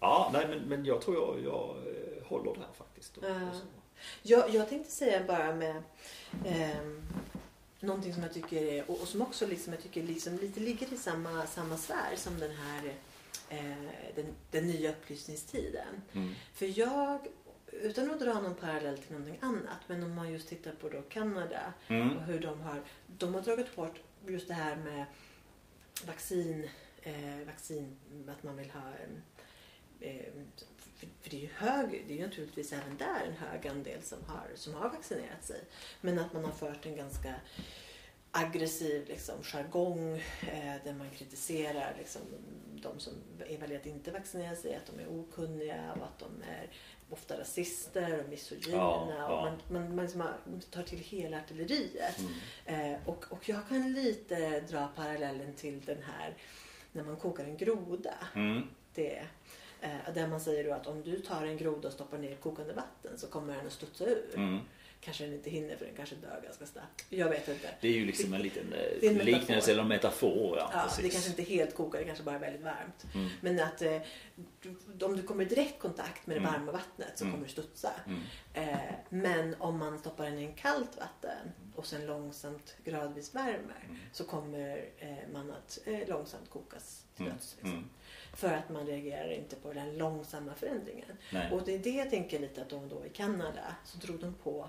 [0.00, 3.16] Ja, nej men, men jag tror jag, jag eh, håller det här faktiskt.
[3.16, 3.48] Och, Ja.
[3.48, 3.54] och.
[4.22, 5.82] Jag, jag tänkte säga bara med
[6.44, 7.02] ehm,
[7.80, 10.92] någonting som jag tycker är, och, och som också liksom, jag tycker liksom lite ligger
[10.92, 12.94] i samma, samma sfär som den här
[13.48, 16.02] eh, den, den nya upplysningstiden.
[16.12, 16.34] Mm.
[16.54, 17.26] För jag,
[17.72, 21.02] utan att dra någon parallell till någonting annat, men om man just tittar på då
[21.02, 22.16] Kanada Mm.
[22.16, 25.04] och hur de har, de har dragit hårt just det här med
[26.06, 26.68] vaccin,
[27.02, 27.96] eh, vaccin
[28.28, 28.80] att man vill ha
[30.00, 30.26] eh,
[30.96, 34.02] för, för det är ju hög, det är ju naturligtvis även där en hög andel
[34.02, 35.60] som har, som har vaccinerat sig.
[36.00, 37.34] Men att man har fört en ganska
[38.36, 42.22] aggressiv liksom, jargong eh, där man kritiserar liksom,
[42.82, 43.12] de som
[43.48, 46.70] är väljer att inte vaccinera sig, att de är okunniga och att de är
[47.10, 48.76] ofta rasister och misogyna.
[48.76, 49.26] Ja, ja.
[49.26, 49.42] Och
[49.72, 52.18] man, man, man liksom har- tar till hela artilleriet.
[52.66, 52.92] Mm.
[52.94, 56.34] Eh, och, och jag kan lite dra parallellen till den här
[56.92, 58.14] när man kokar en groda.
[58.34, 58.62] Mm.
[58.94, 59.26] Det,
[59.80, 62.36] eh, där man säger då att om du tar en groda och stoppar ner i
[62.36, 64.34] kokande vatten så kommer den att studsa ur.
[64.34, 64.58] Mm.
[65.06, 67.04] Kanske den inte hinner för den kanske dör ganska snabbt.
[67.08, 67.68] Jag vet inte.
[67.80, 70.56] Det är ju liksom en liten eh, en liknelse eller en metafor.
[70.58, 73.06] Ja, Ja, det kanske inte helt kokar, det kanske bara är väldigt varmt.
[73.14, 73.28] Mm.
[73.40, 73.96] Men att eh,
[75.02, 76.52] om du kommer i direkt kontakt med det Mm.
[76.52, 77.32] varma vattnet så Mm.
[77.34, 77.90] kommer du studsa.
[78.06, 78.20] Mm.
[78.68, 78.78] Eh,
[79.08, 83.96] men om man stoppar den i en kallt vatten och sen långsamt gradvis värmer Mm.
[84.12, 87.36] så kommer eh, man att långsamt kokas till Mm.
[87.36, 87.54] döds.
[87.56, 87.70] Liksom.
[87.78, 87.88] Mm.
[88.34, 91.16] För att man reagerar inte på den långsamma förändringen.
[91.32, 91.50] Nej.
[91.52, 94.34] Och det är det jag tänker lite att de då i Kanada så drog de
[94.34, 94.68] på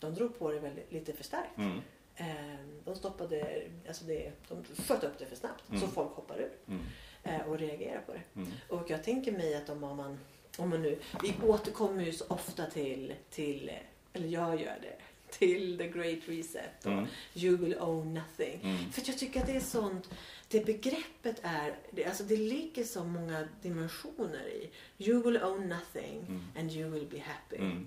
[0.00, 1.58] de drog på det väldigt, lite för starkt.
[1.58, 1.80] Mm.
[2.16, 5.90] Eh, de stoppade, alltså det, de sköt upp det för snabbt så Mm.
[5.90, 6.82] folk hoppar ur Mm.
[7.22, 8.22] eh, och reagerar på det.
[8.40, 8.52] Mm.
[8.68, 10.18] Och jag tänker mig att om man,
[10.58, 13.70] om man nu, vi återkommer ju så ofta till, till,
[14.12, 14.96] eller jag gör det,
[15.30, 17.06] till the great reset och Mm.
[17.34, 18.60] you will own nothing.
[18.62, 18.92] Mm.
[18.92, 20.10] För jag tycker att det är sånt,
[20.48, 24.70] det begreppet är, det, alltså det ligger så många dimensioner i.
[24.98, 26.42] You will own nothing Mm.
[26.56, 27.56] and you will be happy.
[27.56, 27.86] Mm.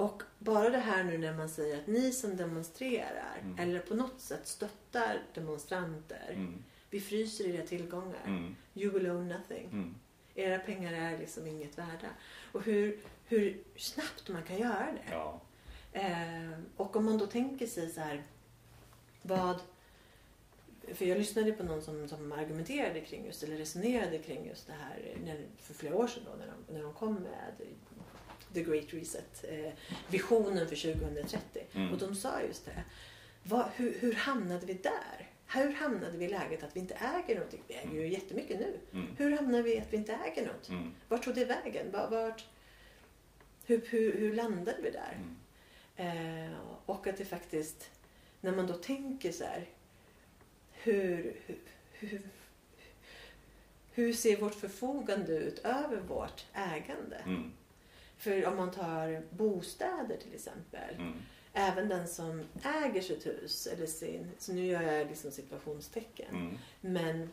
[0.00, 3.58] Och bara det här nu när man säger att ni som demonstrerar Mm.
[3.58, 6.30] eller på något sätt stöttar demonstranter.
[6.32, 6.64] Mm.
[6.90, 8.24] Vi fryser era tillgångar.
[8.26, 8.56] Mm.
[8.74, 9.68] You will own nothing.
[9.72, 9.94] Mm.
[10.34, 12.08] Era pengar är liksom inget värda.
[12.52, 15.12] Och hur, hur snabbt man kan göra det.
[15.12, 15.40] Ja.
[15.92, 18.22] Ehm, och om man då tänker sig så här.
[19.22, 19.60] Vad...
[20.94, 24.72] För jag lyssnade på någon som, som argumenterade kring just, eller resonerade kring just det
[24.72, 27.52] här när, för flera år sedan då när de, när de kom med
[28.54, 29.72] The Great Reset, eh,
[30.08, 31.62] visionen för 2030.
[31.74, 31.92] Mm.
[31.92, 32.84] Och de sa just det.
[33.42, 35.28] Vad, hur, hur hamnade vi där?
[35.46, 37.62] Hur hamnade vi i läget att vi inte äger någonting?
[37.68, 38.78] Vi äger ju jättemycket nu.
[38.92, 39.16] Mm.
[39.18, 40.68] Hur hamnade vi att vi inte äger något?
[40.68, 40.94] Mm.
[41.08, 41.86] Vart tog det vägen?
[41.92, 42.46] Vart,
[43.66, 45.18] hur, hur, hur landade vi där?
[45.96, 46.50] Mm.
[46.50, 47.90] Eh, och att det faktiskt,
[48.40, 49.66] när man då tänker så här,
[50.72, 51.58] hur, hur,
[51.92, 52.22] hur,
[53.92, 57.16] hur ser vårt förfogande ut över vårt ägande?
[57.16, 57.52] Mm.
[58.20, 61.14] För om man tar bostäder till exempel, Mm.
[61.52, 62.42] även den som
[62.84, 66.58] äger sitt hus, eller sin, så nu gör jag liksom situationstecken, Mm.
[66.80, 67.30] men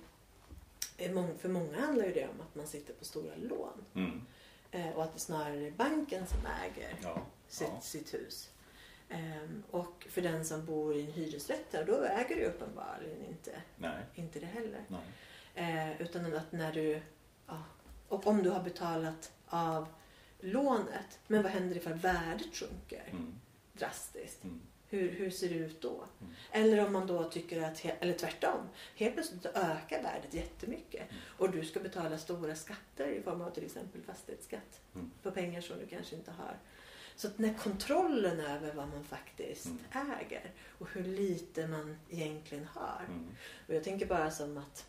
[1.37, 3.85] för många handlar ju det om att man sitter på stora lån.
[3.95, 4.21] Mm.
[4.71, 7.21] Eh, och att det snarare är banken som äger Ja.
[7.47, 7.81] sitt, Ja.
[7.81, 8.49] sitt hus.
[9.09, 13.97] Ehm, och för den som bor i en hyresrätt, då äger du uppenbarligen inte, Nej.
[14.15, 14.83] inte det heller.
[14.87, 15.01] Nej.
[15.55, 17.01] Eh, utan att när du,
[17.47, 17.63] ja,
[18.07, 19.87] och om du har betalat av
[20.39, 23.33] lånet, men vad händer ifall värdet sjunker Mm.
[23.73, 24.43] drastiskt?
[24.43, 24.61] Mm.
[24.89, 26.03] Hur, hur ser det ut då?
[26.21, 26.33] Mm.
[26.51, 31.21] Eller om man då tycker att, eller tvärtom, helt plötsligt ökar värdet jättemycket Mm.
[31.37, 35.11] och du ska betala stora skatter i form av till exempel fastighetsskatt Mm.
[35.23, 36.57] på pengar som du kanske inte har.
[37.15, 40.11] Så att när kontrollen över vad man faktiskt Mm.
[40.19, 43.01] äger och hur lite man egentligen har.
[43.07, 43.27] Mm.
[43.67, 44.85] Och jag tänker bara som att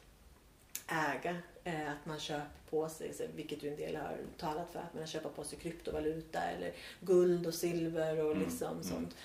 [0.86, 1.36] äga
[1.76, 5.28] att man köper på sig, vilket ju en del har talat för, att man köper
[5.28, 8.82] på sig kryptovaluta eller guld och silver och Mm, liksom mm.
[8.84, 9.16] sånt.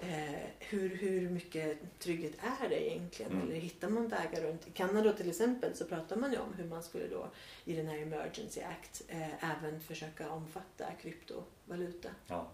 [0.00, 3.32] Eh, hur, hur mycket trygghet är det egentligen?
[3.32, 3.42] Mm.
[3.46, 4.68] Eller hittar man vägar runt?
[4.68, 7.28] I Kanada till exempel så pratar man ju om hur man skulle då
[7.64, 12.08] i den här Emergency Act eh, även försöka omfatta kryptovaluta.
[12.26, 12.48] Ja.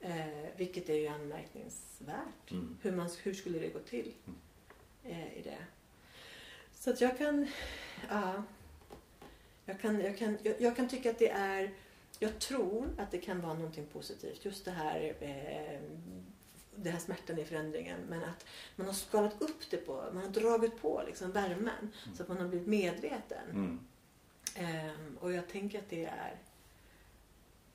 [0.00, 0.26] Eh,
[0.56, 2.50] vilket är ju anmärkningsvärt.
[2.50, 2.76] Mm.
[2.82, 4.40] Hur, man, hur skulle det gå till Mm.
[5.20, 5.58] eh, i det?
[6.74, 7.46] Så att jag kan...
[8.08, 8.42] Ja,
[9.70, 11.74] jag, kan jag, kan, jag, jag kan tycka att det är...
[12.18, 14.44] Jag tror att det kan vara någonting positivt.
[14.44, 15.80] Just det här, eh,
[16.76, 18.00] det här smärtan i förändringen.
[18.08, 21.92] Men att man har skalat upp det på, man har dragit på liksom värmen.
[22.16, 23.50] Så att man har blivit medveten.
[23.50, 23.80] Mm.
[24.54, 26.36] Ehm, och jag tänker att det är...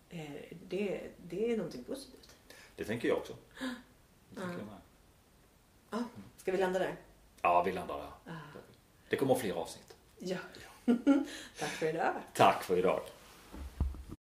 [0.10, 0.32] Eh,
[0.68, 2.36] det, det är någonting positivt.
[2.76, 3.34] Det tänker jag också.
[3.60, 4.42] Det Ja.
[4.42, 4.78] tänker jag med.
[5.90, 6.04] Ja,
[6.38, 6.96] ska vi landa där?
[7.42, 8.34] Ja, vi landar där.
[8.34, 8.40] Ah,
[9.10, 9.96] Det kommer fler avsnitt.
[10.18, 10.38] ja.
[11.60, 12.14] Tack för idag.
[12.34, 13.00] Tack för idag.